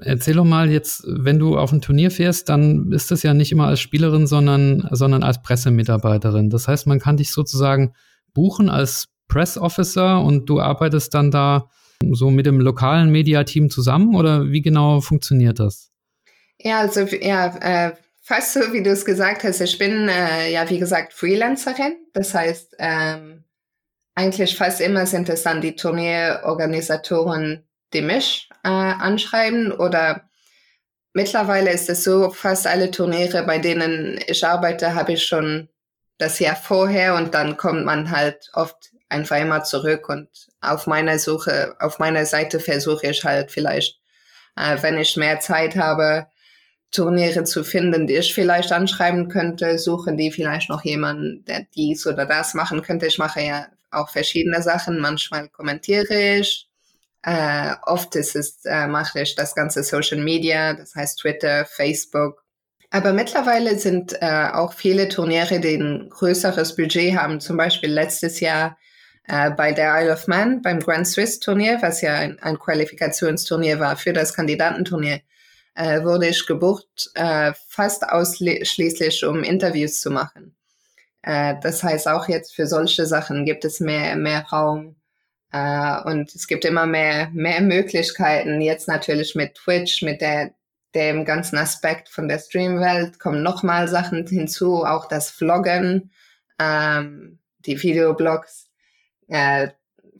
erzähl 0.00 0.34
doch 0.34 0.44
mal 0.44 0.70
jetzt, 0.70 1.04
wenn 1.06 1.38
du 1.38 1.58
auf 1.58 1.72
ein 1.72 1.80
Turnier 1.80 2.10
fährst, 2.10 2.48
dann 2.48 2.92
ist 2.92 3.10
das 3.10 3.22
ja 3.22 3.34
nicht 3.34 3.52
immer 3.52 3.66
als 3.66 3.80
Spielerin, 3.80 4.26
sondern, 4.26 4.88
sondern 4.90 5.22
als 5.22 5.42
Pressemitarbeiterin. 5.42 6.50
Das 6.50 6.68
heißt, 6.68 6.86
man 6.86 7.00
kann 7.00 7.16
dich 7.16 7.32
sozusagen 7.32 7.94
buchen 8.32 8.68
als 8.68 9.08
Press 9.28 9.58
Officer 9.58 10.22
und 10.22 10.46
du 10.48 10.60
arbeitest 10.60 11.14
dann 11.14 11.30
da 11.30 11.68
so 12.12 12.30
mit 12.30 12.46
dem 12.46 12.60
lokalen 12.60 13.10
Mediateam 13.10 13.70
zusammen 13.70 14.14
oder 14.14 14.50
wie 14.50 14.62
genau 14.62 15.00
funktioniert 15.00 15.58
das? 15.58 15.90
Ja, 16.58 16.80
also 16.80 17.00
ja, 17.00 17.56
äh, 17.60 17.92
fast 18.22 18.54
so 18.54 18.60
wie 18.72 18.82
du 18.82 18.90
es 18.90 19.04
gesagt 19.04 19.44
hast. 19.44 19.60
Ich 19.60 19.78
bin 19.78 20.08
äh, 20.08 20.52
ja 20.52 20.68
wie 20.68 20.78
gesagt 20.78 21.12
Freelancerin. 21.12 21.96
Das 22.12 22.34
heißt, 22.34 22.76
ähm, 22.78 23.44
eigentlich 24.14 24.56
fast 24.56 24.80
immer 24.80 25.06
sind 25.06 25.28
es 25.28 25.42
dann 25.42 25.60
die 25.60 25.76
Turnierorganisatoren, 25.76 27.64
die 27.94 28.02
mich 28.02 28.48
äh, 28.64 28.68
anschreiben 28.68 29.72
oder 29.72 30.28
mittlerweile 31.12 31.70
ist 31.70 31.88
es 31.88 32.04
so, 32.04 32.30
fast 32.30 32.66
alle 32.66 32.90
Turniere, 32.90 33.44
bei 33.44 33.58
denen 33.58 34.20
ich 34.26 34.44
arbeite, 34.44 34.94
habe 34.94 35.12
ich 35.12 35.24
schon 35.24 35.68
das 36.18 36.38
Jahr 36.38 36.56
vorher 36.56 37.14
und 37.14 37.34
dann 37.34 37.56
kommt 37.56 37.84
man 37.84 38.10
halt 38.10 38.50
oft 38.52 38.90
einfach 39.08 39.38
immer 39.38 39.62
zurück 39.64 40.08
und 40.08 40.28
auf 40.60 40.86
meiner 40.86 41.18
Suche, 41.18 41.76
auf 41.78 41.98
meiner 41.98 42.26
Seite 42.26 42.60
versuche 42.60 43.08
ich 43.08 43.24
halt 43.24 43.50
vielleicht, 43.50 44.00
äh, 44.56 44.76
wenn 44.82 44.98
ich 44.98 45.16
mehr 45.16 45.40
Zeit 45.40 45.76
habe, 45.76 46.26
Turniere 46.90 47.42
zu 47.42 47.64
finden, 47.64 48.06
die 48.06 48.16
ich 48.16 48.32
vielleicht 48.32 48.70
anschreiben 48.70 49.28
könnte, 49.28 49.78
suchen 49.78 50.16
die 50.16 50.30
vielleicht 50.30 50.68
noch 50.68 50.84
jemanden, 50.84 51.44
der 51.44 51.66
dies 51.74 52.06
oder 52.06 52.24
das 52.24 52.54
machen 52.54 52.82
könnte. 52.82 53.06
Ich 53.06 53.18
mache 53.18 53.40
ja 53.40 53.66
auch 53.90 54.10
verschiedene 54.10 54.62
Sachen. 54.62 55.00
Manchmal 55.00 55.48
kommentiere 55.48 56.38
ich, 56.38 56.68
äh, 57.24 57.74
oft 57.84 58.14
ist 58.16 58.36
es, 58.36 58.64
äh, 58.66 58.86
mache 58.86 59.22
ich 59.22 59.34
das 59.34 59.54
ganze 59.54 59.82
Social 59.82 60.18
Media, 60.18 60.74
das 60.74 60.94
heißt 60.94 61.20
Twitter, 61.20 61.64
Facebook. 61.64 62.44
Aber 62.90 63.14
mittlerweile 63.14 63.78
sind 63.78 64.14
äh, 64.20 64.48
auch 64.52 64.74
viele 64.74 65.08
Turniere, 65.08 65.58
die 65.58 65.76
ein 65.76 66.10
größeres 66.10 66.76
Budget 66.76 67.16
haben. 67.16 67.40
Zum 67.40 67.56
Beispiel 67.56 67.90
letztes 67.90 68.40
Jahr 68.40 68.76
äh, 69.26 69.50
bei 69.50 69.72
der 69.72 70.02
Isle 70.02 70.12
of 70.12 70.28
Man 70.28 70.60
beim 70.60 70.80
Grand 70.80 71.08
Swiss 71.08 71.40
Turnier, 71.40 71.78
was 71.80 72.02
ja 72.02 72.14
ein, 72.14 72.38
ein 72.40 72.58
Qualifikationsturnier 72.58 73.80
war 73.80 73.96
für 73.96 74.12
das 74.12 74.34
Kandidatenturnier, 74.34 75.22
äh, 75.74 76.02
wurde 76.04 76.28
ich 76.28 76.46
gebucht, 76.46 77.10
äh, 77.14 77.52
fast 77.68 78.06
ausschließlich 78.06 79.24
um 79.24 79.42
Interviews 79.42 80.00
zu 80.02 80.10
machen. 80.10 80.54
Äh, 81.22 81.54
das 81.62 81.82
heißt, 81.82 82.06
auch 82.06 82.28
jetzt 82.28 82.54
für 82.54 82.66
solche 82.66 83.06
Sachen 83.06 83.46
gibt 83.46 83.64
es 83.64 83.80
mehr, 83.80 84.14
mehr 84.14 84.44
Raum 84.52 84.96
äh, 85.54 86.02
und 86.02 86.34
es 86.34 86.48
gibt 86.48 86.64
immer 86.64 86.84
mehr, 86.84 87.30
mehr 87.32 87.60
Möglichkeiten. 87.60 88.60
Jetzt 88.60 88.88
natürlich 88.88 89.36
mit 89.36 89.54
Twitch, 89.54 90.02
mit 90.02 90.20
der, 90.20 90.50
dem 90.96 91.24
ganzen 91.24 91.58
Aspekt 91.58 92.08
von 92.08 92.26
der 92.26 92.40
Streamwelt 92.40 93.20
kommen 93.20 93.44
nochmal 93.44 93.86
Sachen 93.86 94.26
hinzu, 94.26 94.84
auch 94.84 95.06
das 95.06 95.30
Vloggen, 95.30 96.10
ähm, 96.58 97.38
die 97.60 97.80
Videoblogs. 97.80 98.68
Äh, 99.28 99.68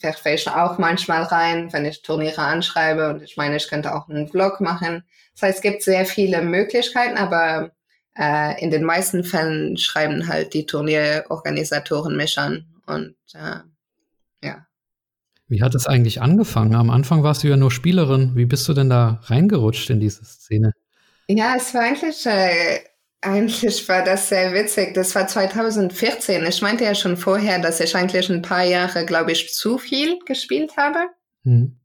werfe 0.01 0.31
ich 0.31 0.49
auch 0.49 0.79
manchmal 0.79 1.25
rein, 1.25 1.73
wenn 1.73 1.85
ich 1.85 2.03
Turniere 2.03 2.43
anschreibe 2.43 3.11
und 3.11 3.23
ich 3.23 3.37
meine, 3.37 3.57
ich 3.57 3.69
könnte 3.69 3.95
auch 3.95 4.09
einen 4.09 4.29
Vlog 4.29 4.61
machen. 4.61 5.03
Das 5.35 5.43
heißt, 5.43 5.57
es 5.57 5.63
gibt 5.63 5.83
sehr 5.83 6.07
viele 6.07 6.43
Möglichkeiten, 6.43 7.19
aber 7.19 7.73
äh, 8.17 8.63
in 8.63 8.71
den 8.71 8.85
meisten 8.85 9.25
Fällen 9.25 9.77
schreiben 9.79 10.29
halt 10.29 10.55
die 10.55 10.67
Turnierorganisatoren 10.67 12.17
mich 12.17 12.39
an 12.39 12.67
und 12.87 13.17
äh. 13.35 13.74
Wie 15.49 15.63
hat 15.63 15.75
es 15.75 15.87
eigentlich 15.87 16.23
angefangen? 16.23 16.75
Am 16.75 16.91
Anfang 16.91 17.23
warst 17.23 17.43
du 17.43 17.49
ja 17.49 17.57
nur 17.57 17.71
Spielerin. 17.71 18.33
Wie 18.35 18.47
bist 18.47 18.67
du 18.69 18.73
denn 18.73 18.89
da 18.89 19.21
reingerutscht 19.25 19.91
in 19.91 20.01
diese 20.01 20.25
Szene? 20.25 20.73
Ja, 21.29 21.55
es 21.57 21.75
war 21.75 21.83
eigentlich, 21.83 22.25
äh, 22.27 22.81
eigentlich 23.21 23.89
war 23.89 24.03
das 24.05 24.29
sehr 24.31 24.55
witzig. 24.55 24.95
Das 24.95 25.15
war 25.15 25.27
2014. 25.27 26.45
Ich 26.47 26.63
meinte 26.63 26.85
ja 26.85 26.95
schon 26.95 27.17
vorher, 27.17 27.59
dass 27.59 27.81
ich 27.81 27.95
eigentlich 27.95 28.31
ein 28.31 28.43
paar 28.43 28.65
Jahre, 28.65 29.05
glaube 29.05 29.33
ich, 29.33 29.53
zu 29.53 29.79
viel 29.79 30.19
gespielt 30.27 30.77
habe. 30.77 31.07
Hm. 31.45 31.77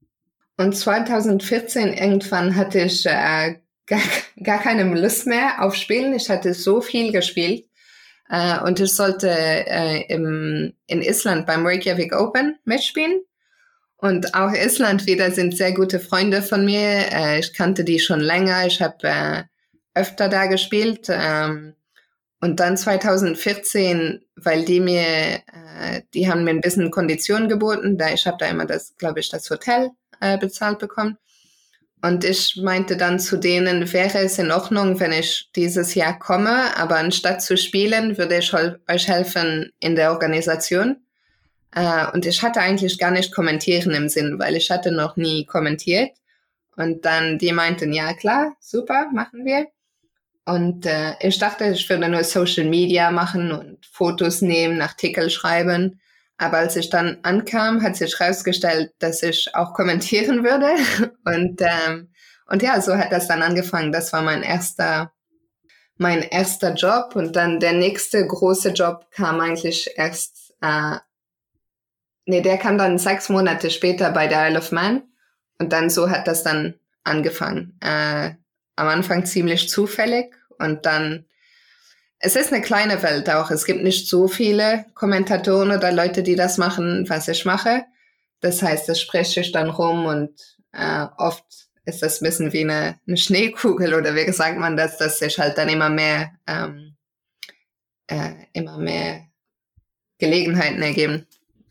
Und 0.57 0.75
2014 0.75 1.93
irgendwann 1.93 2.55
hatte 2.55 2.79
ich 2.81 3.05
äh, 3.05 3.55
gar, 3.85 4.01
gar 4.43 4.61
keine 4.61 4.83
Lust 4.93 5.27
mehr 5.27 5.63
auf 5.63 5.75
Spielen. 5.75 6.13
Ich 6.13 6.29
hatte 6.29 6.53
so 6.53 6.81
viel 6.81 7.11
gespielt. 7.11 7.65
Äh, 8.29 8.59
und 8.61 8.79
ich 8.79 8.93
sollte 8.93 9.29
äh, 9.29 10.05
im, 10.13 10.73
in 10.87 11.01
Island 11.01 11.45
beim 11.45 11.65
Reykjavik 11.65 12.15
Open 12.15 12.57
mitspielen. 12.65 13.21
Und 14.01 14.33
auch 14.33 14.53
Island 14.53 15.05
wieder 15.05 15.29
sind 15.31 15.57
sehr 15.57 15.73
gute 15.73 15.99
Freunde 15.99 16.41
von 16.41 16.63
mir. 16.63 17.11
Äh, 17.11 17.39
ich 17.39 17.53
kannte 17.53 17.83
die 17.83 17.99
schon 17.99 18.21
länger. 18.21 18.65
Ich 18.65 18.81
habe 18.81 18.97
äh, 19.03 19.43
öfter 19.93 20.29
da 20.29 20.45
gespielt. 20.45 21.07
Ähm, 21.09 21.75
und 22.41 22.61
dann 22.61 22.77
2014, 22.77 24.21
weil 24.37 24.63
die 24.63 24.79
mir, 24.79 25.01
äh, 25.01 26.01
die 26.13 26.29
haben 26.29 26.45
mir 26.45 26.51
ein 26.51 26.61
bisschen 26.61 26.91
Konditionen 26.91 27.49
geboten, 27.49 27.97
da 27.97 28.09
ich 28.13 28.25
habe 28.25 28.37
da 28.39 28.47
immer 28.47 28.65
das, 28.65 28.95
glaube 28.97 29.19
ich, 29.19 29.29
das 29.29 29.49
Hotel 29.49 29.89
äh, 30.21 30.37
bezahlt 30.37 30.79
bekommen. 30.79 31.17
Und 32.01 32.23
ich 32.23 32.55
meinte 32.55 32.95
dann 32.95 33.19
zu 33.19 33.35
denen, 33.35 33.91
wäre 33.91 34.19
es 34.19 34.39
in 34.39 34.51
Ordnung, 34.51 35.01
wenn 35.01 35.11
ich 35.11 35.49
dieses 35.53 35.95
Jahr 35.95 36.17
komme, 36.17 36.77
aber 36.77 36.95
anstatt 36.95 37.41
zu 37.41 37.57
spielen, 37.57 38.17
würde 38.17 38.37
ich 38.37 38.53
euch 38.53 39.07
helfen 39.09 39.73
in 39.81 39.97
der 39.97 40.13
Organisation. 40.13 40.95
Äh, 41.73 42.07
und 42.13 42.25
ich 42.25 42.41
hatte 42.41 42.61
eigentlich 42.61 42.97
gar 42.97 43.11
nicht 43.11 43.33
kommentieren 43.33 43.91
im 43.91 44.09
Sinn, 44.09 44.39
weil 44.39 44.55
ich 44.55 44.71
hatte 44.71 44.91
noch 44.91 45.15
nie 45.17 45.45
kommentiert. 45.45 46.11
Und 46.75 47.05
dann 47.05 47.37
die 47.37 47.51
meinten, 47.51 47.93
ja 47.93 48.13
klar, 48.13 48.53
super, 48.59 49.07
machen 49.13 49.45
wir. 49.45 49.67
Und 50.45 50.85
äh, 50.85 51.13
ich 51.19 51.37
dachte, 51.37 51.65
ich 51.65 51.87
würde 51.89 52.09
nur 52.09 52.23
Social 52.23 52.65
Media 52.65 53.11
machen 53.11 53.51
und 53.51 53.85
Fotos 53.85 54.41
nehmen, 54.41 54.81
Artikel 54.81 55.29
schreiben. 55.29 55.99
Aber 56.37 56.57
als 56.57 56.75
ich 56.75 56.89
dann 56.89 57.19
ankam, 57.21 57.83
hat 57.83 57.97
sich 57.97 58.17
herausgestellt, 58.17 58.93
dass 58.99 59.21
ich 59.21 59.53
auch 59.53 59.73
kommentieren 59.73 60.43
würde. 60.43 60.69
Und, 61.25 61.61
ähm, 61.61 62.09
und 62.47 62.63
ja, 62.63 62.81
so 62.81 62.97
hat 62.97 63.11
das 63.11 63.27
dann 63.27 63.43
angefangen. 63.43 63.91
Das 63.91 64.11
war 64.11 64.23
mein 64.23 64.41
erster, 64.41 65.11
mein 65.97 66.23
erster 66.23 66.73
Job. 66.73 67.15
Und 67.15 67.35
dann 67.35 67.59
der 67.59 67.73
nächste 67.73 68.25
große 68.25 68.69
Job 68.69 69.05
kam 69.11 69.39
eigentlich 69.39 69.91
erst 69.97 70.55
äh, 70.61 70.95
Nee, 72.29 72.41
der 72.41 72.59
kam 72.59 72.77
dann 72.77 72.99
sechs 72.99 73.27
Monate 73.29 73.71
später 73.71 74.11
bei 74.11 74.27
der 74.27 74.49
Isle 74.49 74.59
of 74.59 74.71
Man. 74.71 75.01
Und 75.57 75.73
dann 75.73 75.89
so 75.89 76.11
hat 76.11 76.27
das 76.27 76.43
dann 76.43 76.75
angefangen. 77.03 77.75
Äh, 77.81 78.35
am 78.75 78.87
Anfang 78.87 79.25
ziemlich 79.25 79.67
zufällig 79.67 80.35
und 80.59 80.85
dann, 80.85 81.25
es 82.19 82.35
ist 82.35 82.53
eine 82.53 82.61
kleine 82.61 83.01
Welt 83.01 83.31
auch. 83.31 83.49
Es 83.49 83.65
gibt 83.65 83.81
nicht 83.81 84.07
so 84.07 84.27
viele 84.27 84.85
Kommentatoren 84.93 85.71
oder 85.71 85.91
Leute, 85.91 86.21
die 86.21 86.35
das 86.35 86.59
machen, 86.59 87.09
was 87.09 87.27
ich 87.27 87.45
mache. 87.45 87.83
Das 88.41 88.61
heißt, 88.61 88.87
das 88.87 89.01
spreche 89.01 89.41
ich 89.41 89.51
dann 89.51 89.71
rum 89.71 90.05
und 90.05 90.39
äh, 90.71 91.07
oft 91.17 91.43
ist 91.85 92.03
das 92.03 92.21
ein 92.21 92.25
bisschen 92.25 92.53
wie 92.53 92.61
eine, 92.61 92.99
eine 93.07 93.17
Schneekugel 93.17 93.95
oder 93.95 94.13
wie 94.13 94.31
sagt 94.31 94.59
man 94.59 94.77
das, 94.77 94.97
dass 94.97 95.17
sich 95.17 95.39
halt 95.39 95.57
dann 95.57 95.67
immer 95.67 95.89
mehr 95.89 96.31
ähm, 96.45 96.95
äh, 98.05 98.33
immer 98.53 98.77
mehr 98.77 99.23
Gelegenheiten 100.19 100.83
ergeben. 100.83 101.25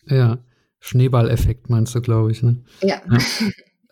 Ja, 0.07 0.39
Schneeballeffekt 0.81 1.71
meinst 1.71 1.95
du, 1.95 2.01
glaube 2.01 2.31
ich. 2.31 2.43
Ne? 2.43 2.63
Ja. 2.83 3.01
ja. 3.11 3.19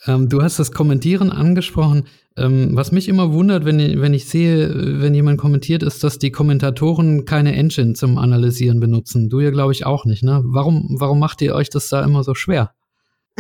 Ähm, 0.07 0.29
du 0.29 0.43
hast 0.43 0.59
das 0.59 0.73
Kommentieren 0.73 1.33
angesprochen. 1.33 2.07
Ähm, 2.37 2.77
was 2.77 2.93
mich 2.93 3.09
immer 3.09 3.33
wundert, 3.33 3.65
wenn, 3.65 4.01
wenn 4.01 4.15
ich 4.15 4.27
sehe, 4.27 5.01
wenn 5.01 5.15
jemand 5.15 5.39
kommentiert, 5.39 5.83
ist, 5.83 6.05
dass 6.05 6.19
die 6.19 6.31
Kommentatoren 6.31 7.25
keine 7.25 7.55
Engine 7.55 7.95
zum 7.95 8.19
Analysieren 8.19 8.79
benutzen. 8.79 9.31
Du 9.31 9.41
ja, 9.41 9.51
glaube 9.51 9.73
ich, 9.73 9.87
auch 9.87 10.05
nicht. 10.05 10.23
Ne? 10.23 10.43
Warum, 10.45 10.97
warum 10.99 11.19
macht 11.19 11.41
ihr 11.41 11.55
euch 11.55 11.71
das 11.71 11.89
da 11.89 12.05
immer 12.05 12.25
so 12.25 12.35
schwer? 12.35 12.75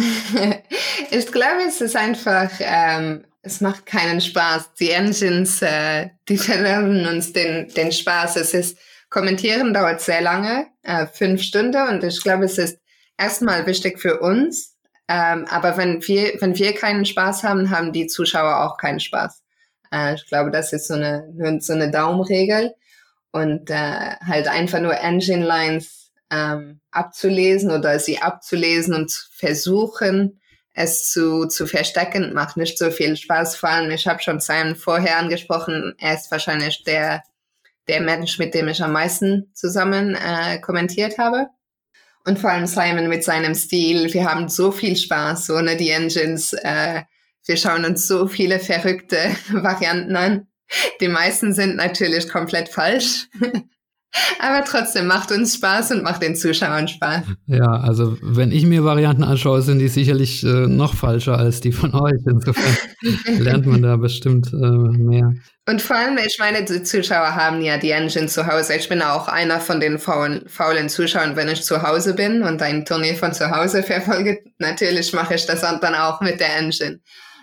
ich 1.11 1.27
glaube, 1.27 1.63
es 1.69 1.81
ist 1.81 1.97
einfach, 1.97 2.51
ähm, 2.61 3.25
es 3.43 3.61
macht 3.61 3.87
keinen 3.87 4.21
Spaß. 4.21 4.75
Die 4.81 4.91
Engines, 4.91 5.61
äh, 5.63 6.09
die 6.29 6.39
verderben 6.39 7.07
uns 7.07 7.33
den, 7.33 7.69
den 7.69 7.93
Spaß. 7.93 8.37
Es 8.37 8.55
ist, 8.55 8.79
kommentieren 9.11 9.75
dauert 9.75 10.01
sehr 10.01 10.23
lange, 10.23 10.67
äh, 10.83 11.07
fünf 11.07 11.43
Stunden, 11.43 11.89
und 11.89 12.03
ich 12.03 12.23
glaube, 12.23 12.47
es 12.47 12.59
ist 12.59 12.79
erstmal 13.19 13.67
wichtig 13.67 13.99
für 13.99 14.21
uns, 14.21 14.77
ähm, 15.09 15.47
aber 15.49 15.77
wenn 15.77 16.07
wir, 16.07 16.35
wenn 16.41 16.59
wir 16.59 16.75
keinen 16.75 17.05
Spaß 17.05 17.45
haben, 17.45 17.71
haben 17.71 17.93
die 17.93 18.07
Zuschauer 18.07 18.65
auch 18.65 18.77
keinen 18.77 19.01
Spaß. 19.01 19.43
Äh, 19.93 20.15
ich 20.15 20.27
glaube, 20.27 20.51
das 20.51 20.73
ist 20.73 20.89
so 20.89 20.95
eine, 20.95 21.61
so 21.61 21.73
eine 21.73 21.91
Daumenregel. 21.91 22.75
Und 23.33 23.71
äh, 23.71 24.17
halt 24.25 24.49
einfach 24.49 24.81
nur 24.81 24.99
Engine 24.99 25.45
Lines 25.45 26.11
ähm, 26.31 26.81
abzulesen 26.91 27.71
oder 27.71 27.99
sie 27.99 28.19
abzulesen 28.19 28.95
und 28.95 29.13
versuchen, 29.13 30.41
es 30.73 31.11
zu, 31.11 31.47
zu 31.47 31.67
verstecken, 31.67 32.33
macht 32.35 32.57
nicht 32.57 32.79
so 32.79 32.91
viel 32.91 33.17
Spaß. 33.17 33.57
Vor 33.57 33.69
allem, 33.69 33.91
ich 33.91 34.07
habe 34.07 34.23
schon 34.23 34.41
Simon 34.41 34.77
vorher 34.77 35.19
angesprochen, 35.19 35.95
er 35.99 36.15
ist 36.15 36.31
wahrscheinlich 36.31 36.85
der, 36.85 37.23
der 37.89 38.01
Mensch, 38.01 38.39
mit 38.39 38.55
dem 38.55 38.69
ich 38.69 38.83
am 38.83 38.93
meisten 38.93 39.51
zusammen 39.55 40.15
äh, 40.15 40.59
kommentiert 40.61 41.19
habe. 41.19 41.49
Und 42.27 42.41
vor 42.41 42.51
allem 42.51 42.67
Simon 42.67 43.09
mit 43.09 43.23
seinem 43.23 43.55
Stil. 43.55 44.13
Wir 44.13 44.25
haben 44.25 44.49
so 44.49 44.73
viel 44.73 44.97
Spaß 44.97 45.51
ohne 45.51 45.77
die 45.77 45.91
Engines. 45.91 46.53
Äh, 46.53 47.03
wir 47.47 47.57
schauen 47.57 47.85
uns 47.85 48.09
so 48.09 48.27
viele 48.27 48.59
verrückte 48.59 49.31
Varianten 49.51 50.17
an. 50.17 50.49
Die 51.01 51.09
meisten 51.09 51.53
sind 51.53 51.77
natürlich 51.77 52.29
komplett 52.29 52.69
falsch. 52.69 53.29
Aber 54.41 54.65
trotzdem 54.65 55.07
macht 55.07 55.33
uns 55.33 55.55
Spaß 55.55 55.93
und 55.93 56.03
macht 56.03 56.23
den 56.23 56.37
Zuschauern 56.37 56.89
Spaß. 56.89 57.23
Ja, 57.47 57.81
also 57.81 58.17
wenn 58.23 58.53
ich 58.53 58.65
mir 58.65 58.85
Varianten 58.85 59.25
anschaue, 59.25 59.63
sind 59.63 59.79
die 59.79 59.89
sicherlich 59.89 60.45
äh, 60.45 60.67
noch 60.67 60.95
falscher 60.95 61.39
als 61.39 61.61
die 61.61 61.73
von 61.73 61.95
euch. 61.95 62.21
Insofern 62.27 62.77
lernt 63.39 63.67
man 63.67 63.83
da 63.83 63.97
bestimmt 63.97 64.53
äh, 64.53 64.57
mehr. 64.57 65.35
Und 65.69 65.83
vor 65.83 65.97
allem, 65.97 66.17
ich 66.19 66.39
meine, 66.39 66.65
die 66.65 66.83
Zuschauer 66.83 67.35
haben 67.35 67.61
ja 67.61 67.77
die 67.77 67.91
Engine 67.91 68.29
zu 68.29 68.47
Hause. 68.47 68.75
Ich 68.77 68.89
bin 68.89 69.03
auch 69.03 69.27
einer 69.27 69.59
von 69.59 69.81
den 69.81 69.99
faulen, 69.99 70.49
faulen 70.49 70.89
Zuschauern, 70.89 71.35
wenn 71.35 71.49
ich 71.49 71.65
zu 71.65 71.83
Hause 71.83 72.15
bin 72.15 72.43
und 72.43 72.63
ein 72.63 72.85
Turnier 72.85 73.17
von 73.17 73.33
zu 73.33 73.51
Hause 73.51 73.83
verfolge. 73.83 74.45
Natürlich 74.59 75.13
mache 75.13 75.35
ich 75.35 75.47
das 75.47 75.63
dann 75.63 75.95
auch 75.95 76.21
mit 76.21 76.39
der 76.39 76.57
Engine. 76.57 77.01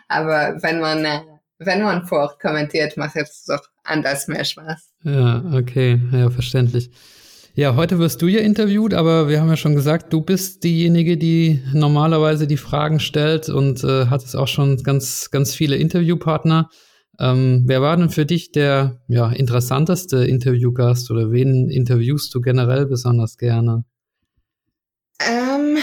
Aber 0.08 0.56
wenn 0.62 0.80
man, 0.80 1.04
äh, 1.04 1.20
wenn 1.60 1.84
man 1.84 2.06
vorkommentiert, 2.06 2.96
macht 2.96 3.18
es 3.18 3.46
doch 3.46 3.62
anders 3.84 4.28
mehr 4.28 4.46
Spaß. 4.46 4.94
Ja, 5.04 5.44
okay, 5.54 6.00
ja, 6.12 6.30
verständlich. 6.30 6.90
Ja, 7.56 7.76
heute 7.76 8.00
wirst 8.00 8.20
du 8.22 8.28
ja 8.28 8.40
interviewt, 8.40 8.96
aber 8.96 9.30
wir 9.30 9.40
haben 9.40 9.50
ja 9.50 9.58
schon 9.58 9.76
gesagt, 9.76 10.12
du 10.12 10.22
bist 10.22 10.64
diejenige, 10.64 11.18
die 11.18 11.62
normalerweise 11.72 12.48
die 12.48 12.58
Fragen 12.58 13.00
stellt 13.00 13.48
und 13.48 13.84
äh, 13.84 14.08
hattest 14.08 14.36
auch 14.36 14.48
schon 14.48 14.82
ganz, 14.82 15.30
ganz 15.30 15.54
viele 15.54 15.76
Interviewpartner. 15.76 16.70
Ähm, 17.20 17.66
wer 17.68 17.82
war 17.84 17.96
denn 17.96 18.10
für 18.10 18.26
dich 18.26 18.52
der 18.52 19.02
ja, 19.08 19.32
interessanteste 19.32 20.26
Interviewgast 20.26 21.12
oder 21.12 21.32
wen 21.32 21.70
interviewst 21.70 22.34
du 22.34 22.42
generell 22.42 22.88
besonders 22.88 23.38
gerne? 23.38 23.84
Ähm, 25.20 25.78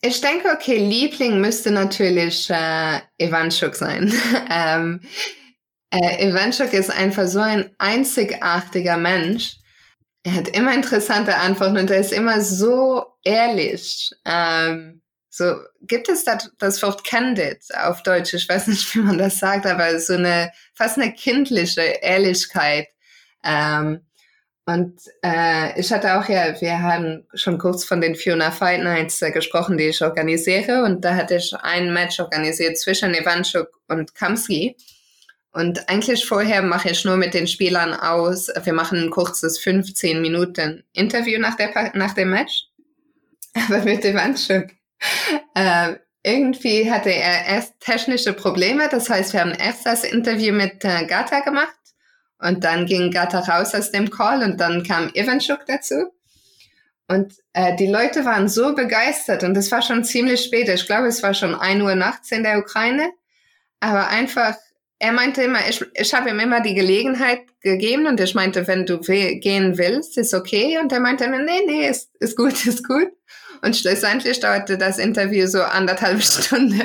ich 0.00 0.20
denke, 0.20 0.48
okay, 0.52 0.78
Liebling 0.78 1.40
müsste 1.40 1.70
natürlich 1.70 2.50
äh, 2.50 2.98
Ivanchuk 3.18 3.76
sein. 3.76 4.12
ähm, 4.50 5.00
äh, 5.94 6.28
Ivanchuk 6.28 6.72
ist 6.72 6.90
einfach 6.90 7.26
so 7.26 7.40
ein 7.40 7.70
einzigartiger 7.78 8.96
Mensch. 8.96 9.56
Er 10.24 10.34
hat 10.34 10.48
immer 10.48 10.74
interessante 10.74 11.36
Antworten 11.36 11.78
und 11.78 11.90
er 11.90 12.00
ist 12.00 12.12
immer 12.12 12.40
so 12.40 13.04
ehrlich. 13.22 14.10
Ähm, 14.24 15.02
so 15.30 15.56
gibt 15.82 16.08
es 16.08 16.24
das, 16.24 16.50
das 16.58 16.82
Wort 16.82 17.04
candid 17.04 17.62
auf 17.82 18.02
Deutsch. 18.02 18.34
Ich 18.34 18.48
weiß 18.48 18.68
nicht, 18.68 18.94
wie 18.94 19.00
man 19.00 19.18
das 19.18 19.38
sagt, 19.38 19.66
aber 19.66 19.98
so 20.00 20.14
eine 20.14 20.50
fast 20.74 20.98
eine 20.98 21.12
kindliche 21.12 21.82
Ehrlichkeit. 21.82 22.88
Ähm, 23.44 24.00
und 24.66 24.98
äh, 25.22 25.78
ich 25.78 25.92
hatte 25.92 26.18
auch 26.18 26.28
ja, 26.28 26.58
wir 26.60 26.80
haben 26.80 27.26
schon 27.34 27.58
kurz 27.58 27.84
von 27.84 28.00
den 28.00 28.14
Fiona 28.14 28.50
Fight 28.50 28.82
Nights 28.82 29.20
äh, 29.20 29.30
gesprochen, 29.30 29.76
die 29.76 29.88
ich 29.88 30.02
organisiere. 30.02 30.82
Und 30.84 31.04
da 31.04 31.14
hatte 31.14 31.36
ich 31.36 31.54
ein 31.62 31.92
Match 31.92 32.18
organisiert 32.18 32.78
zwischen 32.78 33.14
Ivanchuk 33.14 33.68
und 33.88 34.14
Kamski. 34.14 34.76
Und 35.54 35.88
eigentlich 35.88 36.26
vorher 36.26 36.62
mache 36.62 36.90
ich 36.90 37.04
nur 37.04 37.16
mit 37.16 37.32
den 37.32 37.46
Spielern 37.46 37.94
aus. 37.94 38.48
Wir 38.64 38.72
machen 38.72 38.98
ein 38.98 39.10
kurzes 39.10 39.60
15 39.60 40.20
Minuten 40.20 40.82
Interview 40.92 41.38
nach, 41.38 41.54
der, 41.54 41.92
nach 41.94 42.12
dem 42.12 42.30
Match. 42.30 42.64
Aber 43.54 43.84
mit 43.84 44.04
Ivanchuk. 44.04 44.66
Äh, 45.54 45.94
irgendwie 46.24 46.90
hatte 46.90 47.10
er 47.12 47.46
erst 47.46 47.78
technische 47.78 48.32
Probleme. 48.32 48.88
Das 48.90 49.08
heißt, 49.08 49.32
wir 49.32 49.42
haben 49.42 49.52
erst 49.52 49.86
das 49.86 50.02
Interview 50.02 50.52
mit 50.52 50.84
äh, 50.84 51.06
Gata 51.06 51.38
gemacht. 51.40 51.72
Und 52.38 52.64
dann 52.64 52.86
ging 52.86 53.12
Gata 53.12 53.38
raus 53.38 53.76
aus 53.76 53.92
dem 53.92 54.10
Call 54.10 54.42
und 54.42 54.60
dann 54.60 54.82
kam 54.82 55.10
Ivanchuk 55.14 55.66
dazu. 55.66 56.12
Und 57.06 57.32
äh, 57.52 57.76
die 57.76 57.86
Leute 57.86 58.24
waren 58.24 58.48
so 58.48 58.74
begeistert 58.74 59.44
und 59.44 59.56
es 59.56 59.70
war 59.70 59.82
schon 59.82 60.02
ziemlich 60.02 60.42
spät. 60.42 60.68
Ich 60.68 60.86
glaube, 60.86 61.06
es 61.06 61.22
war 61.22 61.32
schon 61.32 61.54
ein 61.54 61.80
Uhr 61.80 61.94
nachts 61.94 62.32
in 62.32 62.42
der 62.42 62.58
Ukraine. 62.58 63.12
Aber 63.78 64.08
einfach 64.08 64.56
er 64.98 65.12
meinte 65.12 65.42
immer, 65.42 65.68
ich, 65.68 65.84
ich 65.94 66.14
habe 66.14 66.30
ihm 66.30 66.40
immer 66.40 66.60
die 66.60 66.74
Gelegenheit 66.74 67.42
gegeben 67.60 68.06
und 68.06 68.20
ich 68.20 68.34
meinte, 68.34 68.66
wenn 68.66 68.86
du 68.86 68.98
gehen 69.00 69.76
willst, 69.76 70.16
ist 70.18 70.34
okay. 70.34 70.78
Und 70.78 70.92
er 70.92 71.00
meinte 71.00 71.24
immer, 71.24 71.40
nee, 71.40 71.62
nee, 71.66 71.88
ist, 71.88 72.10
ist 72.20 72.36
gut, 72.36 72.64
ist 72.66 72.86
gut. 72.86 73.08
Und 73.62 73.76
schlussendlich 73.76 74.40
dauerte 74.40 74.78
das 74.78 74.98
Interview 74.98 75.46
so 75.46 75.62
anderthalb 75.62 76.22
Stunden. 76.22 76.80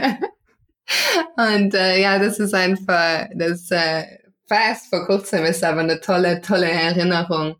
und 1.38 1.74
äh, 1.74 2.02
ja, 2.02 2.20
das 2.20 2.40
ist 2.40 2.54
einfach, 2.54 3.28
das 3.36 3.70
äh, 3.72 4.04
erst 4.50 4.88
vor 4.88 5.06
kurzem, 5.06 5.46
ist 5.46 5.64
aber 5.64 5.82
eine 5.82 6.02
tolle, 6.02 6.42
tolle 6.42 6.70
Erinnerung. 6.70 7.56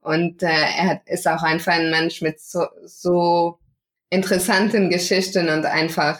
Und 0.00 0.42
äh, 0.42 0.46
er 0.48 1.00
ist 1.06 1.26
auch 1.26 1.42
einfach 1.42 1.72
ein 1.72 1.90
Mensch 1.90 2.20
mit 2.20 2.40
so, 2.40 2.66
so 2.84 3.58
interessanten 4.10 4.90
Geschichten 4.90 5.48
und 5.48 5.64
einfach, 5.64 6.18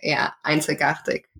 ja, 0.00 0.34
einzigartig. 0.42 1.31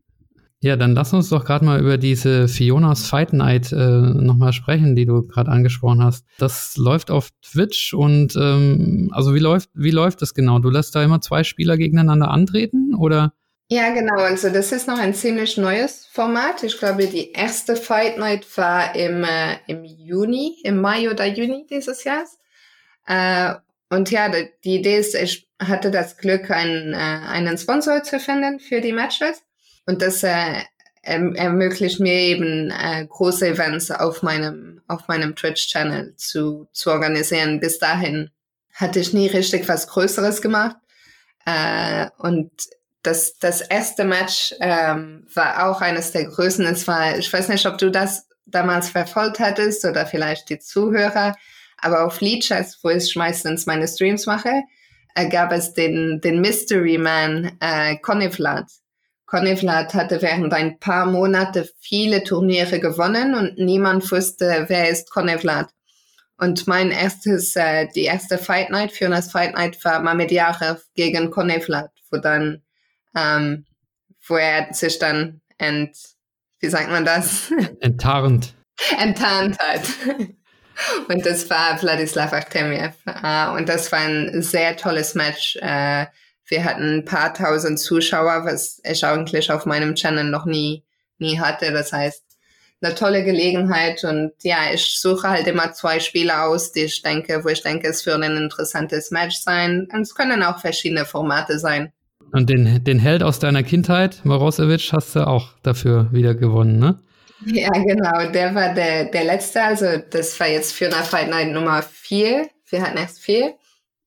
Ja, 0.65 0.77
dann 0.77 0.95
lass 0.95 1.13
uns 1.13 1.29
doch 1.29 1.45
gerade 1.45 1.65
mal 1.65 1.81
über 1.81 1.99
diese 1.99 2.47
Fionas 2.47 3.09
Fight 3.09 3.33
Night 3.33 3.73
äh, 3.73 3.77
nochmal 3.77 4.53
sprechen, 4.53 4.95
die 4.95 5.07
du 5.07 5.27
gerade 5.27 5.51
angesprochen 5.51 6.05
hast. 6.05 6.25
Das 6.39 6.77
läuft 6.77 7.11
auf 7.11 7.31
Twitch 7.43 7.93
und 7.93 8.37
ähm, 8.37 9.11
also 9.13 9.35
wie 9.35 9.41
läuft, 9.41 9.71
wie 9.75 9.91
läuft 9.91 10.23
das 10.23 10.35
genau? 10.35 10.61
Du 10.61 10.71
lässt 10.71 10.95
da 10.95 11.03
immer 11.03 11.21
zwei 11.21 11.43
Spieler 11.43 11.77
gegeneinander 11.77 12.31
antreten 12.31 12.95
oder? 12.95 13.33
Ja, 13.71 13.93
genau. 13.93 14.15
Also 14.23 14.51
das 14.51 14.71
ist 14.71 14.87
noch 14.87 14.99
ein 14.99 15.15
ziemlich 15.15 15.57
neues 15.57 16.07
Format. 16.07 16.63
Ich 16.63 16.79
glaube, 16.79 17.09
die 17.09 17.33
erste 17.33 17.75
Fight 17.75 18.19
Night 18.19 18.47
war 18.57 18.95
im, 18.95 19.25
äh, 19.25 19.57
im 19.67 19.83
Juni, 19.83 20.59
im 20.63 20.81
Mai 20.81 21.11
oder 21.11 21.27
Juni 21.27 21.67
dieses 21.69 22.05
Jahres. 22.05 22.39
Äh, 23.09 23.55
und 23.91 24.13
ja, 24.13 24.31
die, 24.31 24.77
Idee 24.77 24.99
ist, 24.99 25.17
ich 25.17 25.49
hatte 25.61 25.91
das 25.91 26.19
Glück, 26.19 26.53
einen, 26.53 26.93
äh, 26.93 26.97
einen 26.97 27.59
Sponsor 27.59 28.05
zu 28.05 28.21
finden 28.21 28.61
für 28.61 28.81
die 28.81 28.93
Matches. 28.93 29.43
Und 29.87 30.03
das 30.03 30.23
äh, 30.23 30.63
erm-, 31.03 31.35
ermöglicht 31.35 32.01
mir 32.01 32.15
eben 32.15 32.71
äh, 32.71 33.07
große 33.07 33.49
Events 33.49 33.91
auf 33.91 34.23
meinem, 34.23 34.81
auf 34.89 35.09
meinem 35.09 35.35
Twitch-Channel 35.37 36.15
zu, 36.17 36.69
zu 36.73 36.91
organisieren. 36.91 37.61
Bis 37.61 37.79
dahin 37.79 38.31
hatte 38.75 39.01
ich 39.01 39.13
nie 39.13 39.27
richtig 39.27 39.69
was 39.69 39.87
Größeres 39.89 40.41
gemacht. 40.43 40.77
Äh, 41.45 42.09
und 42.19 42.51
das, 43.03 43.39
das 43.39 43.61
erste 43.61 44.05
Match 44.05 44.55
ähm, 44.61 45.27
war 45.35 45.69
auch 45.69 45.81
eines 45.81 46.13
der 46.13 46.27
größten. 46.27 46.65
Es 46.67 46.87
war, 46.87 47.19
ich 47.19 47.33
weiß 47.33 47.49
nicht, 47.49 47.67
ob 47.67 47.79
du 47.79 47.91
das 47.91 48.29
damals 48.47 48.91
verfolgt 48.91 49.41
hattest 49.41 49.85
oder 49.85 50.07
vielleicht 50.07 50.49
die 50.51 50.59
Zuhörer, 50.59 51.37
aber 51.79 52.05
auf 52.05 52.21
Leadchess, 52.21 52.79
wo 52.83 52.91
ich 52.91 53.17
meistens 53.17 53.67
meine 53.67 53.89
Streams 53.89 54.27
mache, 54.27 54.63
äh, 55.15 55.29
gab 55.29 55.53
es 55.53 55.75
den, 55.75 56.21
den 56.21 56.41
Mystery 56.41 56.99
Man 56.99 57.57
äh, 57.61 57.97
Conny 57.97 58.31
Conny-Vlad 59.33 59.95
hatte 59.95 60.21
während 60.21 60.53
ein 60.53 60.79
paar 60.79 61.07
Monate 61.07 61.67
viele 61.81 62.23
Turniere 62.23 62.81
gewonnen 62.81 63.35
und 63.35 63.57
niemand 63.57 64.13
wusste, 64.13 64.67
wer 64.69 64.91
ist 64.91 65.11
Conny-Vlad. 65.11 65.71
Und 66.37 66.67
mein 66.67 66.91
erstes, 66.91 67.57
äh, 67.57 67.89
die 67.95 68.05
erste 68.05 68.37
Fight 68.37 68.69
Night, 68.69 68.93
Fionas 68.93 69.33
Fight 69.33 69.55
Night 69.55 69.83
war 69.87 70.01
Mamedjarev 70.01 70.83
gegen 70.95 71.31
Conny-Vlad, 71.31 71.91
wo 72.11 72.19
dann, 72.19 72.61
ähm, 73.17 73.65
wo 74.29 74.37
er 74.37 74.75
sich 74.75 74.99
dann 74.99 75.41
ent, 75.57 75.97
wie 76.61 76.69
sagt 76.69 76.91
man 76.91 77.07
das? 77.07 77.51
Enttarnt. 77.81 78.53
Enttarnt 78.99 79.59
hat. 79.59 79.81
und 81.09 81.25
das 81.25 81.49
war 81.49 81.79
Vladislav 81.79 82.35
Artemiev. 82.35 82.93
Äh, 83.07 83.49
und 83.57 83.67
das 83.67 83.91
war 83.93 84.01
ein 84.01 84.43
sehr 84.43 84.77
tolles 84.77 85.15
Match. 85.15 85.57
Äh, 85.63 86.05
wir 86.53 86.65
hatten 86.65 86.99
ein 86.99 87.05
paar 87.07 87.33
tausend 87.33 87.81
Zuschauer, 87.81 88.45
was 88.45 88.81
ich 88.85 89.03
eigentlich 89.05 89.51
auf 89.51 89.65
meinem 89.65 89.95
Channel 89.95 90.25
noch 90.25 90.45
nie, 90.45 90.85
nie 91.19 91.41
hatte. 91.41 91.73
Das 91.73 91.95
heißt, 91.95 92.23
eine 92.83 92.95
tolle 92.95 93.25
Gelegenheit 93.25 94.05
und 94.05 94.33
ja, 94.43 94.59
ich 94.73 95.01
suche 95.01 95.31
halt 95.31 95.47
immer 95.47 95.73
zwei 95.73 95.99
Spiele 95.99 96.43
aus, 96.43 96.73
die 96.73 96.81
ich 96.81 97.01
denke, 97.01 97.43
wo 97.43 97.49
ich 97.49 97.63
denke, 97.63 97.89
es 97.89 98.05
würde 98.05 98.27
ein 98.27 98.37
interessantes 98.37 99.11
Match 99.11 99.37
sein. 99.37 99.89
Und 99.93 100.03
es 100.03 100.15
können 100.15 100.43
auch 100.43 100.59
verschiedene 100.59 101.07
Formate 101.07 101.59
sein. 101.59 101.91
Und 102.33 102.51
den, 102.51 102.85
den 102.85 102.99
Held 102.99 103.23
aus 103.23 103.39
deiner 103.39 103.63
Kindheit, 103.63 104.23
Morosevic, 104.25 104.93
hast 104.93 105.17
du 105.17 105.27
auch 105.27 105.55
dafür 105.63 106.09
wieder 106.13 106.35
gewonnen, 106.35 106.79
ne? 106.79 106.99
Ja, 107.47 107.71
genau. 107.71 108.31
Der 108.31 108.55
war 108.55 108.75
der, 108.75 109.07
der 109.07 109.25
letzte. 109.25 109.63
Also, 109.63 109.87
das 110.11 110.39
war 110.39 110.49
jetzt 110.49 110.73
für 110.73 110.87
eine 110.87 111.03
Fight 111.03 111.31
Night 111.31 111.49
Nummer 111.49 111.83
vier. 111.83 112.49
Wir 112.69 112.83
hatten 112.83 112.99
erst 112.99 113.21
vier. 113.21 113.55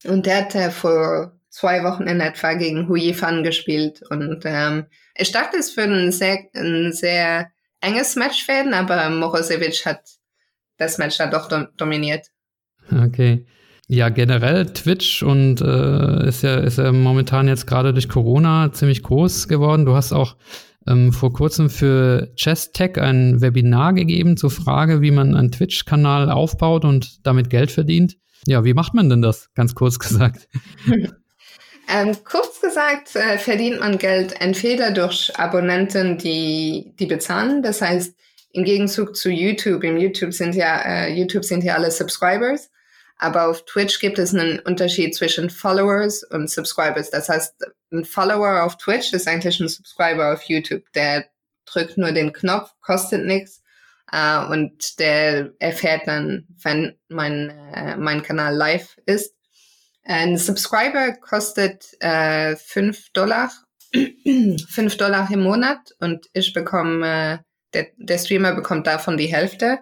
Und 0.05 0.25
der 0.25 0.45
hat 0.45 0.73
vor 0.73 1.34
zwei 1.55 1.83
Wochen 1.83 2.03
in 2.03 2.19
etwa 2.19 2.53
gegen 2.53 2.89
Hui 2.89 3.13
Fan 3.13 3.43
gespielt. 3.43 4.01
Und 4.09 4.41
ähm, 4.43 4.87
ich 5.15 5.31
dachte, 5.31 5.57
es 5.57 5.75
würde 5.77 5.93
ein 5.93 6.11
sehr, 6.11 6.39
ein 6.53 6.91
sehr 6.91 7.49
enges 7.79 8.15
Match 8.15 8.47
werden, 8.47 8.73
aber 8.73 9.09
Morosevic 9.09 9.85
hat 9.85 10.01
das 10.77 10.97
Match 10.97 11.17
dann 11.17 11.31
doch 11.31 11.49
dominiert. 11.77 12.27
Okay. 12.91 13.45
Ja, 13.87 14.09
generell 14.09 14.65
Twitch 14.65 15.23
und 15.23 15.61
äh, 15.61 16.27
ist 16.27 16.41
ja 16.41 16.55
ist 16.57 16.79
ja 16.79 16.91
momentan 16.91 17.47
jetzt 17.47 17.67
gerade 17.67 17.93
durch 17.93 18.09
Corona 18.09 18.71
ziemlich 18.73 19.03
groß 19.03 19.47
geworden. 19.47 19.85
Du 19.85 19.95
hast 19.95 20.11
auch 20.11 20.35
ähm, 20.87 21.13
vor 21.13 21.31
kurzem 21.31 21.69
für 21.69 22.33
Chess 22.35 22.71
Tech 22.71 22.99
ein 22.99 23.41
Webinar 23.41 23.93
gegeben 23.93 24.37
zur 24.37 24.49
Frage, 24.49 25.01
wie 25.01 25.11
man 25.11 25.35
einen 25.35 25.51
Twitch-Kanal 25.51 26.31
aufbaut 26.31 26.83
und 26.83 27.25
damit 27.25 27.49
Geld 27.49 27.71
verdient. 27.71 28.17
Ja, 28.47 28.65
wie 28.65 28.73
macht 28.73 28.95
man 28.95 29.09
denn 29.09 29.21
das? 29.21 29.53
Ganz 29.53 29.75
kurz 29.75 29.99
gesagt. 29.99 30.49
Ähm, 31.87 32.17
kurz 32.23 32.61
gesagt 32.61 33.15
äh, 33.15 33.37
verdient 33.37 33.79
man 33.79 33.97
Geld 33.97 34.41
entweder 34.41 34.91
durch 34.91 35.31
Abonnenten, 35.37 36.17
die, 36.17 36.93
die 36.99 37.05
bezahlen. 37.05 37.61
Das 37.61 37.81
heißt, 37.81 38.15
im 38.51 38.63
Gegenzug 38.63 39.15
zu 39.15 39.29
YouTube, 39.29 39.83
im 39.83 39.97
YouTube 39.97 40.33
sind 40.33 40.55
ja, 40.55 40.81
äh, 40.81 41.13
YouTube 41.13 41.45
sind 41.45 41.63
ja 41.63 41.75
alle 41.75 41.91
Subscribers. 41.91 42.69
Aber 43.17 43.49
auf 43.49 43.65
Twitch 43.65 43.99
gibt 43.99 44.19
es 44.19 44.33
einen 44.33 44.59
Unterschied 44.59 45.15
zwischen 45.15 45.49
Followers 45.49 46.23
und 46.23 46.49
Subscribers. 46.49 47.11
Das 47.11 47.29
heißt, 47.29 47.53
ein 47.91 48.03
Follower 48.03 48.63
auf 48.63 48.77
Twitch 48.77 49.13
ist 49.13 49.27
eigentlich 49.27 49.59
ein 49.59 49.69
Subscriber 49.69 50.33
auf 50.33 50.43
YouTube. 50.43 50.83
Der 50.93 51.25
drückt 51.65 51.97
nur 51.97 52.11
den 52.11 52.33
Knopf, 52.33 52.71
kostet 52.81 53.25
nichts. 53.25 53.61
Uh, 54.13 54.51
und 54.51 54.99
der 54.99 55.51
erfährt 55.59 56.07
dann, 56.07 56.45
wenn 56.61 56.95
mein, 57.07 57.49
äh, 57.73 57.97
mein 57.97 58.21
Kanal 58.21 58.55
live 58.55 58.95
ist. 59.05 59.34
Ein 60.05 60.37
Subscriber 60.37 61.13
kostet 61.19 61.87
äh, 61.99 62.55
5 62.55 63.09
Dollar, 63.13 63.51
5 63.93 64.97
Dollar 64.97 65.29
im 65.31 65.41
Monat 65.41 65.79
und 65.99 66.27
ich 66.33 66.53
bekomme, 66.53 67.05
äh, 67.05 67.37
der, 67.73 67.87
der 67.97 68.19
Streamer 68.19 68.53
bekommt 68.53 68.87
davon 68.87 69.17
die 69.17 69.33
Hälfte. 69.33 69.79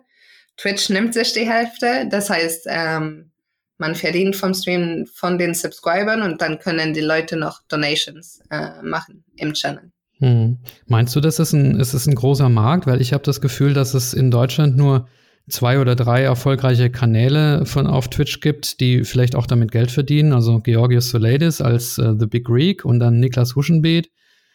Twitch 0.57 0.89
nimmt 0.89 1.13
sich 1.13 1.33
die 1.33 1.49
Hälfte, 1.49 2.07
das 2.09 2.29
heißt, 2.29 2.67
ähm, 2.69 3.31
man 3.77 3.95
verdient 3.95 4.35
vom 4.35 4.53
Stream 4.53 5.05
von 5.13 5.37
den 5.37 5.53
Subscribern 5.53 6.21
und 6.21 6.41
dann 6.41 6.59
können 6.59 6.93
die 6.93 7.01
Leute 7.01 7.35
noch 7.35 7.61
Donations 7.67 8.39
äh, 8.49 8.81
machen 8.81 9.25
im 9.35 9.53
Channel. 9.53 9.91
Hm. 10.19 10.59
Meinst 10.85 11.15
du, 11.15 11.19
das 11.19 11.39
ist 11.39 11.51
ein, 11.51 11.79
ist 11.79 11.93
es 11.93 12.07
ein 12.07 12.15
großer 12.15 12.47
Markt? 12.47 12.87
Weil 12.87 13.01
ich 13.01 13.11
habe 13.11 13.23
das 13.23 13.41
Gefühl, 13.41 13.73
dass 13.73 13.93
es 13.93 14.13
in 14.13 14.31
Deutschland 14.31 14.77
nur 14.77 15.09
zwei 15.49 15.79
oder 15.79 15.95
drei 15.95 16.21
erfolgreiche 16.21 16.89
Kanäle 16.89 17.65
von 17.65 17.87
auf 17.87 18.07
Twitch 18.07 18.39
gibt, 18.39 18.79
die 18.79 19.03
vielleicht 19.03 19.35
auch 19.35 19.45
damit 19.45 19.71
Geld 19.71 19.91
verdienen. 19.91 20.33
Also 20.33 20.59
Georgios 20.59 21.09
Soleidis 21.09 21.61
als 21.61 21.97
äh, 21.97 22.13
The 22.17 22.27
Big 22.27 22.45
Greek 22.45 22.85
und 22.85 22.99
dann 22.99 23.19
Niklas 23.19 23.55
Huschenbeet, 23.55 24.09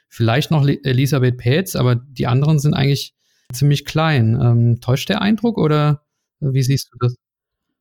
vielleicht 0.08 0.50
noch 0.50 0.66
Elisabeth 0.66 1.36
Petz, 1.36 1.76
aber 1.76 1.96
die 1.96 2.26
anderen 2.26 2.58
sind 2.58 2.74
eigentlich 2.74 3.14
ziemlich 3.52 3.84
klein. 3.84 4.38
Ähm, 4.40 4.80
täuscht 4.80 5.08
der 5.08 5.20
Eindruck 5.20 5.58
oder 5.58 6.02
wie 6.40 6.62
siehst 6.62 6.90
du 6.92 6.98
das? 7.00 7.14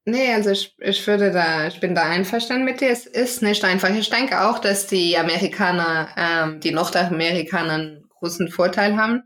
Nee, 0.05 0.33
also 0.33 0.51
ich, 0.51 0.73
ich 0.79 1.05
würde 1.05 1.31
da, 1.31 1.67
ich 1.67 1.81
bin 1.81 1.93
da 1.93 2.03
einverstanden 2.03 2.63
mit 2.63 2.79
dir. 2.79 2.89
Es 2.91 3.05
ist 3.05 3.41
nicht 3.41 3.63
einfach. 3.65 3.89
Ich 3.89 4.09
denke 4.09 4.41
auch, 4.41 4.59
dass 4.59 4.87
die 4.87 5.17
Amerikaner, 5.17 6.07
ähm, 6.15 6.59
die 6.61 6.71
Nordamerikaner 6.71 7.73
einen 7.73 8.03
großen 8.17 8.47
Vorteil 8.47 8.95
haben. 8.95 9.23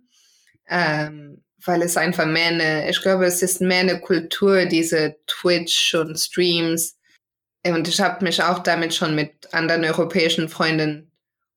Ähm, 0.68 1.41
weil 1.66 1.82
es 1.82 1.98
einfach 1.98 2.26
mehr 2.26 2.48
eine, 2.48 2.90
ich 2.90 3.02
glaube, 3.02 3.26
es 3.26 3.42
ist 3.42 3.62
mehr 3.62 3.82
eine 3.82 4.00
Kultur, 4.00 4.66
diese 4.66 5.18
Twitch 5.28 5.94
und 5.94 6.18
Streams. 6.18 6.98
Und 7.66 7.88
ich 7.88 8.00
habe 8.02 8.24
mich 8.24 8.42
auch 8.42 8.60
damit 8.60 8.94
schon 8.94 9.16
mit 9.16 9.54
anderen 9.54 9.86
europäischen 9.86 10.50
Freunden 10.50 11.12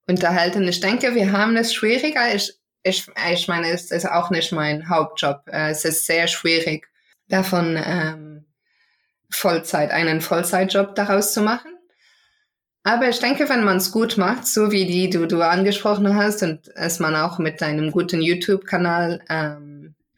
unterhalten. 0.07 0.67
Ich 0.67 0.79
denke, 0.79 1.15
wir 1.15 1.31
haben 1.31 1.57
es 1.57 1.73
schwieriger. 1.73 2.33
Ich, 2.33 2.53
ich, 2.83 3.07
ich 3.31 3.47
meine, 3.47 3.71
es 3.71 3.91
ist 3.91 4.05
auch 4.05 4.29
nicht 4.29 4.51
mein 4.51 4.87
Hauptjob. 4.89 5.41
Äh, 5.47 5.71
es 5.71 5.85
ist 5.85 6.05
sehr 6.05 6.27
schwierig, 6.27 6.87
davon 7.27 7.81
ähm, 7.83 8.45
Vollzeit, 9.31 9.91
einen 9.91 10.21
Vollzeitjob 10.21 10.95
daraus 10.95 11.33
zu 11.33 11.41
machen. 11.41 11.71
Aber 12.83 13.09
ich 13.09 13.19
denke, 13.19 13.49
wenn 13.49 13.63
man 13.63 13.77
es 13.77 13.91
gut 13.91 14.15
macht, 14.17 14.45
so 14.45 14.71
wie 14.71 14.85
die 14.85 15.09
du, 15.09 15.25
du 15.25 15.41
angesprochen 15.41 16.15
hast 16.15 16.43
und 16.43 16.69
es 16.75 16.99
man 16.99 17.15
auch 17.15 17.39
mit 17.39 17.63
einem 17.63 17.89
guten 17.89 18.21
YouTube-Kanal 18.21 19.23
ähm, 19.27 19.74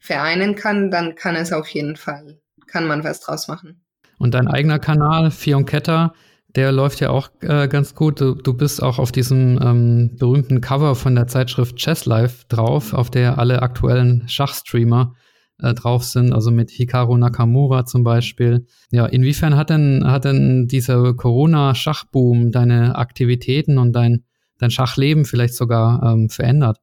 vereinen 0.08 0.54
kann, 0.54 0.90
dann 0.90 1.14
kann 1.14 1.36
es 1.36 1.52
auf 1.52 1.68
jeden 1.68 1.96
Fall, 1.96 2.40
kann 2.66 2.86
man 2.86 3.04
was 3.04 3.20
draus 3.20 3.46
machen. 3.46 3.84
Und 4.18 4.32
dein 4.32 4.48
eigener 4.48 4.78
Kanal, 4.78 5.30
Fionketta, 5.30 6.14
der 6.56 6.72
läuft 6.72 7.00
ja 7.00 7.10
auch 7.10 7.28
äh, 7.42 7.68
ganz 7.68 7.94
gut. 7.94 8.20
Du, 8.20 8.34
du, 8.34 8.54
bist 8.54 8.82
auch 8.82 8.98
auf 8.98 9.12
diesem 9.12 9.60
ähm, 9.62 10.16
berühmten 10.18 10.62
Cover 10.62 10.94
von 10.94 11.14
der 11.14 11.26
Zeitschrift 11.26 11.76
Chess 11.76 12.06
Life 12.06 12.46
drauf, 12.48 12.94
auf 12.94 13.10
der 13.10 13.38
alle 13.38 13.60
aktuellen 13.60 14.26
Schachstreamer 14.28 15.14
äh, 15.60 15.74
drauf 15.74 16.04
sind, 16.04 16.32
also 16.32 16.50
mit 16.50 16.70
Hikaru 16.70 17.18
Nakamura 17.18 17.84
zum 17.84 18.02
Beispiel. 18.02 18.66
Ja, 18.90 19.04
inwiefern 19.04 19.56
hat 19.56 19.68
denn, 19.68 20.04
hat 20.06 20.24
denn 20.24 20.68
dieser 20.68 21.12
Corona-Schachboom 21.12 22.50
deine 22.50 22.96
Aktivitäten 22.96 23.76
und 23.76 23.92
dein, 23.92 24.24
dein 24.58 24.70
Schachleben 24.70 25.26
vielleicht 25.26 25.54
sogar 25.54 26.02
ähm, 26.02 26.30
verändert? 26.30 26.78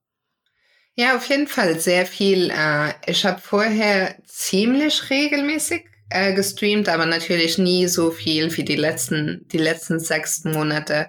Ja, 0.98 1.18
auf 1.18 1.28
jeden 1.28 1.48
Fall 1.48 1.80
sehr 1.80 2.06
viel. 2.06 2.50
Äh, 2.52 2.94
ich 3.06 3.26
habe 3.26 3.42
vorher 3.42 4.16
ziemlich 4.26 5.10
regelmäßig 5.10 5.86
äh, 6.10 6.34
gestreamt, 6.34 6.88
aber 6.88 7.06
natürlich 7.06 7.58
nie 7.58 7.88
so 7.88 8.12
viel 8.12 8.56
wie 8.56 8.64
die 8.64 8.78
letzten, 8.78 9.46
die 9.50 9.58
letzten 9.58 10.00
sechs 10.00 10.46
Monate. 10.46 11.08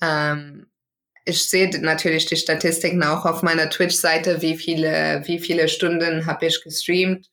Ähm, 0.00 0.66
ich 1.24 1.48
sehe 1.50 1.68
natürlich 1.80 2.26
die 2.26 2.36
Statistiken 2.36 3.02
auch 3.02 3.24
auf 3.24 3.42
meiner 3.42 3.68
Twitch-Seite, 3.68 4.42
wie 4.42 4.56
viele, 4.56 5.22
wie 5.26 5.40
viele 5.40 5.68
Stunden 5.68 6.26
habe 6.26 6.46
ich 6.46 6.62
gestreamt 6.62 7.28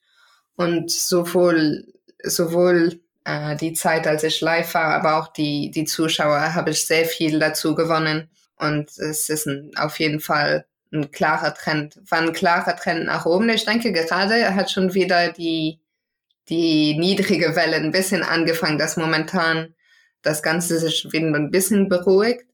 und 0.55 0.89
sowohl, 0.89 1.85
sowohl 2.23 2.99
äh, 3.25 3.55
die 3.55 3.73
Zeit, 3.73 4.07
als 4.07 4.23
ich 4.23 4.41
live 4.41 4.73
war, 4.73 4.95
aber 4.95 5.17
auch 5.19 5.27
die, 5.31 5.69
die 5.69 5.85
Zuschauer 5.85 6.55
habe 6.55 6.71
ich 6.71 6.87
sehr 6.87 7.05
viel 7.05 7.37
dazu 7.37 7.75
gewonnen 7.75 8.31
und 8.57 8.89
es 8.97 9.29
ist 9.29 9.47
auf 9.75 9.99
jeden 9.99 10.21
Fall 10.21 10.65
ein 10.93 11.11
klarer 11.11 11.53
Trend, 11.53 11.99
war 12.09 12.19
ein 12.19 12.33
klarer 12.33 12.75
Trend 12.75 13.05
nach 13.05 13.25
oben. 13.25 13.49
Ich 13.49 13.65
denke, 13.65 13.91
gerade 13.91 14.55
hat 14.55 14.71
schon 14.71 14.93
wieder 14.93 15.31
die, 15.31 15.79
die 16.49 16.97
niedrige 16.97 17.55
Welle 17.55 17.77
ein 17.77 17.91
bisschen 17.91 18.23
angefangen, 18.23 18.77
dass 18.77 18.97
momentan 18.97 19.73
das 20.21 20.43
Ganze 20.43 20.79
sich 20.79 21.11
wieder 21.11 21.27
ein 21.27 21.51
bisschen 21.51 21.89
beruhigt. 21.89 22.45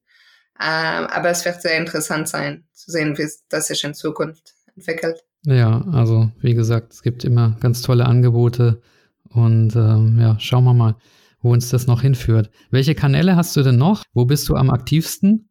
Ähm, 0.59 1.07
aber 1.07 1.29
es 1.29 1.45
wird 1.45 1.61
sehr 1.61 1.77
interessant 1.77 2.27
sein, 2.27 2.65
zu 2.73 2.91
sehen, 2.91 3.17
wie 3.17 3.27
das 3.49 3.67
sich 3.67 3.83
in 3.83 3.93
Zukunft 3.93 4.55
entwickelt. 4.75 5.23
Ja, 5.45 5.85
also 5.93 6.31
wie 6.41 6.53
gesagt, 6.53 6.93
es 6.93 7.01
gibt 7.01 7.23
immer 7.23 7.55
ganz 7.61 7.81
tolle 7.81 8.05
Angebote 8.05 8.81
und 9.29 9.75
ähm, 9.75 10.19
ja, 10.19 10.37
schauen 10.39 10.65
wir 10.65 10.73
mal, 10.73 10.95
wo 11.41 11.53
uns 11.53 11.69
das 11.69 11.87
noch 11.87 12.01
hinführt. 12.01 12.49
Welche 12.71 12.95
Kanäle 12.95 13.37
hast 13.37 13.55
du 13.55 13.63
denn 13.63 13.77
noch? 13.77 14.03
Wo 14.13 14.25
bist 14.25 14.49
du 14.49 14.55
am 14.55 14.69
aktivsten? 14.69 15.48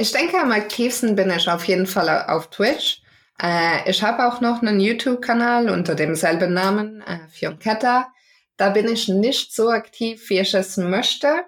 Ich 0.00 0.12
denke, 0.12 0.38
am 0.38 0.52
aktivsten 0.52 1.16
bin 1.16 1.28
ich 1.28 1.48
auf 1.48 1.64
jeden 1.64 1.88
Fall 1.88 2.08
auf 2.28 2.50
Twitch. 2.50 3.02
Äh, 3.42 3.90
ich 3.90 4.00
habe 4.00 4.28
auch 4.28 4.40
noch 4.40 4.62
einen 4.62 4.78
YouTube-Kanal 4.78 5.68
unter 5.70 5.96
demselben 5.96 6.52
Namen, 6.52 7.02
äh, 7.02 7.18
Fionketta. 7.28 8.06
Da 8.56 8.70
bin 8.70 8.86
ich 8.86 9.08
nicht 9.08 9.52
so 9.52 9.70
aktiv, 9.70 10.30
wie 10.30 10.38
ich 10.38 10.54
es 10.54 10.76
möchte. 10.76 11.44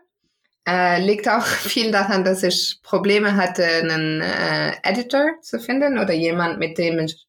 Äh, 0.66 1.01
liegt 1.01 1.28
auch 1.28 1.46
viel 1.72 1.92
daran, 1.92 2.24
dass 2.24 2.42
ich 2.42 2.80
Probleme 2.82 3.36
hatte, 3.36 3.64
einen 3.64 4.20
äh, 4.20 4.72
Editor 4.82 5.40
zu 5.42 5.61
finden 5.61 5.96
oder 5.96 6.12
jemand, 6.12 6.59
mit 6.59 6.76
dem 6.76 6.98
ich 6.98 7.28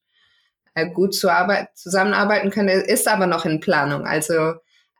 gut 0.92 1.14
zu 1.14 1.28
zusammenarbeiten 1.74 2.50
könnte. 2.50 2.72
Ist 2.72 3.06
aber 3.06 3.28
noch 3.28 3.44
in 3.44 3.60
Planung. 3.60 4.06
Also 4.06 4.54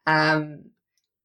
ähm, 0.07 0.77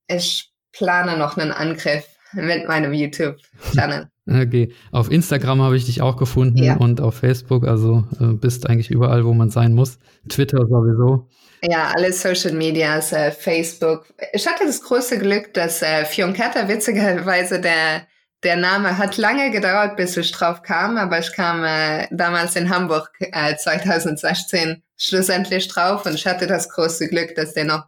ich 0.07 0.51
plane 0.71 1.17
noch 1.17 1.37
einen 1.37 1.51
Angriff 1.51 2.07
mit 2.33 2.67
meinem 2.67 2.93
YouTube-Channel. 2.93 4.09
Okay. 4.27 4.73
Auf 4.91 5.09
Instagram 5.09 5.61
habe 5.61 5.77
ich 5.77 5.85
dich 5.85 6.01
auch 6.01 6.17
gefunden 6.17 6.63
ja. 6.63 6.75
und 6.75 6.99
auf 6.99 7.15
Facebook. 7.15 7.65
Also 7.65 8.03
äh, 8.19 8.33
bist 8.33 8.69
eigentlich 8.69 8.91
überall, 8.91 9.25
wo 9.25 9.33
man 9.33 9.49
sein 9.49 9.73
muss. 9.73 9.99
Twitter 10.27 10.59
sowieso. 10.67 11.29
Ja, 11.63 11.91
alle 11.95 12.11
Social 12.13 12.53
Medias, 12.53 13.13
äh, 13.13 13.31
Facebook. 13.31 14.05
Ich 14.33 14.45
hatte 14.45 14.65
das 14.65 14.81
große 14.81 15.17
Glück, 15.17 15.53
dass 15.53 15.81
äh, 15.81 16.05
Fioncatta 16.05 16.67
witzigerweise 16.67 17.61
der 17.61 18.07
der 18.43 18.55
Name 18.55 18.97
hat 18.97 19.17
lange 19.17 19.49
gedauert, 19.51 19.97
bis 19.97 20.15
ich 20.15 20.31
drauf 20.31 20.61
kam, 20.61 20.97
aber 20.97 21.19
ich 21.19 21.33
kam 21.33 21.63
äh, 21.63 22.07
damals 22.11 22.55
in 22.55 22.69
Hamburg 22.69 23.11
äh, 23.19 23.55
2016 23.55 24.83
schlussendlich 24.95 25.67
drauf 25.67 26.05
und 26.05 26.13
ich 26.13 26.27
hatte 26.27 26.45
das 26.45 26.69
große 26.69 27.07
Glück, 27.07 27.35
dass 27.35 27.53
der 27.53 27.65
noch 27.65 27.85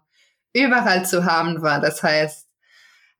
überall 0.53 1.05
zu 1.05 1.25
haben 1.25 1.61
war. 1.61 1.79
Das 1.79 2.01
heißt, 2.01 2.47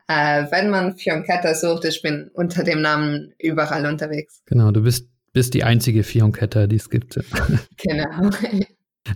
äh, 0.10 0.48
wenn 0.52 0.72
man 0.72 0.98
Fionketta 0.98 1.54
sucht, 1.54 1.86
ich 1.86 2.02
bin 2.02 2.32
unter 2.34 2.64
dem 2.64 2.82
Namen 2.82 3.32
überall 3.38 3.86
unterwegs. 3.86 4.42
Genau, 4.48 4.72
du 4.72 4.82
bist, 4.82 5.08
bist 5.34 5.54
die 5.54 5.64
einzige 5.64 6.04
Fionketta, 6.04 6.66
die 6.66 6.78
es 6.78 6.90
gibt. 6.90 7.20
genau. 7.78 8.32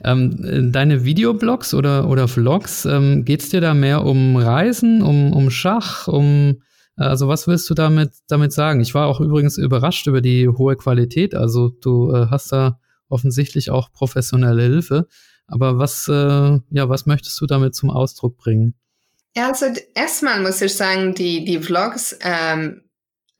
Ähm, 0.03 0.71
deine 0.71 1.03
Videoblogs 1.03 1.73
oder, 1.73 2.07
oder 2.07 2.27
Vlogs, 2.27 2.85
ähm, 2.85 3.25
geht 3.25 3.41
es 3.41 3.49
dir 3.49 3.59
da 3.59 3.73
mehr 3.73 4.05
um 4.05 4.37
Reisen, 4.37 5.01
um, 5.01 5.33
um 5.33 5.49
Schach, 5.49 6.07
um 6.07 6.61
also 6.95 7.27
was 7.27 7.47
willst 7.47 7.67
du 7.71 7.73
damit, 7.73 8.11
damit 8.27 8.53
sagen? 8.53 8.79
Ich 8.79 8.93
war 8.93 9.07
auch 9.07 9.19
übrigens 9.19 9.57
überrascht 9.57 10.05
über 10.05 10.21
die 10.21 10.47
hohe 10.47 10.75
Qualität. 10.75 11.33
Also 11.33 11.69
du 11.69 12.13
äh, 12.13 12.27
hast 12.29 12.51
da 12.51 12.79
offensichtlich 13.09 13.71
auch 13.71 13.91
professionelle 13.91 14.61
Hilfe. 14.61 15.07
Aber 15.47 15.79
was, 15.79 16.07
äh, 16.07 16.59
ja, 16.69 16.89
was 16.89 17.07
möchtest 17.07 17.41
du 17.41 17.47
damit 17.47 17.73
zum 17.73 17.89
Ausdruck 17.89 18.37
bringen? 18.37 18.75
Ja, 19.35 19.47
also 19.47 19.65
erstmal 19.95 20.39
muss 20.41 20.61
ich 20.61 20.75
sagen, 20.75 21.15
die, 21.15 21.43
die 21.43 21.59
Vlogs, 21.59 22.17
ähm, 22.21 22.83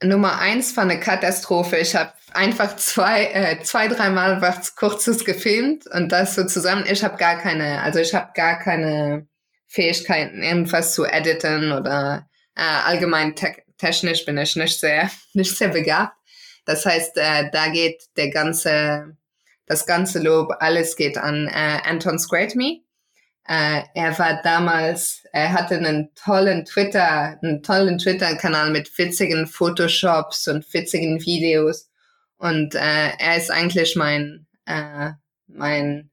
Nummer 0.02 0.38
eins 0.38 0.76
war 0.76 0.84
eine 0.84 0.98
Katastrophe. 0.98 1.78
Ich 1.78 1.94
habe 1.94 2.12
einfach 2.32 2.76
zwei, 2.76 3.26
äh, 3.26 3.62
zwei, 3.62 3.88
dreimal 3.88 4.40
was 4.40 4.74
Kurzes 4.74 5.24
gefilmt 5.24 5.86
und 5.86 6.10
das 6.10 6.34
so 6.34 6.44
zusammen. 6.44 6.84
Ich 6.90 7.04
habe 7.04 7.16
gar 7.16 7.38
keine, 7.38 7.80
also 7.82 8.00
ich 8.00 8.14
habe 8.14 8.32
gar 8.34 8.58
keine 8.58 9.28
Fähigkeiten, 9.66 10.42
irgendwas 10.42 10.94
zu 10.94 11.04
editen 11.04 11.72
oder 11.72 12.28
äh, 12.56 12.62
allgemein 12.62 13.34
te 13.34 13.54
technisch 13.76 14.24
bin 14.24 14.38
ich 14.38 14.54
nicht 14.56 14.78
sehr, 14.78 15.10
nicht 15.32 15.56
sehr 15.56 15.68
begabt. 15.68 16.16
Das 16.64 16.86
heißt, 16.86 17.16
äh, 17.16 17.50
da 17.50 17.68
geht 17.68 18.04
der 18.16 18.30
ganze, 18.30 19.16
das 19.66 19.86
ganze 19.86 20.20
Lob, 20.20 20.50
alles 20.60 20.96
geht 20.96 21.18
an 21.18 21.48
äh, 21.48 21.80
Anton 21.84 22.18
Scratme. 22.18 22.80
Äh, 23.46 23.82
er 23.94 24.18
war 24.18 24.40
damals, 24.42 25.23
er 25.34 25.52
hatte 25.52 25.74
einen 25.74 26.14
tollen 26.14 26.64
Twitter, 26.64 27.36
einen 27.42 27.60
tollen 27.60 27.98
Twitter-Kanal 27.98 28.70
mit 28.70 28.96
witzigen 28.96 29.48
Photoshops 29.48 30.46
und 30.46 30.72
witzigen 30.72 31.20
Videos. 31.24 31.90
Und 32.36 32.76
äh, 32.76 33.08
er 33.18 33.36
ist 33.36 33.50
eigentlich 33.50 33.96
mein, 33.96 34.46
äh, 34.66 35.10
mein, 35.48 36.08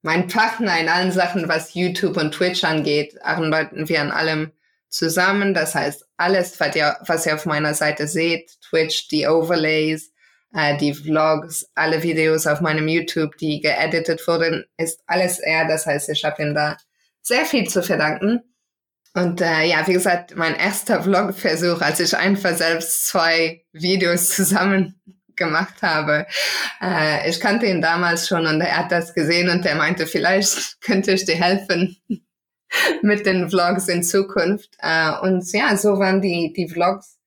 mein 0.00 0.26
Partner 0.28 0.80
in 0.80 0.88
allen 0.88 1.12
Sachen, 1.12 1.48
was 1.48 1.74
YouTube 1.74 2.16
und 2.16 2.32
Twitch 2.32 2.64
angeht. 2.64 3.22
Arbeiten 3.22 3.90
wir 3.90 4.00
an 4.00 4.10
allem 4.10 4.52
zusammen. 4.88 5.52
Das 5.52 5.74
heißt, 5.74 6.06
alles, 6.16 6.58
was 6.58 6.74
ihr, 6.74 6.96
was 7.04 7.26
ihr 7.26 7.34
auf 7.34 7.44
meiner 7.44 7.74
Seite 7.74 8.06
seht, 8.08 8.58
Twitch, 8.62 9.08
die 9.08 9.26
Overlays, 9.26 10.14
äh, 10.54 10.78
die 10.78 10.94
Vlogs, 10.94 11.66
alle 11.74 12.02
Videos 12.02 12.46
auf 12.46 12.62
meinem 12.62 12.88
YouTube, 12.88 13.36
die 13.36 13.60
geeditet 13.60 14.26
wurden, 14.26 14.64
ist 14.78 15.02
alles 15.06 15.40
er. 15.40 15.68
Das 15.68 15.84
heißt, 15.84 16.08
ich 16.08 16.24
habe 16.24 16.42
ihm 16.42 16.54
da 16.54 16.78
sehr 17.26 17.44
viel 17.44 17.68
zu 17.68 17.82
verdanken. 17.82 18.40
Und 19.14 19.40
äh, 19.40 19.64
ja, 19.64 19.86
wie 19.86 19.94
gesagt, 19.94 20.36
mein 20.36 20.54
erster 20.54 21.02
Vlog-Versuch, 21.02 21.80
als 21.80 22.00
ich 22.00 22.16
einfach 22.16 22.54
selbst 22.54 23.06
zwei 23.06 23.64
Videos 23.72 24.28
zusammen 24.36 25.00
gemacht 25.34 25.82
habe. 25.82 26.26
Äh, 26.80 27.28
ich 27.28 27.40
kannte 27.40 27.66
ihn 27.66 27.82
damals 27.82 28.28
schon 28.28 28.46
und 28.46 28.60
er 28.60 28.78
hat 28.78 28.92
das 28.92 29.12
gesehen 29.12 29.50
und 29.50 29.66
er 29.66 29.74
meinte, 29.74 30.06
vielleicht 30.06 30.80
könnte 30.80 31.12
ich 31.12 31.24
dir 31.24 31.36
helfen, 31.36 31.96
mit 33.02 33.26
den 33.26 33.50
Vlogs 33.50 33.88
in 33.88 34.02
Zukunft. 34.02 34.70
Äh, 34.78 35.12
und 35.20 35.50
ja, 35.52 35.76
so 35.76 35.98
waren 35.98 36.22
die, 36.22 36.52
die 36.56 36.68
Vlogs 36.68 37.18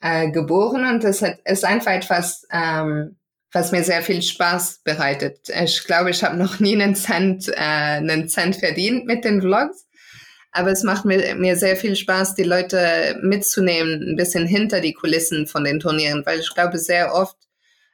äh, 0.00 0.30
geboren 0.30 0.86
und 0.86 1.04
es 1.04 1.22
ist 1.44 1.64
einfach 1.64 1.92
etwas, 1.92 2.46
ähm, 2.50 3.16
was 3.52 3.72
mir 3.72 3.82
sehr 3.82 4.02
viel 4.02 4.22
Spaß 4.22 4.80
bereitet. 4.84 5.48
Ich 5.48 5.84
glaube, 5.84 6.10
ich 6.10 6.22
habe 6.22 6.36
noch 6.36 6.60
nie 6.60 6.74
einen 6.74 6.94
Cent, 6.94 7.48
äh, 7.48 7.54
einen 7.54 8.28
Cent 8.28 8.56
verdient 8.56 9.06
mit 9.06 9.24
den 9.24 9.40
Vlogs. 9.40 9.86
Aber 10.52 10.70
es 10.70 10.82
macht 10.82 11.04
mir, 11.04 11.36
mir 11.36 11.56
sehr 11.56 11.76
viel 11.76 11.94
Spaß, 11.94 12.34
die 12.34 12.42
Leute 12.42 13.18
mitzunehmen, 13.22 14.02
ein 14.10 14.16
bisschen 14.16 14.46
hinter 14.46 14.80
die 14.80 14.94
Kulissen 14.94 15.46
von 15.46 15.62
den 15.62 15.78
Turnieren, 15.78 16.26
weil 16.26 16.40
ich 16.40 16.52
glaube, 16.52 16.78
sehr 16.78 17.14
oft 17.14 17.36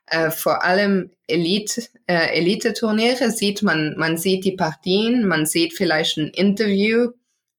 äh, 0.06 0.30
vor 0.30 0.64
allem 0.64 1.10
Elite, 1.26 1.82
äh, 2.06 2.38
Elite-Turniere 2.38 3.30
sieht 3.30 3.62
man, 3.62 3.94
man 3.98 4.16
sieht 4.16 4.44
die 4.44 4.52
Partien, 4.56 5.26
man 5.26 5.46
sieht 5.46 5.74
vielleicht 5.74 6.16
ein 6.16 6.28
Interview, 6.28 7.10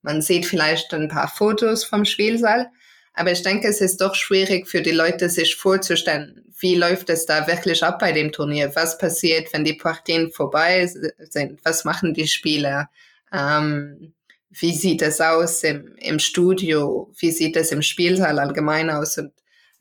man 0.01 0.21
sieht 0.21 0.45
vielleicht 0.45 0.93
ein 0.93 1.09
paar 1.09 1.27
Fotos 1.27 1.83
vom 1.83 2.05
Spielsaal. 2.05 2.71
Aber 3.17 3.31
ich 3.31 3.41
denke, 3.41 3.67
es 3.67 3.81
ist 3.81 3.99
doch 3.99 4.13
schwierig 4.13 4.67
für 4.67 4.83
die 4.83 4.91
Leute, 4.91 5.27
sich 5.27 5.55
vorzustellen, 5.55 6.45
wie 6.59 6.75
läuft 6.75 7.09
es 7.09 7.25
da 7.25 7.47
wirklich 7.47 7.83
ab 7.83 7.97
bei 7.97 8.11
dem 8.11 8.31
Turnier? 8.31 8.75
Was 8.75 8.99
passiert, 8.99 9.51
wenn 9.53 9.63
die 9.63 9.73
Partien 9.73 10.31
vorbei 10.31 10.85
sind? 10.85 11.59
Was 11.63 11.83
machen 11.83 12.13
die 12.13 12.27
Spieler? 12.27 12.91
Ähm, 13.33 14.13
wie 14.51 14.71
sieht 14.71 15.01
es 15.01 15.19
aus 15.19 15.63
im, 15.63 15.95
im 15.97 16.19
Studio? 16.19 17.11
Wie 17.17 17.31
sieht 17.31 17.57
es 17.57 17.71
im 17.71 17.81
Spielsaal 17.81 18.37
allgemein 18.37 18.91
aus? 18.91 19.17
Und 19.17 19.33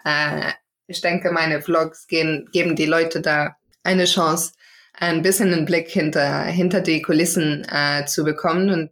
äh, 0.07 0.53
ich 0.87 1.03
denke, 1.03 1.31
meine 1.31 1.61
Vlogs 1.61 2.07
gehen, 2.07 2.49
geben 2.53 2.75
die 2.75 2.87
Leute 2.87 3.21
da 3.21 3.57
eine 3.83 4.07
Chance, 4.07 4.53
ein 4.95 5.21
bisschen 5.21 5.53
einen 5.53 5.67
Blick 5.67 5.91
hinter, 5.91 6.45
hinter 6.45 6.81
die 6.81 7.03
Kulissen 7.03 7.67
äh, 7.71 8.07
zu 8.07 8.25
bekommen. 8.25 8.71
Und 8.71 8.91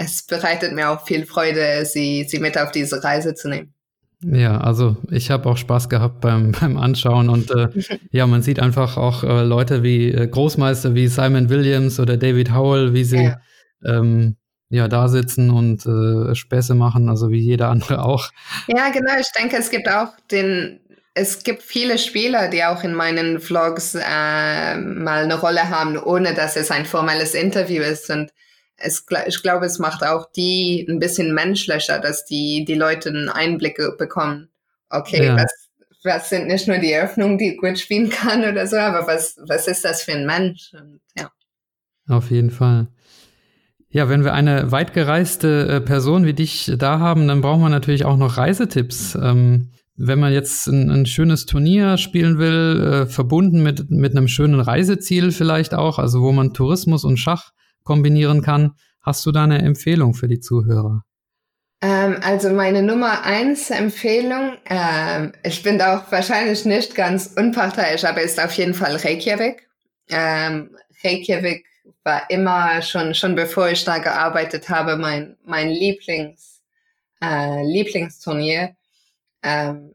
es 0.00 0.22
bereitet 0.22 0.72
mir 0.72 0.90
auch 0.90 1.06
viel 1.06 1.26
Freude, 1.26 1.84
sie, 1.84 2.24
sie 2.26 2.38
mit 2.38 2.56
auf 2.58 2.72
diese 2.72 3.04
Reise 3.04 3.34
zu 3.34 3.50
nehmen. 3.50 3.74
Ja, 4.22 4.58
also 4.58 4.96
ich 5.10 5.30
habe 5.30 5.48
auch 5.48 5.56
Spaß 5.56 5.88
gehabt 5.90 6.20
beim, 6.22 6.52
beim 6.60 6.78
Anschauen 6.78 7.28
und 7.28 7.50
äh, 7.50 7.68
ja, 8.10 8.26
man 8.26 8.42
sieht 8.42 8.60
einfach 8.60 8.96
auch 8.96 9.22
äh, 9.22 9.42
Leute 9.42 9.82
wie 9.82 10.10
äh, 10.10 10.26
Großmeister 10.26 10.94
wie 10.94 11.06
Simon 11.06 11.50
Williams 11.50 12.00
oder 12.00 12.16
David 12.16 12.54
Howell, 12.54 12.94
wie 12.94 13.04
sie 13.04 13.24
ja, 13.24 13.40
ähm, 13.84 14.36
ja 14.70 14.88
da 14.88 15.08
sitzen 15.08 15.50
und 15.50 15.84
äh, 15.84 16.34
Späße 16.34 16.74
machen, 16.74 17.10
also 17.10 17.30
wie 17.30 17.40
jeder 17.40 17.68
andere 17.70 18.02
auch. 18.02 18.30
Ja, 18.68 18.88
genau. 18.90 19.12
Ich 19.20 19.30
denke, 19.38 19.58
es 19.58 19.70
gibt 19.70 19.88
auch 19.88 20.08
den 20.30 20.80
es 21.12 21.42
gibt 21.42 21.62
viele 21.62 21.98
Spieler, 21.98 22.48
die 22.48 22.64
auch 22.64 22.84
in 22.84 22.94
meinen 22.94 23.40
Vlogs 23.40 23.96
äh, 23.96 24.76
mal 24.76 25.24
eine 25.24 25.40
Rolle 25.40 25.68
haben, 25.68 25.98
ohne 25.98 26.34
dass 26.34 26.56
es 26.56 26.70
ein 26.70 26.86
formelles 26.86 27.34
Interview 27.34 27.82
ist. 27.82 28.10
Und 28.10 28.30
es, 28.80 29.04
ich 29.26 29.42
glaube, 29.42 29.66
es 29.66 29.78
macht 29.78 30.02
auch 30.02 30.30
die 30.32 30.86
ein 30.88 30.98
bisschen 30.98 31.34
menschlicher, 31.34 31.98
dass 31.98 32.24
die, 32.24 32.64
die 32.66 32.74
Leute 32.74 33.10
einen 33.10 33.28
Einblick 33.28 33.78
bekommen. 33.98 34.48
Okay, 34.88 35.26
ja. 35.26 35.36
was, 35.36 35.52
was 36.02 36.30
sind 36.30 36.48
nicht 36.48 36.66
nur 36.66 36.78
die 36.78 36.92
Eröffnungen, 36.92 37.38
die 37.38 37.56
gut 37.56 37.78
spielen 37.78 38.10
kann 38.10 38.42
oder 38.44 38.66
so, 38.66 38.76
aber 38.76 39.06
was, 39.06 39.36
was 39.46 39.68
ist 39.68 39.84
das 39.84 40.02
für 40.02 40.12
ein 40.12 40.26
Mensch? 40.26 40.72
Und, 40.72 41.00
ja. 41.16 41.30
Auf 42.08 42.30
jeden 42.30 42.50
Fall. 42.50 42.88
Ja, 43.90 44.08
wenn 44.08 44.24
wir 44.24 44.34
eine 44.34 44.70
weitgereiste 44.70 45.66
äh, 45.68 45.80
Person 45.80 46.24
wie 46.24 46.32
dich 46.32 46.72
da 46.78 47.00
haben, 47.00 47.26
dann 47.28 47.40
brauchen 47.40 47.62
wir 47.62 47.68
natürlich 47.68 48.04
auch 48.04 48.16
noch 48.16 48.36
Reisetipps. 48.36 49.16
Ähm, 49.20 49.72
wenn 49.96 50.18
man 50.18 50.32
jetzt 50.32 50.66
ein, 50.68 50.90
ein 50.90 51.06
schönes 51.06 51.44
Turnier 51.44 51.98
spielen 51.98 52.38
will, 52.38 52.80
äh, 52.80 53.06
verbunden 53.06 53.62
mit, 53.62 53.90
mit 53.90 54.16
einem 54.16 54.28
schönen 54.28 54.60
Reiseziel 54.60 55.32
vielleicht 55.32 55.74
auch, 55.74 55.98
also 55.98 56.22
wo 56.22 56.32
man 56.32 56.54
Tourismus 56.54 57.04
und 57.04 57.18
Schach 57.18 57.50
kombinieren 57.84 58.42
kann, 58.42 58.74
hast 59.00 59.24
du 59.26 59.32
da 59.32 59.44
eine 59.44 59.62
Empfehlung 59.62 60.14
für 60.14 60.28
die 60.28 60.40
Zuhörer? 60.40 61.04
Ähm, 61.82 62.18
also 62.22 62.50
meine 62.50 62.82
Nummer 62.82 63.24
eins 63.24 63.70
Empfehlung, 63.70 64.58
ähm, 64.66 65.32
ich 65.42 65.62
bin 65.62 65.80
auch 65.80 66.10
wahrscheinlich 66.12 66.64
nicht 66.66 66.94
ganz 66.94 67.32
unparteiisch, 67.36 68.04
aber 68.04 68.20
ist 68.20 68.38
auf 68.38 68.52
jeden 68.52 68.74
Fall 68.74 68.96
Reykjavik. 68.96 69.66
Ähm, 70.10 70.76
Reykjavik 71.02 71.64
war 72.04 72.28
immer 72.28 72.82
schon, 72.82 73.14
schon 73.14 73.34
bevor 73.34 73.70
ich 73.70 73.84
da 73.84 73.98
gearbeitet 73.98 74.68
habe, 74.68 74.96
mein, 74.96 75.36
mein 75.44 75.70
Lieblings, 75.70 76.60
äh, 77.22 77.62
Lieblingsturnier. 77.64 78.76
Ähm, 79.42 79.92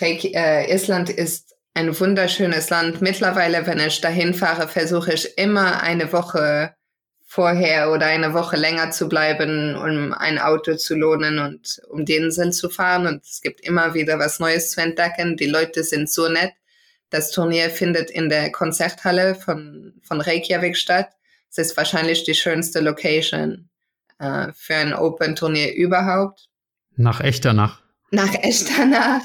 äh, 0.00 0.74
Island 0.74 1.10
ist 1.10 1.54
ein 1.74 1.98
wunderschönes 1.98 2.70
Land. 2.70 3.00
Mittlerweile, 3.00 3.66
wenn 3.66 3.78
ich 3.78 4.00
dahin 4.00 4.34
fahre, 4.34 4.66
versuche 4.66 5.14
ich 5.14 5.38
immer 5.38 5.80
eine 5.80 6.12
Woche 6.12 6.74
vorher 7.30 7.92
oder 7.92 8.06
eine 8.06 8.32
Woche 8.32 8.56
länger 8.56 8.90
zu 8.90 9.08
bleiben, 9.08 9.76
um 9.76 10.12
ein 10.14 10.38
Auto 10.38 10.74
zu 10.74 10.96
lohnen 10.96 11.38
und 11.38 11.80
um 11.88 12.04
die 12.04 12.16
Insel 12.16 12.52
zu 12.52 12.70
fahren. 12.70 13.06
Und 13.06 13.22
es 13.22 13.40
gibt 13.42 13.60
immer 13.60 13.94
wieder 13.94 14.18
was 14.18 14.40
Neues 14.40 14.70
zu 14.70 14.80
entdecken. 14.80 15.36
Die 15.36 15.46
Leute 15.46 15.84
sind 15.84 16.10
so 16.10 16.28
nett. 16.28 16.54
Das 17.10 17.30
Turnier 17.30 17.70
findet 17.70 18.10
in 18.10 18.28
der 18.28 18.50
Konzerthalle 18.50 19.34
von, 19.34 19.94
von 20.02 20.20
Reykjavik 20.20 20.76
statt. 20.76 21.10
Es 21.50 21.58
ist 21.58 21.76
wahrscheinlich 21.76 22.24
die 22.24 22.34
schönste 22.34 22.80
Location 22.80 23.68
äh, 24.18 24.48
für 24.54 24.74
ein 24.74 24.94
Open-Turnier 24.94 25.74
überhaupt. 25.74 26.48
Nach 26.96 27.20
Echternach 27.20 27.82
nach 28.10 28.34
Echternach. 28.34 29.22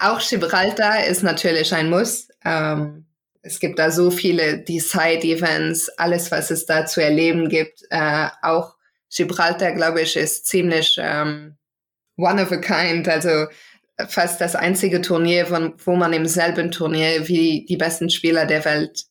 Auch 0.00 0.20
Gibraltar 0.20 1.06
ist 1.06 1.22
natürlich 1.22 1.74
ein 1.74 1.90
Muss. 1.90 2.28
Ähm, 2.44 3.06
es 3.44 3.60
gibt 3.60 3.78
da 3.78 3.90
so 3.90 4.10
viele 4.10 4.58
die 4.58 4.80
Side-Events, 4.80 5.90
alles, 5.90 6.30
was 6.30 6.50
es 6.50 6.64
da 6.64 6.86
zu 6.86 7.02
erleben 7.02 7.48
gibt. 7.48 7.82
Äh, 7.90 8.28
auch 8.42 8.74
Gibraltar, 9.14 9.72
glaube 9.72 10.00
ich, 10.00 10.16
ist 10.16 10.46
ziemlich 10.46 10.96
ähm, 10.98 11.56
one 12.16 12.42
of 12.42 12.50
a 12.52 12.56
kind. 12.56 13.06
Also 13.06 13.46
fast 14.08 14.40
das 14.40 14.56
einzige 14.56 15.02
Turnier, 15.02 15.46
von, 15.46 15.74
wo 15.84 15.94
man 15.94 16.14
im 16.14 16.26
selben 16.26 16.70
Turnier 16.70 17.28
wie 17.28 17.66
die 17.68 17.76
besten 17.76 18.08
Spieler 18.08 18.46
der 18.46 18.64
Welt 18.64 19.04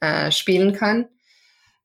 äh, 0.00 0.30
spielen 0.30 0.72
kann. 0.72 1.08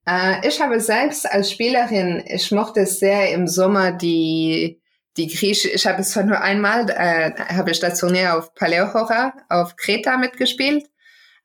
Äh, 0.07 0.47
ich 0.47 0.61
habe 0.61 0.79
selbst 0.79 1.29
als 1.29 1.51
Spielerin, 1.51 2.23
ich 2.27 2.51
mochte 2.51 2.81
es 2.81 2.99
sehr 2.99 3.31
im 3.31 3.47
Sommer 3.47 3.91
die 3.91 4.81
die 5.17 5.27
Grieche, 5.27 5.69
ich 5.69 5.87
habe 5.87 6.01
es 6.01 6.11
zwar 6.11 6.23
nur 6.23 6.39
einmal, 6.41 6.87
äh, 6.91 7.31
habe 7.51 7.71
ich 7.71 7.79
das 7.79 7.99
Turnier 7.99 8.37
auf 8.37 8.53
Paleohora 8.53 9.33
auf 9.49 9.75
Kreta 9.75 10.15
mitgespielt, 10.15 10.85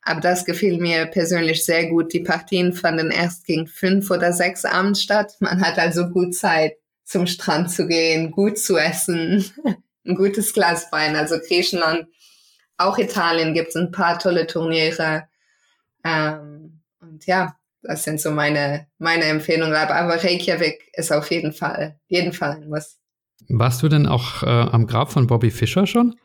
aber 0.05 0.21
das 0.21 0.45
gefiel 0.45 0.79
mir 0.79 1.05
persönlich 1.05 1.65
sehr 1.65 1.87
gut. 1.87 2.13
Die 2.13 2.19
Partien 2.19 2.73
fanden 2.73 3.11
erst 3.11 3.45
gegen 3.45 3.67
fünf 3.67 4.11
oder 4.11 4.33
sechs 4.33 4.65
abends 4.65 5.01
statt. 5.01 5.35
Man 5.39 5.61
hat 5.61 5.79
also 5.79 6.09
gut 6.09 6.35
Zeit, 6.35 6.73
zum 7.03 7.27
Strand 7.27 7.71
zu 7.71 7.87
gehen, 7.87 8.31
gut 8.31 8.57
zu 8.57 8.77
essen, 8.77 9.45
ein 10.05 10.15
gutes 10.15 10.53
Glas 10.53 10.91
Wein. 10.91 11.15
Also 11.15 11.37
Griechenland, 11.39 12.07
auch 12.77 12.97
Italien 12.97 13.53
gibt 13.53 13.69
es 13.69 13.75
ein 13.75 13.91
paar 13.91 14.19
tolle 14.19 14.47
Turniere. 14.47 15.27
Ähm, 16.03 16.81
und 16.99 17.25
ja, 17.25 17.55
das 17.81 18.03
sind 18.03 18.19
so 18.19 18.31
meine, 18.31 18.87
meine 18.97 19.25
Empfehlungen. 19.25 19.75
Aber, 19.75 20.23
Reykjavik 20.23 20.89
ist 20.93 21.11
auf 21.11 21.29
jeden 21.31 21.53
Fall, 21.53 21.99
jeden 22.07 22.33
Fall 22.33 22.51
ein 22.51 22.69
Muss. 22.69 22.97
Warst 23.49 23.83
du 23.83 23.89
denn 23.89 24.07
auch 24.07 24.43
äh, 24.43 24.47
am 24.47 24.87
Grab 24.87 25.11
von 25.11 25.27
Bobby 25.27 25.51
Fischer 25.51 25.85
schon? 25.85 26.15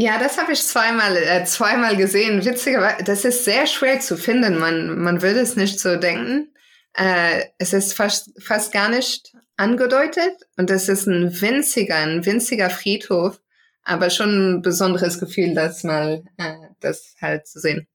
Ja, 0.00 0.16
das 0.16 0.38
habe 0.38 0.52
ich 0.52 0.62
zweimal, 0.62 1.16
äh, 1.16 1.44
zweimal 1.44 1.96
gesehen. 1.96 2.44
Witzigerweise, 2.44 3.02
das 3.02 3.24
ist 3.24 3.44
sehr 3.44 3.66
schwer 3.66 3.98
zu 3.98 4.16
finden. 4.16 4.56
Man, 4.58 4.96
man 4.96 5.22
würde 5.22 5.40
es 5.40 5.56
nicht 5.56 5.80
so 5.80 5.96
denken. 5.96 6.52
Äh, 6.94 7.46
es 7.58 7.72
ist 7.72 7.94
fast, 7.94 8.30
fast 8.40 8.72
gar 8.72 8.88
nicht 8.88 9.32
angedeutet 9.56 10.34
und 10.56 10.70
es 10.70 10.88
ist 10.88 11.08
ein 11.08 11.40
winziger, 11.40 11.96
ein 11.96 12.24
winziger 12.24 12.70
Friedhof, 12.70 13.40
aber 13.82 14.10
schon 14.10 14.58
ein 14.58 14.62
besonderes 14.62 15.18
Gefühl, 15.18 15.54
das 15.54 15.82
mal, 15.82 16.22
äh, 16.36 16.54
das 16.78 17.16
halt 17.20 17.48
zu 17.48 17.58
sehen. 17.58 17.88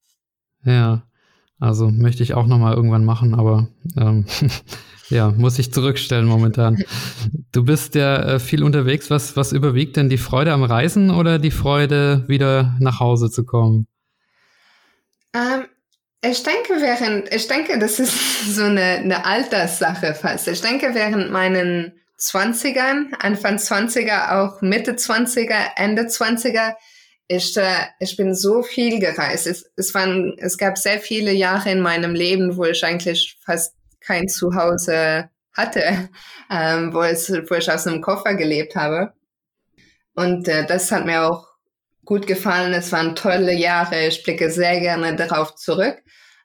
Ja, 0.65 1.03
also 1.57 1.89
möchte 1.89 2.21
ich 2.21 2.33
auch 2.33 2.47
noch 2.47 2.57
mal 2.59 2.75
irgendwann 2.75 3.05
machen, 3.05 3.33
aber 3.33 3.69
ähm, 3.95 4.25
ja, 5.13 5.31
muss 5.31 5.59
ich 5.59 5.71
zurückstellen 5.71 6.25
momentan. 6.25 6.83
Du 7.51 7.63
bist 7.63 7.95
ja 7.95 8.35
äh, 8.35 8.39
viel 8.39 8.63
unterwegs. 8.63 9.09
Was, 9.09 9.37
was 9.37 9.51
überwiegt 9.53 9.95
denn 9.95 10.09
die 10.09 10.17
Freude 10.17 10.51
am 10.51 10.63
Reisen 10.63 11.11
oder 11.11 11.39
die 11.39 11.51
Freude, 11.51 12.25
wieder 12.27 12.75
nach 12.79 12.99
Hause 12.99 13.29
zu 13.29 13.45
kommen? 13.45 13.87
Ähm, 15.33 15.65
ich 16.21 16.41
denke, 16.43 16.81
während, 16.81 17.33
ich 17.33 17.47
denke, 17.47 17.77
das 17.79 17.99
ist 17.99 18.55
so 18.55 18.63
eine, 18.63 18.81
eine 18.81 19.25
Alterssache 19.25 20.15
fast. 20.15 20.47
Ich 20.47 20.61
denke, 20.61 20.93
während 20.93 21.31
meinen 21.31 21.93
20ern, 22.19 23.13
Anfang 23.19 23.57
20er, 23.57 24.39
auch 24.39 24.61
Mitte 24.61 24.93
20er, 24.93 25.71
Ende 25.75 26.03
20er, 26.03 26.73
ich, 27.27 27.55
äh, 27.57 27.85
ich 27.99 28.17
bin 28.17 28.33
so 28.33 28.63
viel 28.63 28.99
gereist. 28.99 29.47
Es, 29.47 29.65
es, 29.75 29.93
waren, 29.93 30.35
es 30.39 30.57
gab 30.57 30.77
sehr 30.77 30.99
viele 30.99 31.31
Jahre 31.31 31.71
in 31.71 31.81
meinem 31.81 32.13
Leben, 32.15 32.57
wo 32.57 32.65
ich 32.65 32.83
eigentlich 32.83 33.37
fast 33.43 33.73
kein 34.05 34.27
Zuhause 34.27 35.29
hatte, 35.53 36.09
ähm, 36.49 36.93
wo, 36.93 37.03
es, 37.03 37.29
wo 37.29 37.55
ich 37.55 37.71
aus 37.71 37.87
einem 37.87 38.01
Koffer 38.01 38.35
gelebt 38.35 38.75
habe. 38.75 39.13
Und 40.15 40.47
äh, 40.47 40.65
das 40.65 40.91
hat 40.91 41.05
mir 41.05 41.23
auch 41.23 41.47
gut 42.05 42.27
gefallen. 42.27 42.73
Es 42.73 42.91
waren 42.91 43.15
tolle 43.15 43.53
Jahre. 43.53 44.07
Ich 44.07 44.23
blicke 44.23 44.51
sehr 44.51 44.79
gerne 44.79 45.15
darauf 45.15 45.55
zurück. 45.55 46.01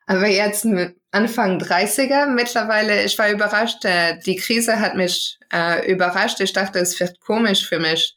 Aber 0.07 0.27
jetzt 0.27 0.65
mit 0.65 0.97
Anfang 1.11 1.59
30er 1.59 2.27
mittlerweile, 2.27 3.05
ich 3.05 3.19
war 3.19 3.31
überrascht. 3.31 3.85
Äh, 3.85 4.19
die 4.25 4.37
Krise 4.37 4.81
hat 4.81 4.95
mich 4.95 5.39
äh, 5.53 5.91
überrascht. 5.91 6.41
Ich 6.41 6.53
dachte, 6.53 6.79
es 6.79 6.99
wird 7.01 7.21
komisch 7.21 7.67
für 7.67 7.79
mich, 7.79 8.17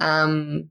ähm, 0.00 0.70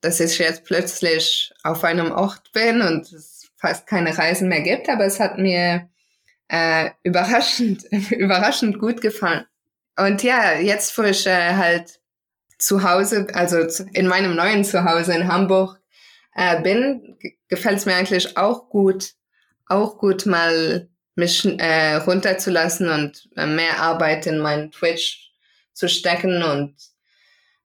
dass 0.00 0.20
ich 0.20 0.38
jetzt 0.38 0.64
plötzlich 0.64 1.52
auf 1.62 1.84
einem 1.84 2.12
Ort 2.12 2.52
bin 2.52 2.80
und 2.80 3.12
es 3.12 3.50
fast 3.58 3.86
keine 3.86 4.16
Reisen 4.16 4.48
mehr 4.48 4.62
gibt. 4.62 4.88
Aber 4.88 5.04
es 5.04 5.20
hat 5.20 5.38
mir 5.38 5.88
äh, 6.50 6.90
überraschend, 7.04 7.84
überraschend 8.10 8.78
gut 8.78 9.00
gefallen. 9.00 9.44
Und 9.96 10.22
ja, 10.22 10.58
jetzt, 10.58 10.96
wo 10.98 11.02
ich 11.02 11.26
äh, 11.26 11.54
halt 11.54 12.00
zu 12.58 12.82
Hause, 12.82 13.28
also 13.32 13.58
in 13.92 14.06
meinem 14.06 14.34
neuen 14.34 14.64
Zuhause 14.64 15.14
in 15.14 15.28
Hamburg 15.28 15.80
äh, 16.34 16.60
bin, 16.60 17.16
gefällt 17.48 17.78
es 17.78 17.86
mir 17.86 17.94
eigentlich 17.94 18.36
auch 18.36 18.68
gut, 18.68 19.12
auch 19.66 19.98
gut 19.98 20.26
mal 20.26 20.88
mich 21.14 21.44
äh, 21.44 21.96
runterzulassen 21.96 22.88
und 22.88 23.28
äh, 23.36 23.46
mehr 23.46 23.80
Arbeit 23.80 24.26
in 24.26 24.38
meinen 24.38 24.72
Twitch 24.72 25.32
zu 25.72 25.88
stecken. 25.88 26.42
Und 26.42 26.74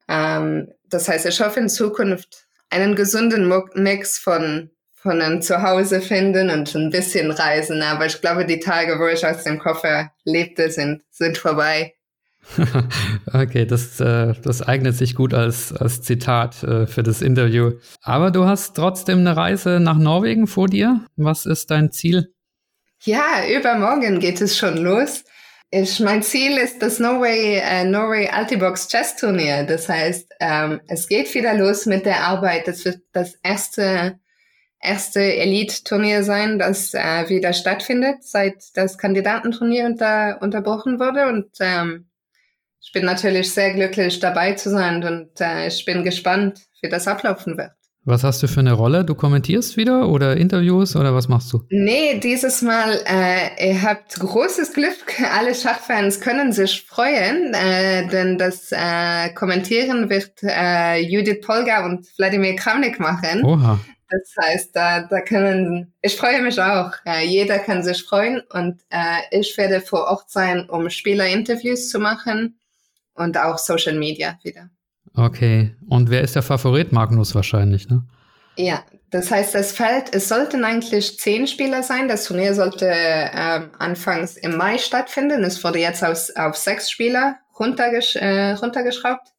ähm, 0.08 0.72
das 0.90 1.08
heißt, 1.08 1.26
ich 1.26 1.40
hoffe 1.42 1.60
in 1.60 1.70
Zukunft 1.70 2.48
einen 2.70 2.96
gesunden 2.96 3.52
Mix 3.76 4.20
von 4.20 4.70
von 5.06 5.22
einem 5.22 5.44
Zuhause 5.44 6.02
finden 6.02 6.50
und 6.50 6.74
ein 6.74 6.90
bisschen 6.90 7.30
reisen. 7.30 7.84
Aber 7.84 8.08
ich 8.08 8.20
glaube, 8.22 8.44
die 8.44 8.60
Tage, 8.60 8.98
wo 9.00 9.06
ich 9.08 9.24
aus 9.24 9.44
dem 9.44 9.60
Koffer 9.60 10.10
lebte, 10.24 10.72
sind, 10.72 11.04
sind 11.12 11.38
vorbei. 11.38 11.94
okay, 13.34 13.68
das, 13.68 14.00
äh, 14.00 14.34
das 14.42 14.64
eignet 14.64 14.96
sich 14.96 15.14
gut 15.14 15.36
als, 15.36 15.72
als 15.74 16.02
Zitat 16.02 16.64
äh, 16.64 16.88
für 16.88 17.04
das 17.04 17.22
Interview. 17.22 17.74
Aber 18.02 18.32
du 18.32 18.46
hast 18.46 18.76
trotzdem 18.76 19.20
eine 19.20 19.38
Reise 19.38 19.80
nach 19.80 19.98
Norwegen 19.98 20.48
vor 20.48 20.68
dir. 20.68 21.06
Was 21.18 21.46
ist 21.46 21.70
dein 21.70 21.92
Ziel? 21.92 22.34
Ja, 23.04 23.46
übermorgen 23.56 24.20
geht 24.20 24.42
es 24.42 24.58
schon 24.58 24.78
los. 24.78 25.24
Ich, 25.70 26.00
mein 26.00 26.24
Ziel 26.24 26.58
ist 26.58 26.82
das 26.82 26.98
Norway, 26.98 27.62
äh, 27.64 27.84
Norway 27.84 28.28
Altibox 28.28 28.88
Chess 28.88 29.18
Turnier. 29.18 29.66
Das 29.66 29.88
heißt, 29.88 30.32
ähm, 30.40 30.82
es 30.88 31.08
geht 31.08 31.32
wieder 31.36 31.54
los 31.54 31.86
mit 31.86 32.08
der 32.08 32.22
Arbeit. 32.22 32.68
Das 32.68 32.84
wird 32.86 33.02
das 33.14 33.36
erste 33.44 34.20
erste 34.82 35.22
Elite-Turnier 35.22 36.24
sein, 36.24 36.60
das 36.60 36.94
äh, 36.94 37.30
wieder 37.30 37.54
stattfindet, 37.54 38.24
seit 38.24 38.56
das 38.76 38.98
Kandidatenturnier 38.98 39.86
unter, 39.86 40.42
unterbrochen 40.42 41.00
wurde. 41.00 41.28
Und 41.28 41.48
ähm, 41.60 42.08
ich 42.82 42.92
bin 42.92 43.06
natürlich 43.06 43.52
sehr 43.52 43.74
glücklich 43.74 44.20
dabei 44.20 44.54
zu 44.54 44.70
sein 44.70 45.04
und 45.04 45.42
äh, 45.42 45.68
ich 45.68 45.86
bin 45.86 46.04
gespannt, 46.04 46.62
wie 46.82 46.90
das 46.90 47.08
ablaufen 47.08 47.58
wird. 47.58 47.72
Was 48.08 48.24
hast 48.24 48.44
du 48.44 48.48
für 48.48 48.60
eine 48.60 48.74
Rolle? 48.74 49.04
Du 49.04 49.16
kommentierst 49.16 49.78
wieder 49.78 50.08
oder 50.08 50.38
Interviews 50.38 50.96
oder 50.96 51.16
was 51.16 51.28
machst 51.28 51.52
du? 51.52 51.64
Nee, 51.72 52.20
dieses 52.20 52.62
Mal, 52.62 53.02
äh, 53.08 53.70
ihr 53.72 53.82
habt 53.82 54.20
großes 54.20 54.74
Glück. 54.74 55.20
Alle 55.36 55.56
Schachfans 55.56 56.22
können 56.22 56.52
sich 56.52 56.86
freuen, 56.88 57.56
äh, 57.56 58.08
denn 58.08 58.38
das 58.38 58.72
äh, 58.72 59.34
Kommentieren 59.34 60.12
wird 60.12 60.34
äh, 60.44 61.02
Judith 61.02 61.42
Polga 61.42 61.84
und 61.84 62.06
Wladimir 62.20 62.56
Kramnik 62.56 63.00
machen. 63.00 63.44
Oha. 63.44 63.80
Das 64.10 64.36
heißt, 64.40 64.76
da, 64.76 65.02
da 65.02 65.22
können, 65.22 65.94
ich 66.02 66.16
freue 66.16 66.42
mich 66.42 66.62
auch. 66.62 66.92
Äh, 67.06 67.26
jeder 67.26 67.60
kann 67.60 67.84
sich 67.84 68.04
freuen 68.04 68.42
und 68.52 68.82
äh, 68.90 69.22
ich 69.32 69.58
werde 69.58 69.82
vor 69.82 70.06
Ort 70.06 70.30
sein, 70.30 70.70
um 70.70 70.90
Spielerinterviews 70.90 71.90
zu 71.90 72.00
machen 72.00 72.60
und 73.16 73.38
auch 73.38 73.58
Social 73.58 73.96
Media 73.96 74.38
wieder. 74.44 74.70
Okay. 75.16 75.76
Und 75.90 76.10
wer 76.10 76.22
ist 76.22 76.36
der 76.36 76.44
Favorit? 76.44 76.92
Magnus 76.92 77.34
wahrscheinlich, 77.34 77.90
ne? 77.90 78.04
Ja, 78.58 78.84
das 79.10 79.32
heißt, 79.32 79.56
das 79.56 79.72
Feld, 79.72 80.14
es 80.14 80.28
sollten 80.28 80.64
eigentlich 80.64 81.20
zehn 81.20 81.48
Spieler 81.48 81.84
sein. 81.84 82.08
Das 82.08 82.26
Turnier 82.26 82.54
sollte 82.54 82.90
ähm, 82.92 83.72
anfangs 83.80 84.38
im 84.38 84.58
Mai 84.58 84.78
stattfinden. 84.78 85.44
Es 85.44 85.64
wurde 85.64 85.80
jetzt 85.80 86.04
aus, 86.04 86.32
auf 86.36 86.56
sechs 86.56 86.92
Spieler 86.92 87.38
runtergesch 87.58 88.16
äh, 88.18 88.52
runtergeschraubt 88.52 89.35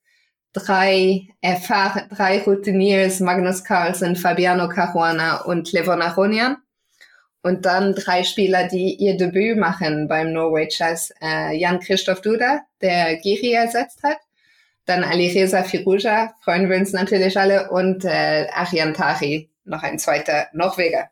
drei 0.56 1.28
erfahren, 1.40 2.04
drei 2.10 2.42
Routiniers, 2.42 3.20
Magnus 3.20 3.62
Carlsen, 3.62 4.16
Fabiano 4.16 4.68
Caruana 4.68 5.42
und 5.42 5.72
Levon 5.72 6.02
Aronian. 6.02 6.56
Und 7.42 7.64
dann 7.64 7.94
drei 7.94 8.24
Spieler, 8.24 8.66
die 8.66 8.96
ihr 8.96 9.16
Debüt 9.16 9.56
machen 9.56 10.08
beim 10.08 10.32
Norway 10.32 10.66
Chess. 10.66 11.12
Äh, 11.22 11.56
Jan-Christoph 11.56 12.20
Duda, 12.20 12.62
der 12.80 13.16
Giri 13.18 13.52
ersetzt 13.52 14.02
hat. 14.02 14.16
Dann 14.86 15.04
Alireza 15.04 15.62
Firuja, 15.62 16.32
freuen 16.42 16.68
wir 16.70 16.76
uns 16.76 16.92
natürlich 16.92 17.38
alle. 17.38 17.70
Und 17.70 18.04
äh, 18.04 18.46
Arian 18.52 18.94
Tari, 18.94 19.50
noch 19.64 19.82
ein 19.82 19.98
zweiter 19.98 20.46
Norweger. 20.54 21.10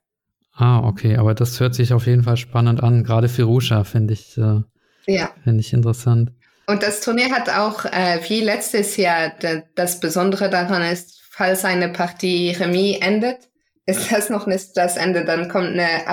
Ah, 0.52 0.80
okay, 0.86 1.16
aber 1.16 1.34
das 1.34 1.58
hört 1.60 1.74
sich 1.74 1.92
auf 1.92 2.06
jeden 2.06 2.22
Fall 2.22 2.36
spannend 2.36 2.82
an. 2.82 3.04
Gerade 3.04 3.28
Firuja 3.28 3.84
finde 3.84 4.14
ich, 4.14 4.38
äh, 4.38 4.60
ja. 5.06 5.30
finde 5.42 5.60
ich 5.60 5.72
interessant. 5.72 6.32
Und 6.66 6.82
das 6.82 7.00
Turnier 7.00 7.30
hat 7.30 7.50
auch, 7.50 7.84
äh, 7.84 8.20
wie 8.28 8.40
letztes 8.40 8.96
Jahr, 8.96 9.32
das 9.74 10.00
Besondere 10.00 10.48
daran 10.48 10.82
ist, 10.82 11.22
falls 11.30 11.64
eine 11.64 11.88
Partie 11.88 12.50
Remis 12.52 12.98
endet, 13.00 13.48
ist 13.86 14.10
das 14.10 14.30
noch 14.30 14.46
nicht 14.46 14.76
das 14.76 14.96
Ende. 14.96 15.24
Dann 15.24 15.48
kommt 15.48 15.78
eine 15.78 16.06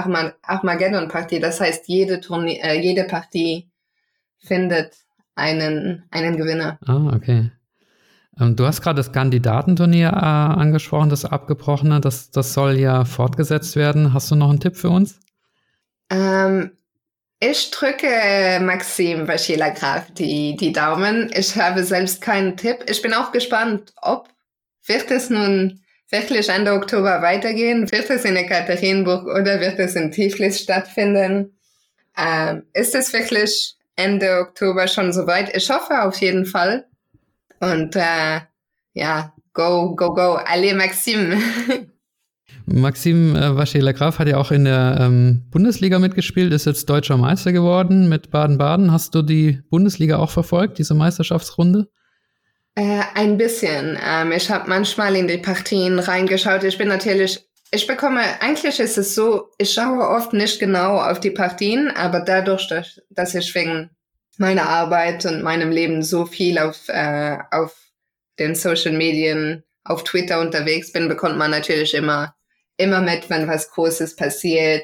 Armageddon-Partie. 0.44 1.40
Das 1.40 1.62
heißt, 1.62 1.88
jede, 1.88 2.20
Turnier, 2.20 2.64
äh, 2.64 2.82
jede 2.82 3.06
Partie 3.06 3.72
findet 4.40 4.96
einen, 5.36 6.04
einen 6.12 6.36
Gewinner. 6.36 6.78
Ah, 6.86 7.14
okay. 7.16 7.52
Ähm, 8.40 8.56
du 8.56 8.66
hast 8.66 8.82
gerade 8.82 8.98
das 8.98 9.14
Kandidatenturnier 9.14 10.10
äh, 10.10 10.12
angesprochen, 10.12 11.10
das 11.10 11.24
abgebrochene. 11.24 12.02
Das, 12.02 12.32
das 12.32 12.54
soll 12.54 12.78
ja 12.78 13.06
fortgesetzt 13.06 13.76
werden. 13.78 14.14
Hast 14.14 14.32
du 14.32 14.36
noch 14.36 14.50
einen 14.50 14.60
Tipp 14.60 14.76
für 14.76 14.90
uns? 14.90 15.20
Ähm, 16.10 16.72
ich 17.42 17.72
drücke 17.72 18.60
Maxim 18.62 19.28
Vaschila 19.28 19.70
Graf 19.70 20.12
die, 20.12 20.56
die 20.56 20.72
Daumen. 20.72 21.32
Ich 21.36 21.58
habe 21.58 21.84
selbst 21.84 22.22
keinen 22.22 22.56
Tipp. 22.56 22.86
Ich 22.88 23.02
bin 23.02 23.14
auch 23.14 23.32
gespannt, 23.32 23.94
ob 24.02 24.30
wird 24.86 25.10
es 25.10 25.30
nun 25.30 25.82
wirklich 26.12 26.50
Ende 26.50 26.74
Oktober 26.74 27.22
weitergehen? 27.22 27.92
Wird 27.92 28.10
es 28.10 28.26
in 28.26 28.36
Ekaterinburg 28.36 29.26
oder 29.26 29.60
wird 29.60 29.80
es 29.80 29.96
in 29.96 30.12
Tiflis 30.12 30.62
stattfinden? 30.62 31.58
Ähm, 32.18 32.64
ist 32.74 32.94
es 32.94 33.12
wirklich 33.12 33.76
Ende 33.96 34.40
Oktober 34.40 34.88
schon 34.88 35.12
soweit? 35.12 35.56
Ich 35.56 35.70
hoffe 35.70 36.04
auf 36.04 36.18
jeden 36.18 36.46
Fall. 36.46 36.86
Und 37.60 37.96
äh, 37.96 38.42
ja, 38.94 39.34
go, 39.54 39.96
go, 39.96 40.14
go. 40.14 40.34
Allez, 40.34 40.76
Maxim. 40.76 41.42
Maxim 42.66 43.36
äh, 43.36 43.56
Vaschela 43.56 43.92
Graf 43.92 44.20
hat 44.20 44.28
ja 44.28 44.38
auch 44.38 44.52
in 44.52 44.66
der 44.66 44.98
ähm, 45.00 45.44
Bundesliga 45.52 46.00
mitgespielt, 46.00 46.54
ist 46.54 46.66
jetzt 46.66 46.90
deutscher 46.90 47.18
Meister 47.18 47.52
geworden 47.52 48.10
mit 48.10 48.32
Baden-Baden. 48.32 48.92
Hast 48.92 49.16
du 49.16 49.22
die 49.22 49.62
Bundesliga 49.70 50.18
auch 50.18 50.32
verfolgt, 50.32 50.78
diese 50.78 50.94
Meisterschaftsrunde? 50.94 51.88
Äh, 52.76 53.02
ein 53.16 53.38
bisschen. 53.38 53.98
Ähm, 54.04 54.32
ich 54.32 54.50
habe 54.50 54.70
manchmal 54.70 55.16
in 55.16 55.28
die 55.28 55.38
Partien 55.38 56.00
reingeschaut. 56.00 56.64
Ich 56.64 56.78
bin 56.78 56.88
natürlich, 56.88 57.40
ich 57.72 57.86
bekomme, 57.86 58.22
eigentlich 58.40 58.80
ist 58.80 58.98
es 58.98 59.14
so, 59.14 59.50
ich 59.58 59.74
schaue 59.74 60.08
oft 60.08 60.34
nicht 60.34 60.60
genau 60.60 60.98
auf 60.98 61.20
die 61.20 61.32
Partien, 61.32 61.92
aber 61.92 62.22
dadurch, 62.22 62.68
dass, 62.68 63.02
dass 63.10 63.36
ich 63.36 63.54
wegen 63.56 63.90
meiner 64.38 64.70
Arbeit 64.70 65.26
und 65.26 65.44
meinem 65.44 65.72
Leben 65.72 66.02
so 66.02 66.26
viel 66.26 66.58
auf, 66.60 66.88
äh, 66.88 67.38
auf 67.52 67.76
den 68.40 68.56
Social 68.56 68.94
Medien, 68.94 69.64
auf 69.84 70.04
Twitter 70.04 70.40
unterwegs 70.40 70.92
bin, 70.92 71.10
bekommt 71.10 71.38
man 71.38 71.52
natürlich 71.52 71.94
immer, 71.94 72.36
immer 72.82 73.02
mit, 73.02 73.30
wenn 73.30 73.48
was 73.48 73.72
Großes 73.72 74.16
passiert. 74.16 74.84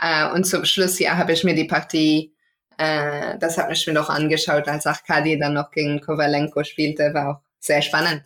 Äh, 0.00 0.30
und 0.32 0.44
zum 0.44 0.64
Schluss 0.64 0.98
ja 0.98 1.16
habe 1.16 1.32
ich 1.32 1.44
mir 1.44 1.54
die 1.54 1.64
Partie 1.64 2.34
äh, 2.78 3.38
das 3.38 3.58
hat 3.58 3.68
mich 3.68 3.86
mir 3.86 3.92
noch 3.92 4.10
angeschaut, 4.10 4.68
als 4.68 4.86
Arkadi 4.86 5.38
dann 5.38 5.54
noch 5.54 5.70
gegen 5.70 6.00
Kovalenko 6.00 6.64
spielte, 6.64 7.14
war 7.14 7.28
auch 7.28 7.40
sehr 7.60 7.82
spannend. 7.82 8.22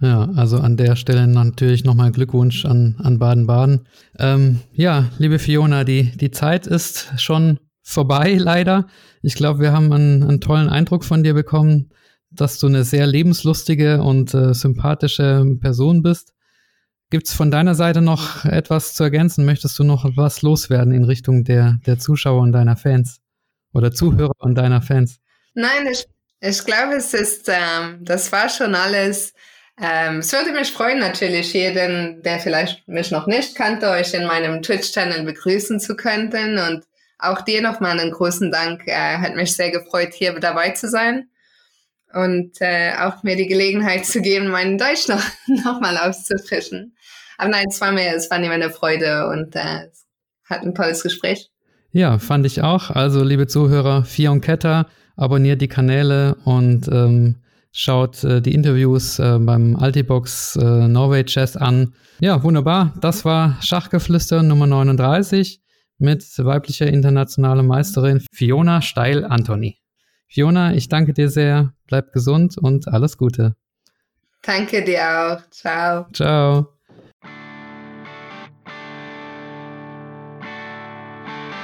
Ja, 0.00 0.28
also 0.34 0.58
an 0.58 0.76
der 0.76 0.96
Stelle 0.96 1.26
natürlich 1.28 1.84
nochmal 1.84 2.10
Glückwunsch 2.10 2.64
an, 2.64 2.96
an 3.02 3.18
Baden-Baden. 3.18 3.86
Ähm, 4.18 4.60
ja, 4.72 5.10
liebe 5.18 5.38
Fiona, 5.38 5.84
die, 5.84 6.16
die 6.16 6.32
Zeit 6.32 6.66
ist 6.66 7.12
schon 7.20 7.60
vorbei, 7.82 8.34
leider. 8.38 8.86
Ich 9.22 9.34
glaube, 9.34 9.60
wir 9.60 9.72
haben 9.72 9.92
einen, 9.92 10.22
einen, 10.24 10.40
tollen 10.40 10.68
Eindruck 10.68 11.04
von 11.04 11.22
dir 11.22 11.34
bekommen, 11.34 11.90
dass 12.30 12.58
du 12.58 12.66
eine 12.66 12.82
sehr 12.82 13.06
lebenslustige 13.06 14.02
und 14.02 14.34
äh, 14.34 14.54
sympathische 14.54 15.44
Person 15.60 16.02
bist. 16.02 16.32
Gibt 17.12 17.28
es 17.28 17.34
von 17.34 17.52
deiner 17.52 17.76
Seite 17.76 18.02
noch 18.02 18.44
etwas 18.44 18.94
zu 18.94 19.04
ergänzen? 19.04 19.44
Möchtest 19.44 19.78
du 19.78 19.84
noch 19.84 20.04
was 20.16 20.42
loswerden 20.42 20.92
in 20.92 21.04
Richtung 21.04 21.44
der, 21.44 21.78
der 21.86 22.00
Zuschauer 22.00 22.42
und 22.42 22.50
deiner 22.50 22.76
Fans? 22.76 23.22
oder 23.72 23.92
Zuhörer 23.92 24.32
und 24.38 24.54
deiner 24.54 24.82
Fans? 24.82 25.20
Nein, 25.54 25.86
ich, 25.90 26.06
ich 26.40 26.64
glaube, 26.64 26.94
es 26.94 27.14
ist, 27.14 27.48
ähm, 27.48 27.98
das 28.00 28.30
war 28.32 28.48
schon 28.48 28.74
alles. 28.74 29.32
Ähm, 29.80 30.18
es 30.18 30.32
würde 30.32 30.52
mich 30.52 30.70
freuen, 30.70 30.98
natürlich 30.98 31.52
jeden, 31.54 32.22
der 32.22 32.38
vielleicht 32.38 32.86
mich 32.86 33.10
noch 33.10 33.26
nicht 33.26 33.54
kannte, 33.54 33.88
euch 33.88 34.12
in 34.14 34.26
meinem 34.26 34.62
Twitch-Channel 34.62 35.24
begrüßen 35.24 35.80
zu 35.80 35.96
können. 35.96 36.58
Und 36.58 36.84
auch 37.18 37.42
dir 37.42 37.62
nochmal 37.62 37.98
einen 37.98 38.10
großen 38.10 38.50
Dank. 38.50 38.86
Äh, 38.86 39.18
hat 39.18 39.34
mich 39.34 39.54
sehr 39.54 39.70
gefreut, 39.70 40.12
hier 40.12 40.38
dabei 40.38 40.70
zu 40.70 40.88
sein. 40.88 41.28
Und 42.12 42.60
äh, 42.60 42.92
auch 42.98 43.22
mir 43.22 43.36
die 43.36 43.46
Gelegenheit 43.46 44.04
zu 44.04 44.20
geben, 44.20 44.48
meinen 44.48 44.76
Deutsch 44.76 45.08
noch, 45.08 45.24
noch 45.46 45.80
mal 45.80 45.96
auszufrischen. 45.96 46.94
Aber 47.38 47.50
nein, 47.50 47.66
es 47.68 47.80
war 47.80 47.92
mir, 47.92 48.14
es 48.14 48.30
war 48.30 48.38
mir 48.38 48.50
eine 48.50 48.70
Freude 48.70 49.28
und 49.28 49.54
äh, 49.56 49.88
es 49.90 50.06
hat 50.44 50.62
ein 50.62 50.74
tolles 50.74 51.02
Gespräch. 51.02 51.50
Ja, 51.90 52.18
fand 52.18 52.46
ich 52.46 52.62
auch. 52.62 52.90
Also, 52.90 53.22
liebe 53.22 53.46
Zuhörer, 53.46 54.04
Fion 54.04 54.40
Ketter, 54.40 54.86
abonniert 55.16 55.60
die 55.60 55.68
Kanäle 55.68 56.36
und 56.44 56.88
ähm, 56.88 57.42
schaut 57.70 58.24
äh, 58.24 58.40
die 58.40 58.54
Interviews 58.54 59.18
äh, 59.18 59.38
beim 59.38 59.76
Altibox 59.76 60.56
äh, 60.56 60.88
Norway 60.88 61.24
Chess 61.24 61.56
an. 61.56 61.94
Ja, 62.20 62.42
wunderbar. 62.42 62.94
Das 63.00 63.24
war 63.24 63.58
Schachgeflüster 63.60 64.42
Nummer 64.42 64.66
39 64.66 65.60
mit 65.98 66.24
weiblicher 66.38 66.86
internationaler 66.86 67.62
Meisterin 67.62 68.22
Fiona 68.32 68.82
Steil-Antoni. 68.82 69.78
Fiona, 70.28 70.74
ich 70.74 70.88
danke 70.88 71.12
dir 71.12 71.28
sehr. 71.28 71.74
Bleib 71.86 72.12
gesund 72.12 72.56
und 72.58 72.88
alles 72.88 73.18
Gute. 73.18 73.54
Danke 74.42 74.82
dir 74.82 75.02
auch. 75.02 75.50
Ciao. 75.50 76.06
Ciao. 76.12 76.71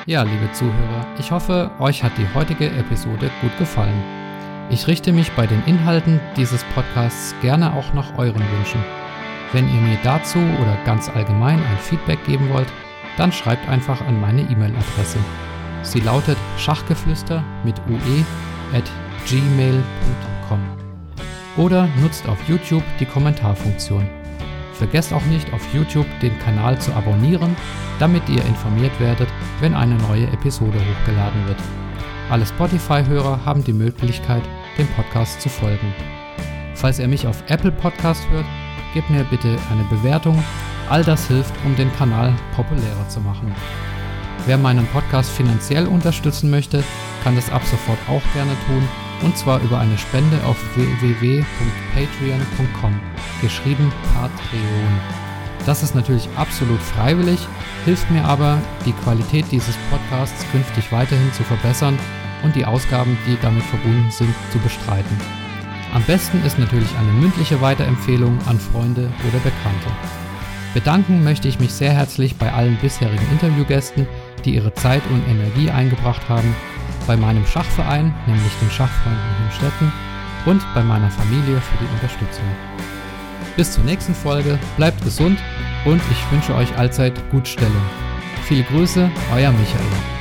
Ja, 0.09 0.22
liebe 0.22 0.50
Zuhörer, 0.52 1.06
ich 1.18 1.30
hoffe, 1.32 1.70
euch 1.78 2.02
hat 2.02 2.12
die 2.16 2.26
heutige 2.34 2.70
Episode 2.70 3.30
gut 3.42 3.59
gefallen. 3.59 4.02
Ich 4.70 4.86
richte 4.86 5.12
mich 5.12 5.30
bei 5.32 5.46
den 5.46 5.62
Inhalten 5.66 6.18
dieses 6.34 6.64
Podcasts 6.74 7.34
gerne 7.42 7.74
auch 7.74 7.92
nach 7.92 8.16
euren 8.16 8.40
Wünschen. 8.40 8.82
Wenn 9.52 9.68
ihr 9.68 9.80
mir 9.82 9.98
dazu 10.02 10.38
oder 10.38 10.78
ganz 10.86 11.11
allgemein 11.11 11.59
ein 11.59 11.78
Feedback 11.78 12.24
geben 12.24 12.48
wollt, 12.48 12.68
dann 13.18 13.32
schreibt 13.32 13.68
einfach 13.68 14.00
an 14.00 14.18
meine 14.18 14.40
E-Mail-Adresse. 14.50 15.18
Sie 15.82 16.00
lautet 16.00 16.38
schachgeflüster 16.56 17.44
mit 17.62 17.78
ue 17.90 18.24
at 18.74 18.90
gmail.com 19.28 20.61
oder 21.59 21.86
nutzt 22.00 22.26
auf 22.30 22.38
YouTube 22.48 22.84
die 22.98 23.04
Kommentarfunktion. 23.04 24.09
Vergesst 24.78 25.12
auch 25.12 25.24
nicht 25.24 25.52
auf 25.52 25.74
YouTube 25.74 26.06
den 26.22 26.38
Kanal 26.38 26.80
zu 26.80 26.94
abonnieren, 26.94 27.56
damit 27.98 28.28
ihr 28.28 28.44
informiert 28.46 28.92
werdet, 29.00 29.28
wenn 29.60 29.74
eine 29.74 29.96
neue 29.96 30.28
Episode 30.28 30.78
hochgeladen 30.78 31.48
wird. 31.48 31.58
Alle 32.30 32.46
Spotify-Hörer 32.46 33.44
haben 33.44 33.64
die 33.64 33.72
Möglichkeit, 33.72 34.42
dem 34.78 34.86
Podcast 34.88 35.40
zu 35.40 35.48
folgen. 35.48 35.92
Falls 36.74 37.00
ihr 37.00 37.08
mich 37.08 37.26
auf 37.26 37.42
Apple 37.48 37.72
Podcast 37.72 38.22
hört, 38.30 38.46
gebt 38.94 39.10
mir 39.10 39.24
bitte 39.24 39.58
eine 39.72 39.82
Bewertung. 39.90 40.42
All 40.88 41.02
das 41.02 41.26
hilft, 41.26 41.54
um 41.64 41.74
den 41.74 41.92
Kanal 41.96 42.32
populärer 42.54 43.08
zu 43.08 43.20
machen. 43.20 43.52
Wer 44.46 44.58
meinen 44.58 44.86
Podcast 44.86 45.30
finanziell 45.30 45.88
unterstützen 45.88 46.50
möchte, 46.50 46.84
kann 47.24 47.34
das 47.34 47.50
ab 47.50 47.62
sofort 47.64 47.98
auch 48.08 48.22
gerne 48.32 48.52
tun 48.68 48.88
und 49.22 49.36
zwar 49.36 49.60
über 49.60 49.78
eine 49.78 49.98
Spende 49.98 50.42
auf 50.44 50.56
www.patreon.com, 50.76 53.00
geschrieben 53.40 53.92
Patreon. 54.14 55.00
Das 55.66 55.82
ist 55.82 55.94
natürlich 55.94 56.28
absolut 56.36 56.80
freiwillig, 56.80 57.46
hilft 57.84 58.10
mir 58.10 58.24
aber, 58.24 58.58
die 58.86 58.92
Qualität 58.92 59.44
dieses 59.50 59.76
Podcasts 59.90 60.46
künftig 60.50 60.90
weiterhin 60.92 61.30
zu 61.32 61.42
verbessern 61.42 61.98
und 62.42 62.56
die 62.56 62.64
Ausgaben, 62.64 63.18
die 63.26 63.36
damit 63.42 63.64
verbunden 63.64 64.10
sind, 64.10 64.34
zu 64.52 64.58
bestreiten. 64.58 65.20
Am 65.92 66.02
besten 66.02 66.42
ist 66.44 66.58
natürlich 66.58 66.96
eine 66.98 67.12
mündliche 67.12 67.60
Weiterempfehlung 67.60 68.38
an 68.46 68.58
Freunde 68.60 69.10
oder 69.26 69.38
Bekannte. 69.38 69.90
Bedanken 70.74 71.24
möchte 71.24 71.48
ich 71.48 71.58
mich 71.58 71.72
sehr 71.72 71.92
herzlich 71.92 72.36
bei 72.36 72.52
allen 72.52 72.76
bisherigen 72.76 73.26
Interviewgästen, 73.32 74.06
die 74.44 74.54
ihre 74.54 74.74
Zeit 74.74 75.02
und 75.10 75.26
Energie 75.26 75.70
eingebracht 75.70 76.28
haben 76.28 76.54
bei 77.09 77.16
meinem 77.16 77.44
Schachverein, 77.46 78.14
nämlich 78.26 78.52
den 78.61 78.70
Schachfreunden 78.70 79.36
Himstetten, 79.40 79.92
und 80.46 80.62
bei 80.74 80.82
meiner 80.84 81.11
Familie 81.11 81.61
für 81.61 81.78
die 81.78 81.90
Unterstützung. 81.94 82.44
Bis 83.56 83.72
zur 83.72 83.82
nächsten 83.82 84.14
Folge, 84.14 84.59
bleibt 84.76 85.02
gesund 85.02 85.38
und 85.84 86.00
ich 86.12 86.30
wünsche 86.30 86.54
euch 86.54 86.76
allzeit 86.78 87.14
Gutstellung. 87.30 87.74
Viele 88.44 88.62
Grüße, 88.64 89.11
euer 89.32 89.50
Michael. 89.50 90.17